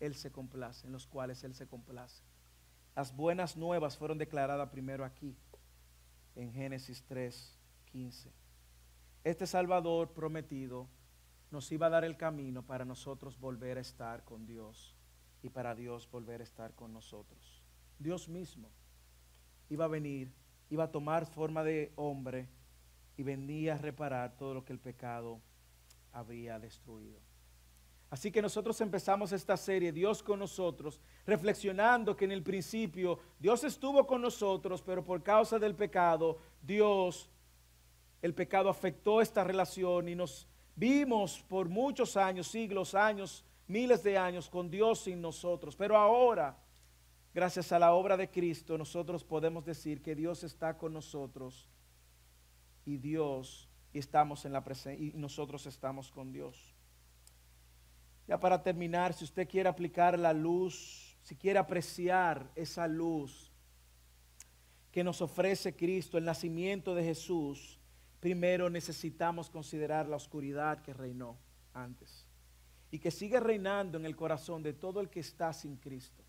Él 0.00 0.14
se 0.14 0.32
complace, 0.32 0.86
en 0.86 0.94
los 0.94 1.06
cuales 1.06 1.44
Él 1.44 1.54
se 1.54 1.68
complace. 1.68 2.24
Las 2.96 3.14
buenas 3.14 3.54
nuevas 3.54 3.98
fueron 3.98 4.16
declaradas 4.16 4.70
primero 4.70 5.04
aquí, 5.04 5.36
en 6.36 6.54
Génesis 6.54 7.04
3, 7.06 7.60
15. 7.92 8.32
Este 9.24 9.46
Salvador 9.46 10.14
prometido 10.14 10.88
nos 11.50 11.70
iba 11.70 11.88
a 11.88 11.90
dar 11.90 12.06
el 12.06 12.16
camino 12.16 12.62
para 12.62 12.86
nosotros 12.86 13.38
volver 13.38 13.76
a 13.76 13.82
estar 13.82 14.24
con 14.24 14.46
Dios 14.46 14.96
y 15.42 15.50
para 15.50 15.74
Dios 15.74 16.10
volver 16.10 16.40
a 16.40 16.44
estar 16.44 16.72
con 16.72 16.90
nosotros. 16.90 17.53
Dios 17.98 18.28
mismo 18.28 18.70
iba 19.68 19.84
a 19.84 19.88
venir, 19.88 20.32
iba 20.70 20.84
a 20.84 20.90
tomar 20.90 21.26
forma 21.26 21.64
de 21.64 21.92
hombre 21.96 22.48
y 23.16 23.22
venía 23.22 23.74
a 23.74 23.78
reparar 23.78 24.36
todo 24.36 24.54
lo 24.54 24.64
que 24.64 24.72
el 24.72 24.78
pecado 24.78 25.40
había 26.12 26.58
destruido. 26.58 27.18
Así 28.10 28.30
que 28.30 28.42
nosotros 28.42 28.80
empezamos 28.80 29.32
esta 29.32 29.56
serie, 29.56 29.90
Dios 29.90 30.22
con 30.22 30.38
nosotros, 30.38 31.00
reflexionando 31.26 32.16
que 32.16 32.26
en 32.26 32.32
el 32.32 32.42
principio 32.42 33.18
Dios 33.40 33.64
estuvo 33.64 34.06
con 34.06 34.22
nosotros, 34.22 34.82
pero 34.82 35.04
por 35.04 35.22
causa 35.22 35.58
del 35.58 35.74
pecado, 35.74 36.38
Dios, 36.62 37.28
el 38.22 38.34
pecado 38.34 38.68
afectó 38.68 39.20
esta 39.20 39.42
relación 39.42 40.08
y 40.08 40.14
nos 40.14 40.46
Vimos 40.76 41.44
por 41.48 41.68
muchos 41.68 42.16
años, 42.16 42.48
siglos, 42.48 42.94
años, 42.94 43.44
miles 43.68 44.02
de 44.02 44.18
años 44.18 44.48
con 44.48 44.68
Dios 44.70 45.00
sin 45.00 45.20
nosotros. 45.20 45.76
Pero 45.76 45.96
ahora, 45.96 46.56
gracias 47.34 47.72
a 47.72 47.78
la 47.78 47.92
obra 47.92 48.16
de 48.16 48.30
Cristo, 48.30 48.78
nosotros 48.78 49.24
podemos 49.24 49.64
decir 49.64 50.00
que 50.00 50.14
Dios 50.14 50.44
está 50.44 50.78
con 50.78 50.92
nosotros 50.92 51.68
y 52.86 52.96
Dios 52.98 53.68
estamos 53.92 54.44
en 54.44 54.52
la 54.52 54.62
presencia 54.62 55.04
y 55.04 55.12
nosotros 55.18 55.66
estamos 55.66 56.10
con 56.10 56.32
Dios. 56.32 56.74
Ya 58.26 58.40
para 58.40 58.62
terminar, 58.62 59.12
si 59.12 59.24
usted 59.24 59.48
quiere 59.48 59.68
aplicar 59.68 60.18
la 60.18 60.32
luz, 60.32 61.16
si 61.22 61.36
quiere 61.36 61.58
apreciar 61.58 62.50
esa 62.54 62.86
luz 62.86 63.50
que 64.90 65.04
nos 65.04 65.20
ofrece 65.20 65.74
Cristo, 65.74 66.16
el 66.16 66.24
nacimiento 66.24 66.94
de 66.94 67.04
Jesús, 67.04 67.80
primero 68.20 68.70
necesitamos 68.70 69.50
considerar 69.50 70.08
la 70.08 70.16
oscuridad 70.16 70.80
que 70.80 70.94
reinó 70.94 71.36
antes 71.72 72.26
y 72.90 72.98
que 72.98 73.10
sigue 73.10 73.40
reinando 73.40 73.98
en 73.98 74.06
el 74.06 74.16
corazón 74.16 74.62
de 74.62 74.72
todo 74.72 75.00
el 75.00 75.10
que 75.10 75.20
está 75.20 75.52
sin 75.52 75.76
Cristo. 75.76 76.22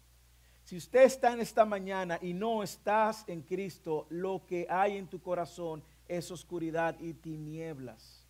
Si 0.66 0.76
usted 0.76 1.04
está 1.04 1.32
en 1.32 1.42
esta 1.42 1.64
mañana 1.64 2.18
y 2.24 2.34
no 2.34 2.64
estás 2.64 3.24
en 3.28 3.44
Cristo, 3.44 4.08
lo 4.10 4.48
que 4.48 4.66
hay 4.68 4.98
en 4.98 5.08
tu 5.08 5.22
corazón 5.22 5.84
es 6.08 6.32
oscuridad 6.32 7.00
y 7.00 7.14
tinieblas. 7.14 8.26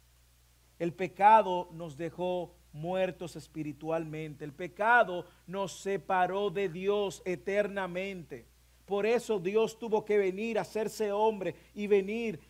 El 0.77 0.93
pecado 0.93 1.69
nos 1.71 1.95
dejó 1.95 2.53
muertos 2.73 3.37
espiritualmente. 3.37 4.43
El 4.43 4.51
pecado 4.51 5.25
nos 5.47 5.79
separó 5.79 6.49
de 6.49 6.67
Dios 6.67 7.21
eternamente. 7.23 8.45
Por 8.85 9.05
eso 9.05 9.39
Dios 9.39 9.79
tuvo 9.79 10.03
que 10.03 10.17
venir 10.17 10.57
a 10.57 10.63
hacerse 10.63 11.13
hombre 11.13 11.55
y 11.73 11.87
venir 11.87 12.41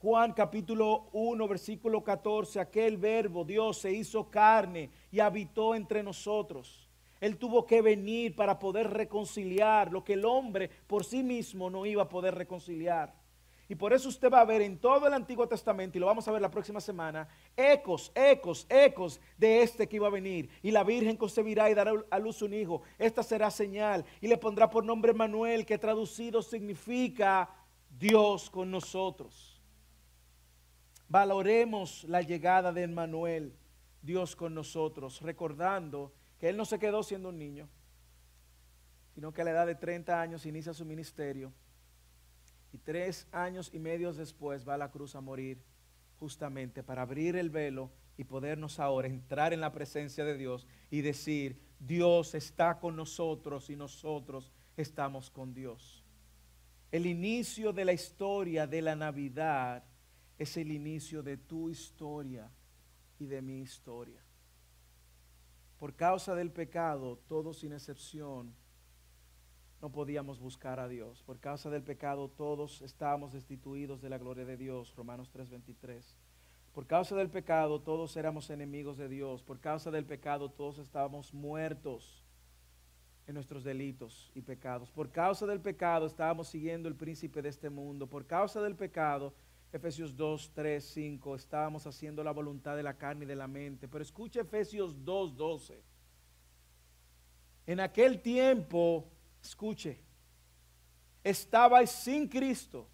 Juan 0.00 0.32
capítulo 0.32 1.10
1, 1.12 1.48
versículo 1.48 2.02
14, 2.02 2.60
aquel 2.60 2.96
verbo, 2.96 3.44
Dios 3.44 3.76
se 3.76 3.92
hizo 3.92 4.30
carne 4.30 4.90
y 5.12 5.20
habitó 5.20 5.74
entre 5.74 6.02
nosotros. 6.02 6.88
Él 7.20 7.36
tuvo 7.36 7.66
que 7.66 7.82
venir 7.82 8.34
para 8.34 8.58
poder 8.58 8.90
reconciliar 8.90 9.92
lo 9.92 10.04
que 10.04 10.14
el 10.14 10.24
hombre 10.24 10.70
por 10.86 11.04
sí 11.04 11.22
mismo 11.22 11.70
no 11.70 11.86
iba 11.86 12.02
a 12.02 12.08
poder 12.08 12.34
reconciliar. 12.34 13.14
Y 13.66 13.76
por 13.76 13.94
eso 13.94 14.10
usted 14.10 14.30
va 14.30 14.40
a 14.40 14.44
ver 14.44 14.60
en 14.60 14.78
todo 14.78 15.06
el 15.06 15.14
Antiguo 15.14 15.48
Testamento, 15.48 15.96
y 15.96 16.00
lo 16.00 16.06
vamos 16.06 16.28
a 16.28 16.32
ver 16.32 16.42
la 16.42 16.50
próxima 16.50 16.80
semana, 16.80 17.26
ecos, 17.56 18.12
ecos, 18.14 18.66
ecos 18.68 19.20
de 19.38 19.62
este 19.62 19.88
que 19.88 19.96
iba 19.96 20.06
a 20.06 20.10
venir. 20.10 20.50
Y 20.62 20.70
la 20.70 20.84
Virgen 20.84 21.16
concebirá 21.16 21.70
y 21.70 21.74
dará 21.74 21.92
a 22.10 22.18
luz 22.18 22.42
un 22.42 22.52
hijo. 22.52 22.82
Esta 22.98 23.22
será 23.22 23.50
señal 23.50 24.04
y 24.20 24.28
le 24.28 24.36
pondrá 24.36 24.68
por 24.68 24.84
nombre 24.84 25.14
Manuel, 25.14 25.64
que 25.64 25.78
traducido 25.78 26.42
significa 26.42 27.48
Dios 27.98 28.50
con 28.50 28.70
nosotros. 28.70 29.62
Valoremos 31.08 32.04
la 32.04 32.20
llegada 32.20 32.70
de 32.72 32.82
Emmanuel, 32.82 33.56
Dios 34.02 34.36
con 34.36 34.54
nosotros, 34.54 35.22
recordando 35.22 36.12
que 36.44 36.50
Él 36.50 36.58
no 36.58 36.66
se 36.66 36.78
quedó 36.78 37.02
siendo 37.02 37.30
un 37.30 37.38
niño, 37.38 37.70
sino 39.14 39.32
que 39.32 39.40
a 39.40 39.46
la 39.46 39.52
edad 39.52 39.66
de 39.66 39.76
30 39.76 40.20
años 40.20 40.44
inicia 40.44 40.74
su 40.74 40.84
ministerio 40.84 41.54
y 42.70 42.76
tres 42.76 43.26
años 43.32 43.70
y 43.72 43.78
medio 43.78 44.12
después 44.12 44.68
va 44.68 44.74
a 44.74 44.76
la 44.76 44.90
cruz 44.90 45.14
a 45.14 45.22
morir 45.22 45.62
justamente 46.18 46.82
para 46.82 47.00
abrir 47.00 47.34
el 47.36 47.48
velo 47.48 47.90
y 48.18 48.24
podernos 48.24 48.78
ahora 48.78 49.08
entrar 49.08 49.54
en 49.54 49.62
la 49.62 49.72
presencia 49.72 50.22
de 50.26 50.36
Dios 50.36 50.66
y 50.90 51.00
decir, 51.00 51.58
Dios 51.78 52.34
está 52.34 52.78
con 52.78 52.94
nosotros 52.94 53.70
y 53.70 53.76
nosotros 53.76 54.52
estamos 54.76 55.30
con 55.30 55.54
Dios. 55.54 56.04
El 56.92 57.06
inicio 57.06 57.72
de 57.72 57.86
la 57.86 57.94
historia 57.94 58.66
de 58.66 58.82
la 58.82 58.94
Navidad 58.94 59.82
es 60.36 60.58
el 60.58 60.72
inicio 60.72 61.22
de 61.22 61.38
tu 61.38 61.70
historia 61.70 62.50
y 63.18 63.24
de 63.24 63.40
mi 63.40 63.62
historia. 63.62 64.23
Por 65.78 65.94
causa 65.94 66.34
del 66.34 66.50
pecado, 66.50 67.18
todos 67.28 67.58
sin 67.58 67.72
excepción, 67.72 68.54
no 69.82 69.90
podíamos 69.90 70.40
buscar 70.40 70.80
a 70.80 70.88
Dios. 70.88 71.22
Por 71.22 71.38
causa 71.40 71.68
del 71.68 71.82
pecado, 71.82 72.28
todos 72.28 72.80
estábamos 72.80 73.32
destituidos 73.32 74.00
de 74.00 74.08
la 74.08 74.18
gloria 74.18 74.44
de 74.44 74.56
Dios. 74.56 74.94
Romanos 74.96 75.30
3:23. 75.30 76.16
Por 76.72 76.86
causa 76.86 77.14
del 77.14 77.28
pecado, 77.28 77.80
todos 77.80 78.16
éramos 78.16 78.50
enemigos 78.50 78.96
de 78.96 79.08
Dios. 79.08 79.42
Por 79.42 79.60
causa 79.60 79.90
del 79.90 80.06
pecado, 80.06 80.50
todos 80.50 80.78
estábamos 80.78 81.34
muertos 81.34 82.24
en 83.26 83.34
nuestros 83.34 83.62
delitos 83.62 84.30
y 84.34 84.42
pecados. 84.42 84.90
Por 84.90 85.10
causa 85.10 85.46
del 85.46 85.60
pecado, 85.60 86.06
estábamos 86.06 86.48
siguiendo 86.48 86.88
el 86.88 86.96
príncipe 86.96 87.42
de 87.42 87.50
este 87.50 87.70
mundo. 87.70 88.06
Por 88.06 88.26
causa 88.26 88.60
del 88.62 88.76
pecado, 88.76 89.34
Efesios 89.74 90.16
2, 90.16 90.52
3, 90.54 90.84
5, 90.84 91.34
estábamos 91.34 91.84
haciendo 91.84 92.22
la 92.22 92.30
voluntad 92.30 92.76
de 92.76 92.84
la 92.84 92.96
carne 92.96 93.24
y 93.24 93.26
de 93.26 93.34
la 93.34 93.48
mente. 93.48 93.88
Pero 93.88 94.04
escucha 94.04 94.42
Efesios 94.42 95.04
2, 95.04 95.36
12. 95.36 95.82
En 97.66 97.80
aquel 97.80 98.22
tiempo, 98.22 99.10
escuche, 99.42 100.00
estabais 101.24 101.90
sin 101.90 102.28
Cristo, 102.28 102.86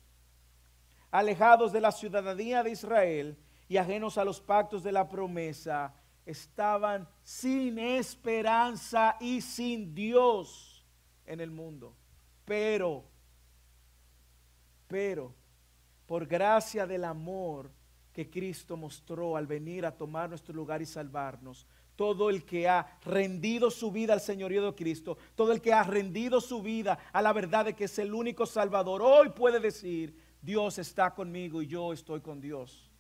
alejados 1.11 1.71
de 1.71 1.83
la 1.83 1.93
ciudadanía 1.93 2.63
de 2.63 2.71
Israel 2.71 3.37
y 3.69 3.77
ajenos 3.77 4.17
a 4.17 4.25
los 4.25 4.41
pactos 4.41 4.83
de 4.83 4.93
la 4.93 5.07
promesa, 5.07 5.95
estaban 6.25 7.07
sin 7.23 7.79
esperanza 7.79 9.19
y 9.21 9.43
sin 9.43 9.95
Dios 9.95 10.87
en 11.27 11.41
el 11.41 11.51
mundo. 11.51 11.95
Pero, 12.47 13.05
pero, 14.89 15.35
por 16.11 16.27
gracia 16.27 16.89
del 16.89 17.05
amor 17.05 17.71
que 18.13 18.29
Cristo 18.29 18.77
mostró 18.77 19.37
al 19.37 19.47
venir 19.47 19.87
a 19.87 19.97
tomar 19.97 20.29
nuestro 20.29 20.53
lugar 20.53 20.83
y 20.83 20.85
salvarnos. 20.85 21.69
Todo 21.95 22.31
el 22.31 22.45
que 22.45 22.69
ha 22.69 22.99
rendido 23.05 23.71
su 23.71 23.93
vida 23.93 24.13
al 24.15 24.21
señorío 24.21 24.67
de 24.67 24.75
Cristo, 24.75 25.19
todo 25.37 25.53
el 25.53 25.61
que 25.61 25.73
ha 25.73 25.85
rendido 25.85 26.41
su 26.41 26.63
vida 26.63 26.99
a 27.13 27.23
la 27.23 27.33
verdad 27.33 27.67
de 27.67 27.75
que 27.75 27.85
es 27.85 27.97
el 28.01 28.13
único 28.13 28.45
Salvador, 28.45 29.03
hoy 29.03 29.29
puede 29.29 29.61
decir, 29.61 30.19
Dios 30.43 30.81
está 30.81 31.15
conmigo 31.15 31.63
y 31.63 31.69
yo 31.69 31.93
estoy 31.93 32.21
con 32.21 32.41
Dios. 32.41 32.91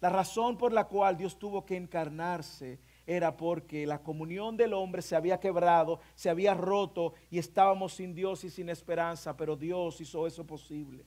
La 0.00 0.08
razón 0.08 0.58
por 0.58 0.72
la 0.72 0.88
cual 0.88 1.16
Dios 1.16 1.38
tuvo 1.38 1.64
que 1.64 1.76
encarnarse 1.76 2.80
era 3.06 3.36
porque 3.36 3.86
la 3.86 4.02
comunión 4.02 4.56
del 4.56 4.72
hombre 4.72 5.00
se 5.00 5.14
había 5.14 5.38
quebrado, 5.38 6.00
se 6.16 6.28
había 6.28 6.54
roto 6.54 7.14
y 7.30 7.38
estábamos 7.38 7.92
sin 7.92 8.16
Dios 8.16 8.42
y 8.42 8.50
sin 8.50 8.68
esperanza, 8.68 9.36
pero 9.36 9.54
Dios 9.54 10.00
hizo 10.00 10.26
eso 10.26 10.44
posible. 10.44 11.06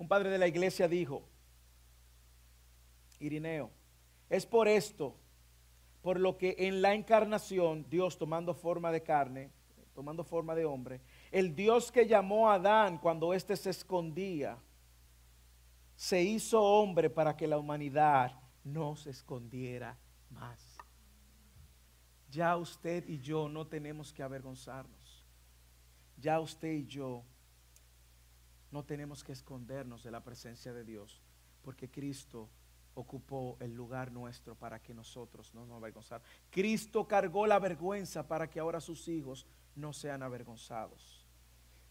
Un 0.00 0.08
padre 0.08 0.30
de 0.30 0.38
la 0.38 0.48
iglesia 0.48 0.88
dijo, 0.88 1.28
Irineo, 3.18 3.70
es 4.30 4.46
por 4.46 4.66
esto, 4.66 5.14
por 6.00 6.18
lo 6.18 6.38
que 6.38 6.56
en 6.58 6.80
la 6.80 6.94
encarnación, 6.94 7.84
Dios 7.90 8.16
tomando 8.16 8.54
forma 8.54 8.90
de 8.92 9.02
carne, 9.02 9.50
tomando 9.94 10.24
forma 10.24 10.54
de 10.54 10.64
hombre, 10.64 11.02
el 11.30 11.54
Dios 11.54 11.92
que 11.92 12.06
llamó 12.06 12.50
a 12.50 12.54
Adán 12.54 12.96
cuando 12.96 13.34
éste 13.34 13.54
se 13.56 13.68
escondía, 13.68 14.56
se 15.96 16.22
hizo 16.22 16.62
hombre 16.62 17.10
para 17.10 17.36
que 17.36 17.46
la 17.46 17.58
humanidad 17.58 18.40
no 18.64 18.96
se 18.96 19.10
escondiera 19.10 19.98
más. 20.30 20.78
Ya 22.30 22.56
usted 22.56 23.06
y 23.06 23.18
yo 23.18 23.50
no 23.50 23.66
tenemos 23.66 24.14
que 24.14 24.22
avergonzarnos. 24.22 25.26
Ya 26.16 26.40
usted 26.40 26.72
y 26.72 26.86
yo 26.86 27.22
no 28.70 28.84
tenemos 28.84 29.24
que 29.24 29.32
escondernos 29.32 30.02
de 30.02 30.10
la 30.10 30.22
presencia 30.22 30.72
de 30.72 30.84
Dios, 30.84 31.20
porque 31.62 31.90
Cristo 31.90 32.48
ocupó 32.94 33.56
el 33.60 33.74
lugar 33.74 34.12
nuestro 34.12 34.54
para 34.54 34.80
que 34.80 34.94
nosotros 34.94 35.54
no 35.54 35.66
nos 35.66 35.76
avergonzáramos. 35.78 36.28
Cristo 36.50 37.06
cargó 37.06 37.46
la 37.46 37.58
vergüenza 37.58 38.26
para 38.26 38.48
que 38.48 38.60
ahora 38.60 38.80
sus 38.80 39.08
hijos 39.08 39.46
no 39.74 39.92
sean 39.92 40.22
avergonzados. 40.22 41.26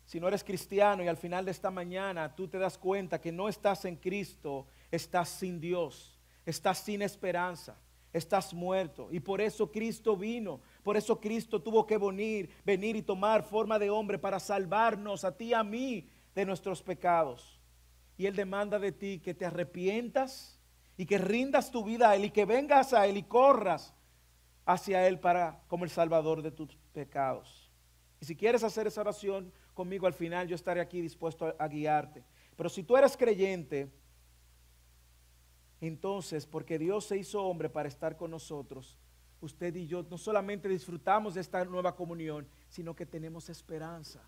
Si 0.05 0.19
no 0.19 0.27
eres 0.27 0.43
cristiano 0.43 1.03
y 1.03 1.07
al 1.07 1.17
final 1.17 1.45
de 1.45 1.51
esta 1.51 1.69
mañana 1.69 2.33
tú 2.35 2.47
te 2.47 2.57
das 2.57 2.77
cuenta 2.77 3.21
que 3.21 3.31
no 3.31 3.47
estás 3.47 3.85
en 3.85 3.95
Cristo, 3.95 4.65
estás 4.91 5.29
sin 5.29 5.59
Dios, 5.59 6.17
estás 6.45 6.79
sin 6.79 7.01
esperanza, 7.03 7.75
estás 8.11 8.53
muerto. 8.53 9.09
Y 9.11 9.19
por 9.19 9.39
eso 9.39 9.71
Cristo 9.71 10.17
vino, 10.17 10.61
por 10.83 10.97
eso 10.97 11.19
Cristo 11.19 11.61
tuvo 11.61 11.85
que 11.85 11.97
venir, 11.97 12.49
venir 12.65 12.95
y 12.95 13.03
tomar 13.03 13.43
forma 13.43 13.77
de 13.77 13.91
hombre 13.91 14.17
para 14.17 14.39
salvarnos 14.39 15.23
a 15.23 15.35
ti 15.35 15.45
y 15.45 15.53
a 15.53 15.63
mí 15.63 16.09
de 16.39 16.45
nuestros 16.45 16.81
pecados. 16.81 17.59
Y 18.17 18.25
Él 18.25 18.35
demanda 18.35 18.79
de 18.79 18.91
ti 18.91 19.19
que 19.19 19.33
te 19.33 19.45
arrepientas 19.45 20.59
y 20.97 21.05
que 21.05 21.17
rindas 21.17 21.71
tu 21.71 21.83
vida 21.83 22.09
a 22.09 22.15
Él 22.15 22.25
y 22.25 22.31
que 22.31 22.45
vengas 22.45 22.93
a 22.93 23.07
Él 23.07 23.17
y 23.17 23.23
corras 23.23 23.93
hacia 24.65 25.07
Él 25.07 25.19
para 25.19 25.61
como 25.67 25.83
el 25.83 25.89
Salvador 25.89 26.41
de 26.41 26.51
tus 26.51 26.75
pecados. 26.93 27.71
Y 28.21 28.25
si 28.25 28.35
quieres 28.35 28.63
hacer 28.63 28.87
esa 28.87 29.01
oración 29.01 29.51
conmigo 29.73 30.07
al 30.07 30.13
final, 30.13 30.47
yo 30.47 30.55
estaré 30.55 30.81
aquí 30.81 31.01
dispuesto 31.01 31.45
a, 31.45 31.55
a 31.57 31.67
guiarte. 31.67 32.23
Pero 32.55 32.69
si 32.69 32.83
tú 32.83 32.97
eres 32.97 33.15
creyente, 33.15 33.89
entonces, 35.79 36.45
porque 36.45 36.77
Dios 36.77 37.05
se 37.05 37.17
hizo 37.17 37.43
hombre 37.43 37.69
para 37.69 37.87
estar 37.87 38.17
con 38.17 38.31
nosotros, 38.31 38.97
usted 39.39 39.73
y 39.75 39.87
yo 39.87 40.05
no 40.09 40.17
solamente 40.17 40.67
disfrutamos 40.67 41.33
de 41.33 41.41
esta 41.41 41.63
nueva 41.63 41.95
comunión, 41.95 42.47
sino 42.67 42.95
que 42.95 43.05
tenemos 43.05 43.49
esperanza. 43.49 44.21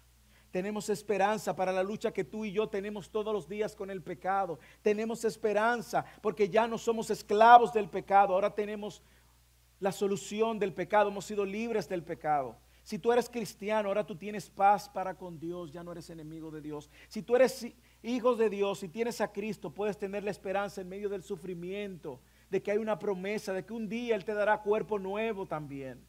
Tenemos 0.51 0.89
esperanza 0.89 1.55
para 1.55 1.71
la 1.71 1.81
lucha 1.81 2.11
que 2.11 2.25
tú 2.25 2.43
y 2.43 2.51
yo 2.51 2.67
tenemos 2.67 3.09
todos 3.09 3.33
los 3.33 3.47
días 3.47 3.73
con 3.73 3.89
el 3.89 4.01
pecado. 4.03 4.59
Tenemos 4.81 5.23
esperanza 5.23 6.05
porque 6.21 6.49
ya 6.49 6.67
no 6.67 6.77
somos 6.77 7.09
esclavos 7.09 7.71
del 7.71 7.89
pecado. 7.89 8.33
Ahora 8.33 8.53
tenemos 8.53 9.01
la 9.79 9.93
solución 9.93 10.59
del 10.59 10.73
pecado. 10.73 11.09
Hemos 11.09 11.25
sido 11.25 11.45
libres 11.45 11.87
del 11.87 12.03
pecado. 12.03 12.57
Si 12.83 12.99
tú 12.99 13.13
eres 13.13 13.29
cristiano, 13.29 13.87
ahora 13.87 14.05
tú 14.05 14.17
tienes 14.17 14.49
paz 14.49 14.89
para 14.89 15.15
con 15.15 15.39
Dios. 15.39 15.71
Ya 15.71 15.83
no 15.83 15.93
eres 15.93 16.09
enemigo 16.09 16.51
de 16.51 16.59
Dios. 16.59 16.89
Si 17.07 17.21
tú 17.21 17.37
eres 17.37 17.65
hijo 18.03 18.35
de 18.35 18.49
Dios 18.49 18.83
y 18.83 18.89
tienes 18.89 19.21
a 19.21 19.31
Cristo, 19.31 19.73
puedes 19.73 19.97
tener 19.97 20.23
la 20.23 20.31
esperanza 20.31 20.81
en 20.81 20.89
medio 20.89 21.07
del 21.07 21.23
sufrimiento 21.23 22.19
de 22.49 22.61
que 22.61 22.71
hay 22.71 22.77
una 22.77 22.99
promesa, 22.99 23.53
de 23.53 23.63
que 23.63 23.71
un 23.71 23.87
día 23.87 24.15
Él 24.15 24.25
te 24.25 24.33
dará 24.33 24.61
cuerpo 24.61 24.99
nuevo 24.99 25.45
también. 25.45 26.05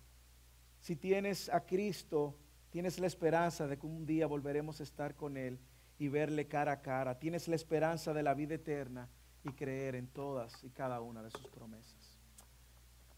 Si 0.80 0.96
tienes 0.96 1.48
a 1.48 1.64
Cristo, 1.64 2.34
Tienes 2.72 2.98
la 2.98 3.06
esperanza 3.06 3.66
de 3.66 3.78
que 3.78 3.86
un 3.86 4.06
día 4.06 4.26
volveremos 4.26 4.80
a 4.80 4.82
estar 4.82 5.14
con 5.14 5.36
Él 5.36 5.60
y 5.98 6.08
verle 6.08 6.48
cara 6.48 6.72
a 6.72 6.80
cara. 6.80 7.18
Tienes 7.18 7.46
la 7.46 7.54
esperanza 7.54 8.14
de 8.14 8.22
la 8.22 8.32
vida 8.32 8.54
eterna 8.54 9.10
y 9.44 9.52
creer 9.52 9.94
en 9.94 10.08
todas 10.08 10.64
y 10.64 10.70
cada 10.70 11.02
una 11.02 11.22
de 11.22 11.30
sus 11.30 11.46
promesas. 11.48 12.18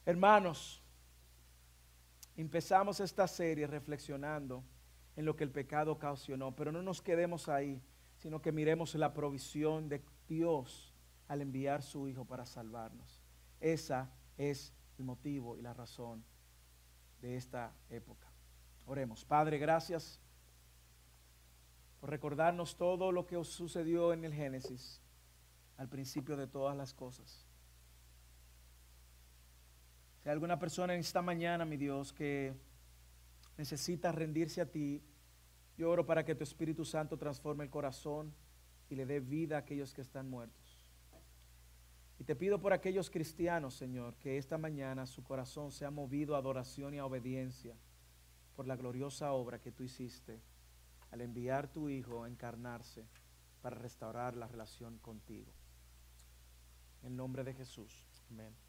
Hermanos, 0.05 0.83
empezamos 2.37 2.99
esta 2.99 3.29
serie 3.29 3.69
reflexionando 3.69 4.65
en 5.15 5.25
lo 5.25 5.37
que 5.37 5.45
el 5.45 5.53
pecado 5.53 5.93
ocasionó, 5.93 6.57
pero 6.57 6.73
no 6.73 6.83
nos 6.83 7.01
quedemos 7.01 7.49
ahí, 7.49 7.81
sino 8.17 8.43
que 8.43 8.51
miremos 8.51 8.97
la 8.97 9.15
provisión 9.15 9.89
de 9.89 10.03
Dios 10.27 10.93
al 11.29 11.43
enviar 11.43 11.81
su 11.85 12.09
Hijo 12.09 12.25
para 12.25 12.45
salvarnos. 12.45 13.23
Esa 13.61 14.11
es 14.37 14.75
el 14.99 15.05
motivo 15.05 15.57
y 15.57 15.63
la 15.63 15.75
razón 15.75 16.25
de 17.21 17.37
esta 17.37 17.73
época. 17.89 18.34
Oremos. 18.87 19.25
Padre, 19.25 19.59
gracias 19.59 20.21
por 22.01 22.11
recordarnos 22.11 22.77
todo 22.77 23.13
lo 23.13 23.27
que 23.27 23.43
sucedió 23.45 24.13
en 24.13 24.25
el 24.25 24.35
Génesis, 24.35 25.01
al 25.79 25.89
principio 25.89 26.37
de 26.37 26.47
todas 26.47 26.77
las 26.77 26.93
cosas. 26.93 27.47
Si 30.23 30.29
hay 30.29 30.35
alguna 30.35 30.59
persona 30.59 30.93
en 30.95 31.01
esta 31.01 31.23
mañana, 31.23 31.65
mi 31.65 31.79
Dios, 31.79 32.13
que 32.13 32.55
necesita 33.57 34.13
rendirse 34.13 34.61
a 34.61 34.71
ti, 34.71 35.03
yo 35.79 35.91
oro 35.91 36.05
para 36.05 36.25
que 36.25 36.35
tu 36.35 36.45
Espíritu 36.45 36.85
Santo 36.85 37.17
transforme 37.17 37.65
el 37.65 37.71
corazón 37.71 38.35
y 38.91 38.97
le 38.97 39.07
dé 39.07 39.21
vida 39.21 39.57
a 39.57 39.61
aquellos 39.61 39.95
que 39.95 40.03
están 40.03 40.29
muertos. 40.29 40.85
Y 42.19 42.25
te 42.25 42.37
pido 42.37 42.61
por 42.61 42.75
aquellos 42.75 43.11
cristianos, 43.11 43.75
Señor, 43.75 44.15
que 44.17 44.37
esta 44.37 44.59
mañana 44.59 45.07
su 45.07 45.25
corazón 45.25 45.73
sea 45.73 45.91
movido 45.91 46.37
a 46.37 46.39
adoración 46.39 46.95
y 46.95 46.99
a 46.99 47.07
obediencia 47.07 47.75
por 48.55 48.67
la 48.67 48.77
gloriosa 48.77 49.33
obra 49.33 49.61
que 49.61 49.73
tú 49.73 49.83
hiciste 49.83 50.41
al 51.11 51.21
enviar 51.21 51.69
tu 51.69 51.89
Hijo 51.89 52.25
a 52.25 52.29
encarnarse 52.29 53.07
para 53.63 53.77
restaurar 53.77 54.37
la 54.37 54.47
relación 54.47 54.99
contigo. 54.99 55.53
En 57.03 57.17
nombre 57.17 57.45
de 57.45 57.55
Jesús. 57.55 58.07
Amén. 58.31 58.64